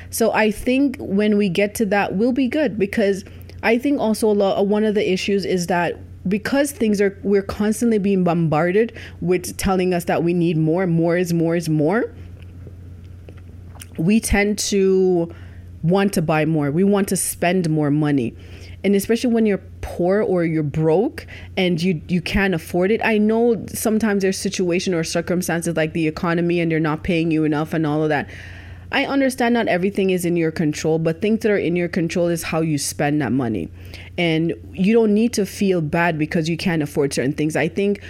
So 0.10 0.32
I 0.34 0.52
think 0.52 0.97
when 1.00 1.38
we 1.38 1.50
get 1.50 1.73
to 1.76 1.86
that, 1.88 2.15
we'll 2.15 2.34
be 2.34 2.47
good 2.47 2.78
because 2.78 3.23
I 3.63 3.78
think 3.78 4.00
also 4.00 4.30
a 4.30 4.34
lot 4.34 4.67
one 4.67 4.84
of 4.84 4.93
the 4.93 5.12
issues 5.12 5.45
is 5.45 5.67
that 5.67 5.97
because 6.28 6.72
things 6.72 7.00
are 7.02 7.18
we're 7.24 7.42
constantly 7.42 7.98
being 7.98 8.24
bombarded 8.24 8.94
with 9.22 9.58
telling 9.58 9.94
us 9.94 10.06
that 10.06 10.24
we 10.24 10.34
need 10.34 10.58
more, 10.58 10.88
more 10.88 11.18
is 11.18 11.34
more 11.34 11.56
is 11.56 11.70
more. 11.70 12.13
We 13.98 14.20
tend 14.20 14.60
to 14.60 15.34
want 15.84 16.13
to 16.13 16.22
buy 16.22 16.46
more. 16.46 16.72
We 16.72 16.84
want 16.84 17.08
to 17.10 17.18
spend 17.18 17.70
more 17.70 17.90
money 17.92 18.36
and 18.84 18.96
especially 18.96 19.34
when 19.34 19.46
you're 19.46 19.62
poor 19.82 20.22
or 20.22 20.46
you're 20.46 20.63
broke 20.63 21.28
and 21.56 21.82
you 21.82 22.02
you 22.08 22.22
can't 22.22 22.54
afford 22.54 22.92
it 22.92 23.02
i 23.04 23.18
know 23.18 23.66
sometimes 23.68 24.22
there's 24.22 24.38
situation 24.38 24.94
or 24.94 25.04
circumstances 25.04 25.76
like 25.76 25.94
the 25.94 26.08
economy 26.08 26.60
and 26.60 26.72
they're 26.72 26.80
not 26.80 27.04
paying 27.04 27.32
you 27.32 27.44
enough 27.44 27.74
and 27.74 27.86
all 27.86 28.04
of 28.04 28.10
that 28.10 28.30
i 28.91 29.06
understand 29.06 29.54
not 29.54 29.67
everything 29.67 30.10
is 30.10 30.26
in 30.26 30.36
your 30.36 30.52
control 30.52 31.00
but 31.00 31.21
things 31.21 31.39
that 31.41 31.52
are 31.52 31.58
in 31.58 31.76
your 31.76 31.88
control 31.88 32.28
is 32.28 32.43
how 32.43 32.62
you 32.62 32.78
spend 32.78 33.21
that 33.21 33.32
money. 33.32 33.69
And 34.17 34.54
you 34.73 34.93
don't 34.93 35.13
need 35.13 35.34
to 35.34 35.45
feel 35.45 35.82
bad 35.82 36.17
because 36.17 36.50
you 36.50 36.58
can't 36.58 36.82
afford 36.82 37.13
certain 37.13 37.34
things. 37.34 37.56
I 37.56 37.67
think 37.67 38.02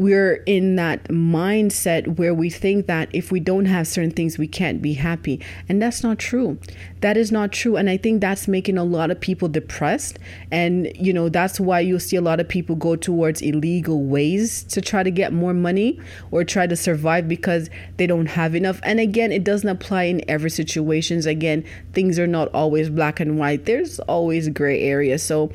we're 0.00 0.36
in 0.46 0.76
that 0.76 1.04
mindset 1.08 2.16
where 2.16 2.32
we 2.32 2.48
think 2.48 2.86
that 2.86 3.10
if 3.12 3.30
we 3.30 3.38
don't 3.38 3.66
have 3.66 3.86
certain 3.86 4.10
things, 4.10 4.38
we 4.38 4.48
can't 4.48 4.80
be 4.80 4.94
happy. 4.94 5.38
And 5.68 5.82
that's 5.82 6.02
not 6.02 6.18
true. 6.18 6.58
That 7.02 7.18
is 7.18 7.30
not 7.30 7.52
true. 7.52 7.76
And 7.76 7.90
I 7.90 7.98
think 7.98 8.22
that's 8.22 8.48
making 8.48 8.78
a 8.78 8.82
lot 8.82 9.10
of 9.10 9.20
people 9.20 9.46
depressed. 9.46 10.18
And, 10.50 10.90
you 10.96 11.12
know, 11.12 11.28
that's 11.28 11.60
why 11.60 11.80
you'll 11.80 12.00
see 12.00 12.16
a 12.16 12.22
lot 12.22 12.40
of 12.40 12.48
people 12.48 12.76
go 12.76 12.96
towards 12.96 13.42
illegal 13.42 14.02
ways 14.02 14.62
to 14.64 14.80
try 14.80 15.02
to 15.02 15.10
get 15.10 15.34
more 15.34 15.52
money 15.52 16.00
or 16.30 16.44
try 16.44 16.66
to 16.66 16.76
survive 16.76 17.28
because 17.28 17.68
they 17.98 18.06
don't 18.06 18.24
have 18.24 18.54
enough. 18.54 18.80
And 18.82 19.00
again, 19.00 19.32
it 19.32 19.44
doesn't 19.44 19.68
apply 19.68 20.04
in 20.04 20.22
every 20.30 20.48
situations. 20.48 21.26
Again, 21.26 21.62
things 21.92 22.18
are 22.18 22.26
not 22.26 22.48
always 22.54 22.88
black 22.88 23.20
and 23.20 23.38
white. 23.38 23.66
There's 23.66 24.00
always 24.00 24.48
gray 24.48 24.80
areas. 24.80 25.22
So 25.22 25.52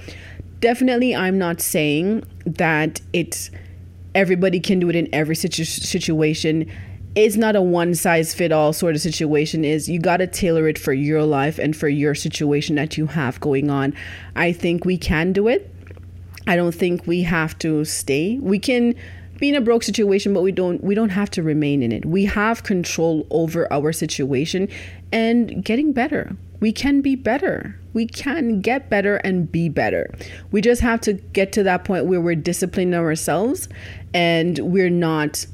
definitely 0.59 1.15
I'm 1.15 1.39
not 1.39 1.61
saying 1.61 2.23
that 2.45 3.01
it's 3.11 3.49
everybody 4.15 4.59
can 4.59 4.79
do 4.79 4.89
it 4.89 4.95
in 4.95 5.07
every 5.13 5.35
situ- 5.35 5.65
situation. 5.65 6.71
It's 7.13 7.35
not 7.35 7.55
a 7.55 7.61
one 7.61 7.93
size 7.93 8.33
fit 8.33 8.51
all 8.51 8.73
sort 8.73 8.95
of 8.95 9.01
situation 9.01 9.63
is. 9.63 9.87
You 9.87 9.99
got 9.99 10.17
to 10.17 10.27
tailor 10.27 10.67
it 10.67 10.79
for 10.79 10.93
your 10.93 11.23
life 11.23 11.59
and 11.59 11.75
for 11.75 11.87
your 11.87 12.15
situation 12.15 12.75
that 12.75 12.97
you 12.97 13.05
have 13.07 13.39
going 13.39 13.69
on. 13.69 13.93
I 14.35 14.51
think 14.51 14.85
we 14.85 14.97
can 14.97 15.31
do 15.31 15.47
it. 15.47 15.71
I 16.47 16.55
don't 16.55 16.75
think 16.75 17.05
we 17.05 17.23
have 17.23 17.57
to 17.59 17.85
stay. 17.85 18.37
We 18.41 18.59
can 18.59 18.95
be 19.37 19.49
in 19.49 19.55
a 19.55 19.61
broke 19.61 19.83
situation 19.83 20.33
but 20.33 20.41
we 20.41 20.51
don't 20.51 20.81
we 20.81 20.95
don't 20.95 21.09
have 21.09 21.29
to 21.31 21.43
remain 21.43 21.83
in 21.83 21.91
it. 21.91 22.05
We 22.05 22.25
have 22.25 22.63
control 22.63 23.27
over 23.29 23.71
our 23.71 23.91
situation 23.91 24.69
and 25.11 25.63
getting 25.63 25.91
better. 25.91 26.35
We 26.59 26.71
can 26.71 27.01
be 27.01 27.15
better. 27.15 27.77
We 27.93 28.07
can 28.07 28.61
get 28.61 28.89
better 28.89 29.17
and 29.17 29.51
be 29.51 29.69
better. 29.69 30.13
We 30.51 30.61
just 30.61 30.81
have 30.81 31.01
to 31.01 31.13
get 31.13 31.51
to 31.53 31.63
that 31.63 31.83
point 31.83 32.05
where 32.05 32.19
we're 32.19 32.35
disciplining 32.35 32.93
ourselves 32.93 33.67
and 34.15 34.59
we're 34.59 34.89
not 34.89 35.45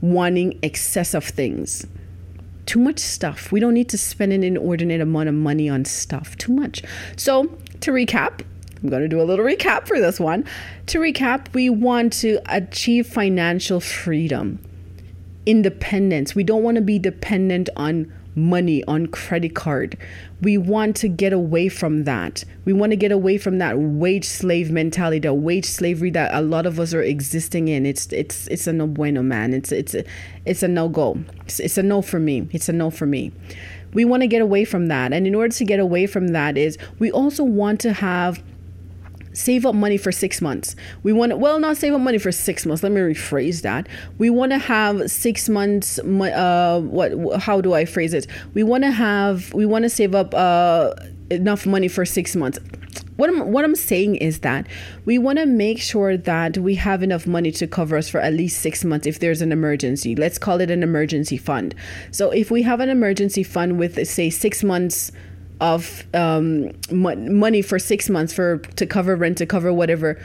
wanting 0.00 0.58
excessive 0.62 1.24
things. 1.24 1.86
Too 2.66 2.80
much 2.80 2.98
stuff. 2.98 3.52
We 3.52 3.60
don't 3.60 3.74
need 3.74 3.88
to 3.90 3.98
spend 3.98 4.32
an 4.32 4.42
inordinate 4.42 5.00
amount 5.00 5.28
of 5.28 5.36
money 5.36 5.68
on 5.68 5.84
stuff. 5.84 6.36
Too 6.36 6.52
much. 6.52 6.82
So, 7.16 7.44
to 7.80 7.92
recap, 7.92 8.44
I'm 8.82 8.88
going 8.88 9.02
to 9.02 9.08
do 9.08 9.20
a 9.20 9.22
little 9.22 9.44
recap 9.44 9.86
for 9.86 10.00
this 10.00 10.18
one. 10.18 10.44
To 10.86 10.98
recap, 10.98 11.54
we 11.54 11.70
want 11.70 12.12
to 12.14 12.40
achieve 12.46 13.06
financial 13.06 13.78
freedom 13.80 14.58
independence. 15.46 16.34
We 16.34 16.44
don't 16.44 16.62
want 16.62 16.76
to 16.76 16.82
be 16.82 16.98
dependent 16.98 17.68
on 17.76 18.12
money 18.34 18.82
on 18.84 19.06
credit 19.06 19.54
card. 19.54 19.96
We 20.40 20.58
want 20.58 20.96
to 20.96 21.08
get 21.08 21.32
away 21.32 21.68
from 21.68 22.04
that. 22.04 22.44
We 22.64 22.72
want 22.72 22.90
to 22.90 22.96
get 22.96 23.12
away 23.12 23.38
from 23.38 23.58
that 23.58 23.78
wage 23.78 24.24
slave 24.24 24.70
mentality, 24.70 25.20
that 25.20 25.34
wage 25.34 25.66
slavery 25.66 26.10
that 26.10 26.34
a 26.34 26.40
lot 26.40 26.66
of 26.66 26.80
us 26.80 26.94
are 26.94 27.02
existing 27.02 27.68
in. 27.68 27.86
It's 27.86 28.12
it's 28.12 28.46
it's 28.48 28.66
a 28.66 28.72
no 28.72 28.86
bueno, 28.86 29.22
man. 29.22 29.54
It's 29.54 29.72
it's 29.72 29.94
a, 29.94 30.04
it's 30.44 30.62
a 30.62 30.68
no 30.68 30.88
go. 30.88 31.18
It's, 31.44 31.60
it's 31.60 31.78
a 31.78 31.82
no 31.82 32.02
for 32.02 32.18
me. 32.18 32.48
It's 32.52 32.68
a 32.68 32.72
no 32.72 32.90
for 32.90 33.06
me. 33.06 33.32
We 33.94 34.04
want 34.04 34.22
to 34.22 34.26
get 34.26 34.40
away 34.40 34.64
from 34.64 34.86
that. 34.86 35.12
And 35.12 35.26
in 35.26 35.34
order 35.34 35.54
to 35.54 35.64
get 35.64 35.78
away 35.78 36.06
from 36.06 36.28
that 36.28 36.56
is 36.56 36.78
we 36.98 37.10
also 37.10 37.44
want 37.44 37.80
to 37.80 37.92
have 37.92 38.42
save 39.32 39.66
up 39.66 39.74
money 39.74 39.96
for 39.96 40.12
six 40.12 40.40
months. 40.40 40.76
We 41.02 41.12
want 41.12 41.30
to, 41.30 41.36
well, 41.36 41.58
not 41.58 41.76
save 41.76 41.94
up 41.94 42.00
money 42.00 42.18
for 42.18 42.32
six 42.32 42.66
months. 42.66 42.82
Let 42.82 42.92
me 42.92 43.00
rephrase 43.00 43.62
that. 43.62 43.88
We 44.18 44.30
want 44.30 44.52
to 44.52 44.58
have 44.58 45.10
six 45.10 45.48
months. 45.48 45.98
Uh, 45.98 46.80
what? 46.82 47.40
How 47.40 47.60
do 47.60 47.74
I 47.74 47.84
phrase 47.84 48.14
it? 48.14 48.26
We 48.54 48.62
want 48.62 48.84
to 48.84 48.90
have. 48.90 49.52
We 49.54 49.66
want 49.66 49.84
to 49.84 49.90
save 49.90 50.14
up 50.14 50.34
uh, 50.34 50.94
enough 51.30 51.66
money 51.66 51.88
for 51.88 52.04
six 52.04 52.36
months. 52.36 52.58
What 53.16 53.28
I'm 53.28 53.52
what 53.52 53.64
I'm 53.64 53.76
saying 53.76 54.16
is 54.16 54.40
that 54.40 54.66
we 55.04 55.18
want 55.18 55.38
to 55.38 55.46
make 55.46 55.80
sure 55.80 56.16
that 56.16 56.58
we 56.58 56.74
have 56.76 57.02
enough 57.02 57.26
money 57.26 57.52
to 57.52 57.66
cover 57.66 57.96
us 57.96 58.08
for 58.08 58.20
at 58.20 58.32
least 58.32 58.60
six 58.60 58.84
months 58.84 59.06
if 59.06 59.18
there's 59.18 59.42
an 59.42 59.52
emergency. 59.52 60.16
Let's 60.16 60.38
call 60.38 60.60
it 60.60 60.70
an 60.70 60.82
emergency 60.82 61.36
fund. 61.36 61.74
So 62.10 62.30
if 62.30 62.50
we 62.50 62.62
have 62.62 62.80
an 62.80 62.88
emergency 62.88 63.42
fund 63.42 63.78
with 63.78 64.06
say 64.08 64.30
six 64.30 64.64
months 64.64 65.12
of 65.62 66.04
um, 66.12 66.72
money 66.90 67.62
for 67.62 67.78
six 67.78 68.10
months 68.10 68.32
for 68.32 68.58
to 68.58 68.84
cover 68.84 69.14
rent 69.14 69.38
to 69.38 69.46
cover 69.46 69.72
whatever. 69.72 70.20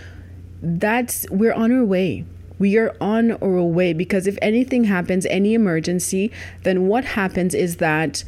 That's 0.62 1.30
we're 1.30 1.54
on 1.54 1.72
our 1.72 1.86
way. 1.86 2.26
We 2.58 2.76
are 2.78 2.96
on 3.00 3.34
our 3.34 3.62
way 3.62 3.94
because 3.94 4.26
if 4.26 4.38
anything 4.42 4.86
happens 4.86 5.28
any 5.28 5.54
emergency 5.54 6.32
then 6.64 6.88
what 6.88 7.06
happens 7.06 7.54
is 7.54 7.78
that 7.78 8.24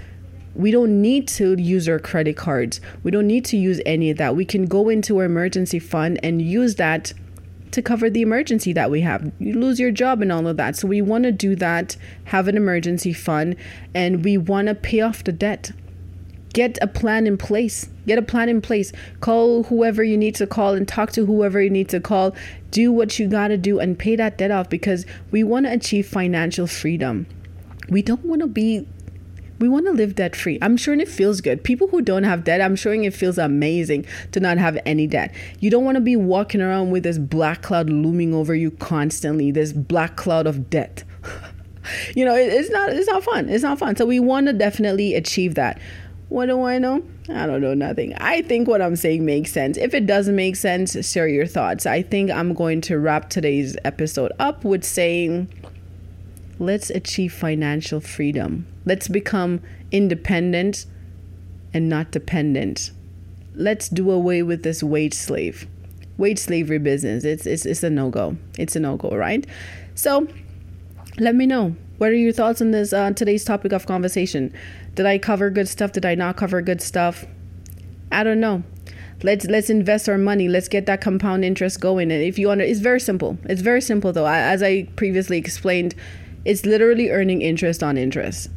we 0.53 0.69
don't 0.69 1.01
need 1.01 1.27
to 1.29 1.55
use 1.59 1.89
our 1.89 1.99
credit 1.99 2.37
cards. 2.37 2.79
We 3.01 3.09
don't 3.09 3.27
need 3.27 3.45
to 3.45 3.57
use 3.57 3.81
any 3.85 4.11
of 4.11 4.17
that. 4.17 4.35
We 4.35 4.45
can 4.45 4.67
go 4.67 4.89
into 4.89 5.17
our 5.17 5.25
emergency 5.25 5.79
fund 5.79 6.19
and 6.21 6.41
use 6.41 6.75
that 6.75 7.13
to 7.71 7.81
cover 7.81 8.09
the 8.09 8.21
emergency 8.21 8.73
that 8.73 8.91
we 8.91 9.01
have. 9.01 9.31
You 9.39 9.53
lose 9.59 9.79
your 9.79 9.91
job 9.91 10.21
and 10.21 10.31
all 10.31 10.47
of 10.47 10.57
that. 10.57 10.75
So 10.75 10.87
we 10.87 11.01
want 11.01 11.23
to 11.23 11.31
do 11.31 11.55
that, 11.55 11.95
have 12.25 12.47
an 12.47 12.57
emergency 12.57 13.13
fund, 13.13 13.55
and 13.93 14.23
we 14.23 14.37
want 14.37 14.67
to 14.67 14.75
pay 14.75 15.01
off 15.01 15.23
the 15.23 15.31
debt 15.31 15.71
get 16.53 16.77
a 16.81 16.87
plan 16.87 17.27
in 17.27 17.37
place. 17.37 17.89
Get 18.07 18.17
a 18.17 18.23
plan 18.23 18.49
in 18.49 18.61
place. 18.61 18.91
Call 19.19 19.63
whoever 19.63 20.03
you 20.03 20.17
need 20.17 20.35
to 20.35 20.47
call 20.47 20.73
and 20.73 20.87
talk 20.87 21.11
to 21.13 21.25
whoever 21.25 21.61
you 21.61 21.69
need 21.69 21.89
to 21.89 21.99
call. 21.99 22.35
Do 22.71 22.91
what 22.91 23.19
you 23.19 23.27
got 23.27 23.49
to 23.49 23.57
do 23.57 23.79
and 23.79 23.97
pay 23.97 24.15
that 24.15 24.37
debt 24.37 24.51
off 24.51 24.69
because 24.69 25.05
we 25.31 25.43
want 25.43 25.65
to 25.65 25.73
achieve 25.73 26.07
financial 26.07 26.67
freedom. 26.67 27.27
We 27.89 28.01
don't 28.01 28.23
want 28.25 28.41
to 28.41 28.47
be 28.47 28.87
we 29.59 29.67
want 29.67 29.85
to 29.87 29.91
live 29.91 30.15
debt 30.15 30.35
free. 30.35 30.57
I'm 30.61 30.77
sure 30.77 30.93
it 30.93 31.09
feels 31.09 31.41
good. 31.41 31.63
People 31.63 31.89
who 31.89 32.01
don't 32.01 32.23
have 32.23 32.45
debt, 32.45 32.61
I'm 32.61 32.77
sure 32.77 32.93
it 32.93 33.13
feels 33.13 33.37
amazing 33.37 34.05
to 34.31 34.39
not 34.39 34.57
have 34.57 34.77
any 34.85 35.05
debt. 35.05 35.35
You 35.59 35.69
don't 35.69 35.83
want 35.83 35.95
to 35.95 36.01
be 36.01 36.15
walking 36.15 36.61
around 36.61 36.91
with 36.91 37.03
this 37.03 37.17
black 37.17 37.61
cloud 37.61 37.89
looming 37.89 38.33
over 38.33 38.55
you 38.55 38.71
constantly, 38.71 39.51
this 39.51 39.73
black 39.73 40.15
cloud 40.15 40.47
of 40.47 40.69
debt. 40.69 41.03
you 42.15 42.23
know, 42.23 42.35
it, 42.35 42.53
it's 42.53 42.69
not 42.69 42.91
it's 42.91 43.07
not 43.07 43.23
fun. 43.23 43.49
It's 43.49 43.63
not 43.63 43.79
fun. 43.79 43.95
So 43.95 44.05
we 44.05 44.19
want 44.19 44.47
to 44.47 44.53
definitely 44.53 45.15
achieve 45.15 45.55
that. 45.55 45.79
What 46.29 46.45
do 46.45 46.63
I 46.63 46.77
know? 46.77 47.03
I 47.27 47.47
don't 47.47 47.61
know 47.61 47.73
nothing. 47.73 48.13
I 48.15 48.43
think 48.43 48.67
what 48.67 48.83
I'm 48.83 48.95
saying 48.95 49.25
makes 49.25 49.51
sense. 49.51 49.77
If 49.77 49.95
it 49.95 50.05
doesn't 50.05 50.35
make 50.35 50.55
sense, 50.55 50.95
share 51.07 51.27
your 51.27 51.47
thoughts. 51.47 51.87
I 51.87 52.03
think 52.03 52.29
I'm 52.29 52.53
going 52.53 52.81
to 52.81 52.99
wrap 52.99 53.29
today's 53.29 53.75
episode 53.83 54.31
up 54.39 54.63
with 54.63 54.83
saying 54.83 55.51
let's 56.59 56.91
achieve 56.91 57.33
financial 57.33 57.99
freedom. 57.99 58.67
Let's 58.85 59.07
become 59.07 59.61
independent 59.91 60.85
and 61.73 61.89
not 61.89 62.11
dependent. 62.11 62.91
Let's 63.55 63.89
do 63.89 64.11
away 64.11 64.43
with 64.43 64.61
this 64.61 64.83
wage 64.83 65.15
slave. 65.15 65.67
Wage 66.17 66.37
slavery 66.37 66.77
business. 66.77 67.23
It's 67.23 67.47
it's 67.47 67.65
it's 67.65 67.81
a 67.81 67.89
no-go. 67.89 68.37
It's 68.57 68.75
a 68.75 68.79
no-go, 68.79 69.15
right? 69.15 69.47
So, 69.95 70.27
let 71.17 71.33
me 71.35 71.45
know. 71.47 71.75
What 71.97 72.11
are 72.11 72.15
your 72.15 72.31
thoughts 72.31 72.61
on 72.61 72.71
this 72.71 72.93
uh, 72.93 73.11
today's 73.11 73.43
topic 73.43 73.73
of 73.73 73.85
conversation? 73.85 74.53
Did 74.99 75.05
I 75.05 75.17
cover 75.17 75.49
good 75.49 75.69
stuff? 75.69 75.93
Did 75.93 76.05
I 76.05 76.13
not 76.13 76.35
cover 76.35 76.61
good 76.61 76.81
stuff? 76.81 77.25
I 78.11 78.21
don't 78.21 78.41
know. 78.41 78.63
Let's 79.23 79.45
let's 79.45 79.69
invest 79.69 80.09
our 80.09 80.17
money. 80.17 80.49
Let's 80.49 80.67
get 80.67 80.87
that 80.87 80.99
compound 80.99 81.45
interest 81.45 81.79
going. 81.79 82.11
And 82.11 82.21
if 82.21 82.37
you 82.37 82.49
want, 82.49 82.59
it's 82.59 82.81
very 82.81 82.99
simple. 82.99 83.37
It's 83.45 83.61
very 83.61 83.79
simple 83.79 84.11
though. 84.11 84.25
As 84.27 84.61
I 84.61 84.89
previously 84.97 85.37
explained, 85.37 85.95
it's 86.43 86.65
literally 86.65 87.11
earning 87.11 87.41
interest 87.41 87.81
on 87.81 87.97
interest. 87.97 88.49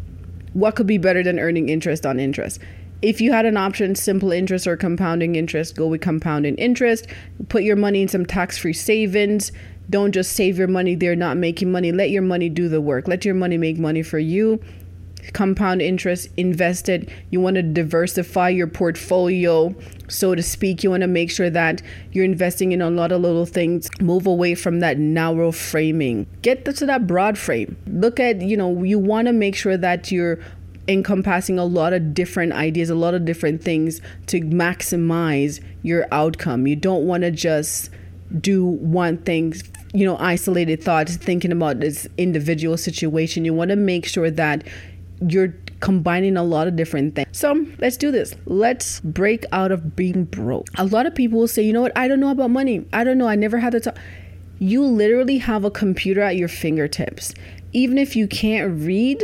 What 0.52 0.74
could 0.74 0.88
be 0.88 0.98
better 0.98 1.22
than 1.22 1.38
earning 1.38 1.68
interest 1.68 2.04
on 2.04 2.18
interest? 2.18 2.58
If 3.02 3.20
you 3.20 3.30
had 3.30 3.46
an 3.46 3.56
option, 3.56 3.94
simple 3.94 4.32
interest 4.32 4.66
or 4.66 4.76
compounding 4.76 5.36
interest, 5.36 5.76
go 5.76 5.86
with 5.86 6.00
compounding 6.00 6.56
interest. 6.56 7.06
Put 7.50 7.62
your 7.62 7.76
money 7.76 8.02
in 8.02 8.08
some 8.08 8.26
tax-free 8.26 8.72
savings. 8.72 9.52
Don't 9.90 10.10
just 10.10 10.32
save 10.32 10.58
your 10.58 10.66
money 10.66 10.96
they're 10.96 11.14
not 11.14 11.36
making 11.36 11.70
money. 11.70 11.92
Let 11.92 12.10
your 12.10 12.22
money 12.22 12.48
do 12.48 12.68
the 12.68 12.80
work. 12.80 13.06
Let 13.06 13.24
your 13.24 13.36
money 13.36 13.58
make 13.58 13.78
money 13.78 14.02
for 14.02 14.18
you 14.18 14.60
compound 15.32 15.82
interest 15.82 16.28
invested. 16.36 17.10
You 17.30 17.40
want 17.40 17.56
to 17.56 17.62
diversify 17.62 18.50
your 18.50 18.66
portfolio, 18.66 19.74
so 20.08 20.34
to 20.34 20.42
speak. 20.42 20.82
You 20.82 20.90
want 20.90 21.02
to 21.02 21.06
make 21.06 21.30
sure 21.30 21.50
that 21.50 21.82
you're 22.12 22.24
investing 22.24 22.72
in 22.72 22.82
a 22.82 22.90
lot 22.90 23.12
of 23.12 23.20
little 23.20 23.46
things. 23.46 23.88
Move 24.00 24.26
away 24.26 24.54
from 24.54 24.80
that 24.80 24.98
narrow 24.98 25.52
framing. 25.52 26.26
Get 26.42 26.64
to 26.64 26.86
that 26.86 27.06
broad 27.06 27.38
frame. 27.38 27.76
Look 27.86 28.20
at, 28.20 28.40
you 28.40 28.56
know, 28.56 28.82
you 28.82 28.98
want 28.98 29.26
to 29.26 29.32
make 29.32 29.54
sure 29.54 29.76
that 29.76 30.10
you're 30.10 30.38
encompassing 30.88 31.58
a 31.58 31.64
lot 31.64 31.92
of 31.92 32.12
different 32.12 32.52
ideas, 32.52 32.90
a 32.90 32.94
lot 32.94 33.14
of 33.14 33.24
different 33.24 33.62
things 33.62 34.00
to 34.26 34.40
maximize 34.40 35.60
your 35.82 36.06
outcome. 36.10 36.66
You 36.66 36.76
don't 36.76 37.06
want 37.06 37.22
to 37.22 37.30
just 37.30 37.90
do 38.40 38.64
one 38.64 39.18
thing 39.18 39.54
you 39.92 40.06
know 40.06 40.16
isolated 40.18 40.82
thoughts 40.82 41.16
thinking 41.16 41.52
about 41.52 41.80
this 41.80 42.06
individual 42.16 42.76
situation 42.76 43.44
you 43.44 43.52
want 43.52 43.68
to 43.68 43.76
make 43.76 44.06
sure 44.06 44.30
that 44.30 44.64
you're 45.28 45.54
combining 45.80 46.36
a 46.36 46.42
lot 46.42 46.68
of 46.68 46.76
different 46.76 47.14
things. 47.14 47.28
So 47.32 47.66
let's 47.78 47.96
do 47.96 48.10
this. 48.10 48.34
Let's 48.46 49.00
break 49.00 49.44
out 49.52 49.72
of 49.72 49.96
being 49.96 50.24
broke. 50.24 50.68
A 50.76 50.84
lot 50.84 51.06
of 51.06 51.14
people 51.14 51.40
will 51.40 51.48
say, 51.48 51.62
you 51.62 51.72
know 51.72 51.82
what? 51.82 51.96
I 51.96 52.08
don't 52.08 52.20
know 52.20 52.30
about 52.30 52.50
money. 52.50 52.86
I 52.92 53.04
don't 53.04 53.18
know. 53.18 53.28
I 53.28 53.34
never 53.34 53.58
had 53.58 53.72
to 53.72 53.80
talk. 53.80 53.96
You 54.58 54.84
literally 54.84 55.38
have 55.38 55.64
a 55.64 55.70
computer 55.70 56.20
at 56.20 56.36
your 56.36 56.48
fingertips. 56.48 57.34
Even 57.72 57.98
if 57.98 58.14
you 58.14 58.28
can't 58.28 58.80
read, 58.80 59.22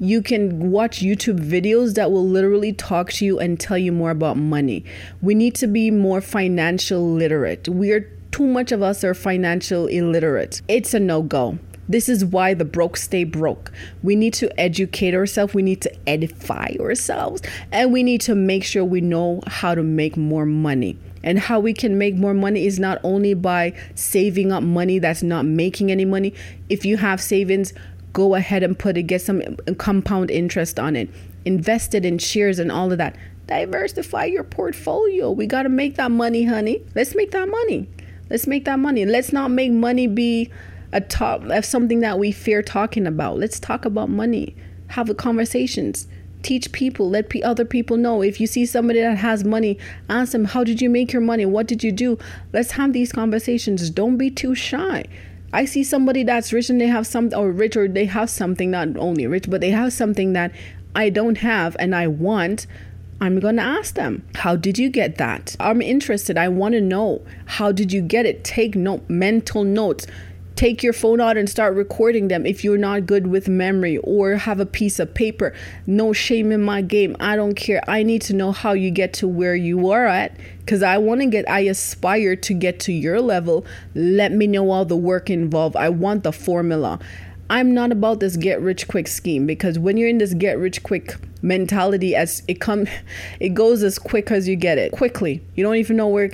you 0.00 0.20
can 0.20 0.70
watch 0.70 1.00
YouTube 1.00 1.38
videos 1.38 1.94
that 1.94 2.10
will 2.10 2.26
literally 2.26 2.72
talk 2.72 3.12
to 3.12 3.24
you 3.24 3.38
and 3.38 3.60
tell 3.60 3.78
you 3.78 3.92
more 3.92 4.10
about 4.10 4.36
money. 4.36 4.84
We 5.22 5.34
need 5.34 5.54
to 5.56 5.68
be 5.68 5.90
more 5.90 6.20
financial 6.20 7.08
literate. 7.08 7.68
We 7.68 7.92
are 7.92 8.10
too 8.32 8.46
much 8.46 8.72
of 8.72 8.82
us 8.82 9.04
are 9.04 9.14
financial 9.14 9.86
illiterate. 9.86 10.60
It's 10.66 10.92
a 10.92 10.98
no 10.98 11.22
go. 11.22 11.58
This 11.88 12.08
is 12.08 12.24
why 12.24 12.54
the 12.54 12.64
broke 12.64 12.96
stay 12.96 13.24
broke. 13.24 13.70
We 14.02 14.16
need 14.16 14.34
to 14.34 14.60
educate 14.60 15.14
ourselves, 15.14 15.54
we 15.54 15.62
need 15.62 15.82
to 15.82 16.08
edify 16.08 16.74
ourselves, 16.80 17.42
and 17.70 17.92
we 17.92 18.02
need 18.02 18.20
to 18.22 18.34
make 18.34 18.64
sure 18.64 18.84
we 18.84 19.00
know 19.00 19.42
how 19.46 19.74
to 19.74 19.82
make 19.82 20.16
more 20.16 20.46
money. 20.46 20.98
And 21.22 21.38
how 21.38 21.58
we 21.58 21.72
can 21.72 21.96
make 21.96 22.14
more 22.14 22.34
money 22.34 22.66
is 22.66 22.78
not 22.78 22.98
only 23.02 23.32
by 23.32 23.72
saving 23.94 24.52
up 24.52 24.62
money 24.62 24.98
that's 24.98 25.22
not 25.22 25.46
making 25.46 25.90
any 25.90 26.04
money. 26.04 26.34
If 26.68 26.84
you 26.84 26.98
have 26.98 27.20
savings, 27.20 27.72
go 28.12 28.34
ahead 28.34 28.62
and 28.62 28.78
put 28.78 28.98
it, 28.98 29.04
get 29.04 29.22
some 29.22 29.42
compound 29.78 30.30
interest 30.30 30.78
on 30.78 30.96
it. 30.96 31.08
Invest 31.46 31.94
it 31.94 32.04
in 32.04 32.18
shares 32.18 32.58
and 32.58 32.70
all 32.70 32.92
of 32.92 32.98
that. 32.98 33.16
Diversify 33.46 34.24
your 34.24 34.44
portfolio. 34.44 35.30
We 35.30 35.46
got 35.46 35.62
to 35.62 35.68
make 35.70 35.96
that 35.96 36.10
money, 36.10 36.44
honey. 36.44 36.82
Let's 36.94 37.14
make 37.14 37.30
that 37.30 37.48
money. 37.48 37.88
Let's 38.28 38.46
make 38.46 38.64
that 38.66 38.78
money. 38.78 39.04
Let's 39.04 39.32
not 39.32 39.50
make 39.50 39.72
money 39.72 40.06
be 40.06 40.50
a 40.94 41.00
top 41.00 41.42
of 41.42 41.64
something 41.64 42.00
that 42.00 42.20
we 42.20 42.30
fear 42.30 42.62
talking 42.62 43.06
about. 43.06 43.36
Let's 43.36 43.58
talk 43.58 43.84
about 43.84 44.08
money. 44.08 44.54
Have 44.88 45.14
conversations. 45.16 46.06
Teach 46.42 46.70
people. 46.70 47.10
Let 47.10 47.30
p- 47.30 47.42
other 47.42 47.64
people 47.64 47.96
know. 47.96 48.22
If 48.22 48.40
you 48.40 48.46
see 48.46 48.64
somebody 48.64 49.00
that 49.00 49.18
has 49.18 49.44
money, 49.44 49.76
ask 50.08 50.32
them, 50.32 50.44
"How 50.44 50.62
did 50.62 50.80
you 50.80 50.88
make 50.88 51.12
your 51.12 51.22
money? 51.22 51.44
What 51.44 51.66
did 51.66 51.82
you 51.82 51.90
do?" 51.90 52.16
Let's 52.52 52.72
have 52.72 52.92
these 52.92 53.10
conversations. 53.10 53.90
Don't 53.90 54.16
be 54.16 54.30
too 54.30 54.54
shy. 54.54 55.04
I 55.52 55.64
see 55.64 55.82
somebody 55.82 56.22
that's 56.22 56.52
rich 56.52 56.70
and 56.70 56.80
they 56.80 56.86
have 56.86 57.08
some 57.08 57.30
or 57.36 57.50
rich 57.50 57.76
or 57.76 57.88
they 57.88 58.04
have 58.04 58.30
something 58.30 58.70
not 58.70 58.96
only 58.96 59.26
rich, 59.26 59.50
but 59.50 59.60
they 59.60 59.70
have 59.70 59.92
something 59.92 60.32
that 60.34 60.52
I 60.94 61.10
don't 61.10 61.38
have 61.38 61.76
and 61.80 61.94
I 61.94 62.06
want. 62.06 62.68
I'm 63.20 63.40
going 63.40 63.56
to 63.56 63.62
ask 63.62 63.94
them, 63.94 64.24
How 64.34 64.54
did 64.54 64.78
you 64.78 64.90
get 64.90 65.16
that? 65.18 65.56
I'm 65.58 65.80
interested. 65.82 66.36
I 66.36 66.48
want 66.48 66.74
to 66.74 66.80
know. 66.80 67.22
How 67.46 67.72
did 67.72 67.92
you 67.92 68.02
get 68.02 68.26
it? 68.26 68.44
Take 68.44 68.76
note, 68.76 69.08
mental 69.08 69.64
notes 69.64 70.06
take 70.56 70.82
your 70.82 70.92
phone 70.92 71.20
out 71.20 71.36
and 71.36 71.48
start 71.48 71.74
recording 71.74 72.28
them 72.28 72.46
if 72.46 72.62
you're 72.62 72.78
not 72.78 73.06
good 73.06 73.26
with 73.26 73.48
memory 73.48 73.98
or 73.98 74.36
have 74.36 74.60
a 74.60 74.66
piece 74.66 74.98
of 74.98 75.12
paper. 75.14 75.52
No 75.86 76.12
shame 76.12 76.52
in 76.52 76.62
my 76.62 76.82
game. 76.82 77.16
I 77.20 77.36
don't 77.36 77.54
care. 77.54 77.82
I 77.88 78.02
need 78.02 78.22
to 78.22 78.34
know 78.34 78.52
how 78.52 78.72
you 78.72 78.90
get 78.90 79.12
to 79.14 79.28
where 79.28 79.56
you 79.56 79.90
are 79.90 80.06
at 80.06 80.36
because 80.58 80.82
I 80.82 80.98
want 80.98 81.20
to 81.20 81.26
get, 81.26 81.48
I 81.48 81.60
aspire 81.60 82.36
to 82.36 82.54
get 82.54 82.80
to 82.80 82.92
your 82.92 83.20
level. 83.20 83.66
Let 83.94 84.32
me 84.32 84.46
know 84.46 84.70
all 84.70 84.84
the 84.84 84.96
work 84.96 85.28
involved. 85.28 85.76
I 85.76 85.88
want 85.88 86.22
the 86.22 86.32
formula. 86.32 86.98
I'm 87.50 87.74
not 87.74 87.92
about 87.92 88.20
this 88.20 88.36
get 88.36 88.60
rich 88.60 88.88
quick 88.88 89.06
scheme 89.06 89.46
because 89.46 89.78
when 89.78 89.96
you're 89.96 90.08
in 90.08 90.18
this 90.18 90.34
get 90.34 90.58
rich 90.58 90.82
quick 90.82 91.16
mentality 91.42 92.16
as 92.16 92.42
it 92.48 92.60
come 92.60 92.86
it 93.40 93.50
goes 93.50 93.82
as 93.82 93.98
quick 93.98 94.30
as 94.30 94.48
you 94.48 94.56
get 94.56 94.78
it 94.78 94.92
quickly. 94.92 95.42
You 95.54 95.64
don't 95.64 95.76
even 95.76 95.96
know 95.96 96.08
where 96.08 96.30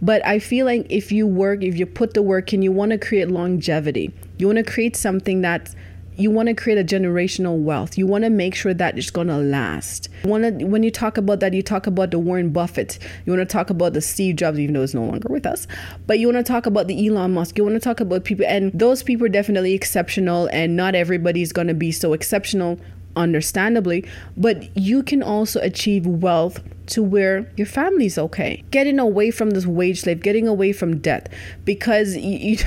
but 0.00 0.24
i 0.26 0.38
feel 0.38 0.66
like 0.66 0.86
if 0.88 1.12
you 1.12 1.26
work 1.26 1.62
if 1.62 1.76
you 1.78 1.86
put 1.86 2.14
the 2.14 2.22
work 2.22 2.52
in 2.52 2.62
you 2.62 2.72
want 2.72 2.92
to 2.92 2.98
create 2.98 3.28
longevity. 3.28 4.12
You 4.38 4.46
want 4.46 4.58
to 4.58 4.64
create 4.64 4.96
something 4.96 5.42
that 5.42 5.74
you 6.16 6.30
want 6.30 6.48
to 6.48 6.54
create 6.54 6.78
a 6.78 6.84
generational 6.84 7.62
wealth. 7.62 7.98
You 7.98 8.06
want 8.06 8.24
to 8.24 8.30
make 8.30 8.54
sure 8.54 8.74
that 8.74 8.96
it's 8.96 9.10
going 9.10 9.28
to 9.28 9.36
last. 9.36 10.08
Want 10.24 10.60
to, 10.60 10.64
when 10.66 10.82
you 10.82 10.90
talk 10.90 11.16
about 11.16 11.40
that, 11.40 11.54
you 11.54 11.62
talk 11.62 11.86
about 11.86 12.10
the 12.10 12.18
Warren 12.18 12.50
Buffett. 12.50 12.98
You 13.24 13.32
want 13.32 13.48
to 13.48 13.52
talk 13.52 13.70
about 13.70 13.92
the 13.92 14.00
Steve 14.00 14.36
Jobs, 14.36 14.58
even 14.58 14.74
though 14.74 14.82
it's 14.82 14.94
no 14.94 15.04
longer 15.04 15.28
with 15.28 15.46
us. 15.46 15.66
But 16.06 16.18
you 16.18 16.28
want 16.28 16.44
to 16.44 16.52
talk 16.52 16.66
about 16.66 16.86
the 16.86 17.08
Elon 17.08 17.34
Musk. 17.34 17.58
You 17.58 17.64
want 17.64 17.74
to 17.74 17.80
talk 17.80 18.00
about 18.00 18.24
people, 18.24 18.46
and 18.46 18.72
those 18.72 19.02
people 19.02 19.26
are 19.26 19.30
definitely 19.30 19.74
exceptional. 19.74 20.48
And 20.52 20.76
not 20.76 20.94
everybody's 20.94 21.52
going 21.52 21.68
to 21.68 21.74
be 21.74 21.92
so 21.92 22.12
exceptional 22.12 22.78
understandably, 23.16 24.04
but 24.36 24.76
you 24.76 25.02
can 25.02 25.22
also 25.22 25.60
achieve 25.60 26.06
wealth 26.06 26.60
to 26.86 27.02
where 27.02 27.50
your 27.56 27.66
family's 27.66 28.18
okay. 28.18 28.62
Getting 28.70 28.98
away 28.98 29.30
from 29.30 29.50
this 29.50 29.66
wage 29.66 30.02
slave, 30.02 30.22
getting 30.22 30.46
away 30.48 30.72
from 30.72 30.98
debt. 30.98 31.32
Because 31.64 32.16
you, 32.16 32.38
you, 32.38 32.58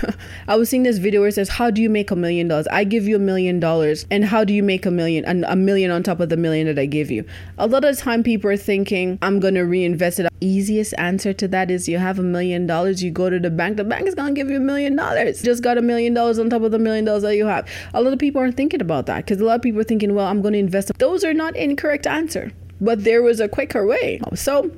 I 0.48 0.56
was 0.56 0.70
seeing 0.70 0.84
this 0.84 0.98
video 0.98 1.22
where 1.22 1.30
it 1.30 1.36
says, 1.36 1.50
How 1.50 1.70
do 1.70 1.82
you 1.82 1.90
make 1.90 2.12
a 2.12 2.16
million 2.16 2.48
dollars? 2.48 2.68
I 2.68 2.84
give 2.84 3.08
you 3.08 3.16
a 3.16 3.20
million 3.20 3.60
dollars, 3.60 4.06
and 4.12 4.26
how 4.26 4.44
do 4.44 4.54
you 4.54 4.64
make 4.64 4.86
a 4.86 4.92
million? 4.92 5.26
And 5.26 5.46
a 5.46 5.56
million 5.56 5.92
on 5.92 6.04
top 6.04 6.20
of 6.20 6.30
the 6.30 6.38
million 6.38 6.68
that 6.68 6.80
I 6.80 6.86
give 6.86 7.12
you. 7.12 7.26
A 7.58 7.68
lot 7.68 7.86
of 7.86 7.98
time, 7.98 8.24
people 8.24 8.50
are 8.52 8.58
thinking, 8.58 9.18
I'm 9.22 9.40
going 9.40 9.56
to 9.56 9.64
reinvest 9.64 10.20
it. 10.20 10.28
Easiest 10.40 10.94
answer 10.98 11.34
to 11.34 11.48
that 11.48 11.72
is 11.72 11.90
you 11.90 11.98
have 11.98 12.20
a 12.20 12.24
million 12.24 12.68
dollars, 12.68 13.04
you 13.04 13.12
go 13.12 13.30
to 13.30 13.40
the 13.40 13.50
bank, 13.50 13.78
the 13.78 13.84
bank 13.84 14.08
is 14.08 14.16
going 14.16 14.34
to 14.34 14.40
give 14.40 14.50
you 14.50 14.58
a 14.58 14.62
million 14.62 14.96
dollars. 14.96 15.42
Just 15.42 15.64
got 15.64 15.78
a 15.78 15.82
million 15.82 16.14
dollars 16.14 16.38
on 16.40 16.50
top 16.50 16.62
of 16.62 16.72
the 16.72 16.80
million 16.80 17.06
dollars 17.06 17.24
that 17.24 17.36
you 17.36 17.46
have. 17.46 17.68
A 17.94 18.02
lot 18.02 18.14
of 18.14 18.20
people 18.20 18.42
aren't 18.42 18.58
thinking 18.58 18.82
about 18.82 19.08
that 19.08 19.26
because 19.26 19.42
a 19.42 19.46
lot 19.46 19.56
of 19.56 19.62
people 19.62 19.82
are 19.82 19.86
thinking, 19.86 20.14
Well, 20.14 20.28
I'm 20.28 20.42
going 20.42 20.54
to 20.54 20.60
invest. 20.60 20.92
Those 21.00 21.24
are 21.24 21.34
not 21.34 21.56
incorrect 21.56 22.06
answer 22.06 22.52
but 22.82 23.04
there 23.04 23.22
was 23.22 23.40
a 23.40 23.48
quicker 23.48 23.86
way. 23.86 24.20
So, 24.36 24.72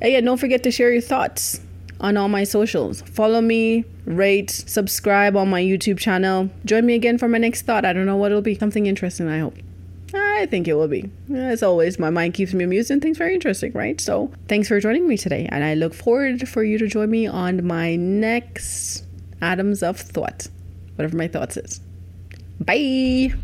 again, 0.00 0.24
don't 0.24 0.38
forget 0.38 0.62
to 0.64 0.70
share 0.70 0.92
your 0.92 1.02
thoughts 1.02 1.60
on 2.00 2.16
all 2.16 2.28
my 2.28 2.44
socials. 2.44 3.02
Follow 3.02 3.40
me, 3.40 3.84
rate, 4.04 4.50
subscribe 4.50 5.36
on 5.36 5.50
my 5.50 5.62
YouTube 5.62 5.98
channel. 5.98 6.50
Join 6.64 6.86
me 6.86 6.94
again 6.94 7.18
for 7.18 7.28
my 7.28 7.38
next 7.38 7.62
thought. 7.62 7.84
I 7.84 7.92
don't 7.92 8.06
know 8.06 8.16
what 8.16 8.30
it'll 8.30 8.42
be. 8.42 8.54
Something 8.54 8.86
interesting, 8.86 9.28
I 9.28 9.40
hope. 9.40 9.56
I 10.14 10.46
think 10.46 10.68
it 10.68 10.74
will 10.74 10.88
be. 10.88 11.10
As 11.34 11.62
always, 11.62 11.98
my 11.98 12.10
mind 12.10 12.34
keeps 12.34 12.54
me 12.54 12.64
amused 12.64 12.90
and 12.90 13.02
things 13.02 13.18
very 13.18 13.34
interesting, 13.34 13.72
right? 13.72 14.00
So, 14.00 14.30
thanks 14.46 14.68
for 14.68 14.78
joining 14.80 15.08
me 15.08 15.16
today, 15.16 15.48
and 15.50 15.64
I 15.64 15.74
look 15.74 15.94
forward 15.94 16.48
for 16.48 16.62
you 16.62 16.78
to 16.78 16.86
join 16.86 17.10
me 17.10 17.26
on 17.26 17.66
my 17.66 17.96
next 17.96 19.04
Atoms 19.42 19.82
of 19.82 19.98
Thought, 19.98 20.46
whatever 20.94 21.16
my 21.16 21.28
thoughts 21.28 21.56
is. 21.56 21.80
Bye. 22.60 23.34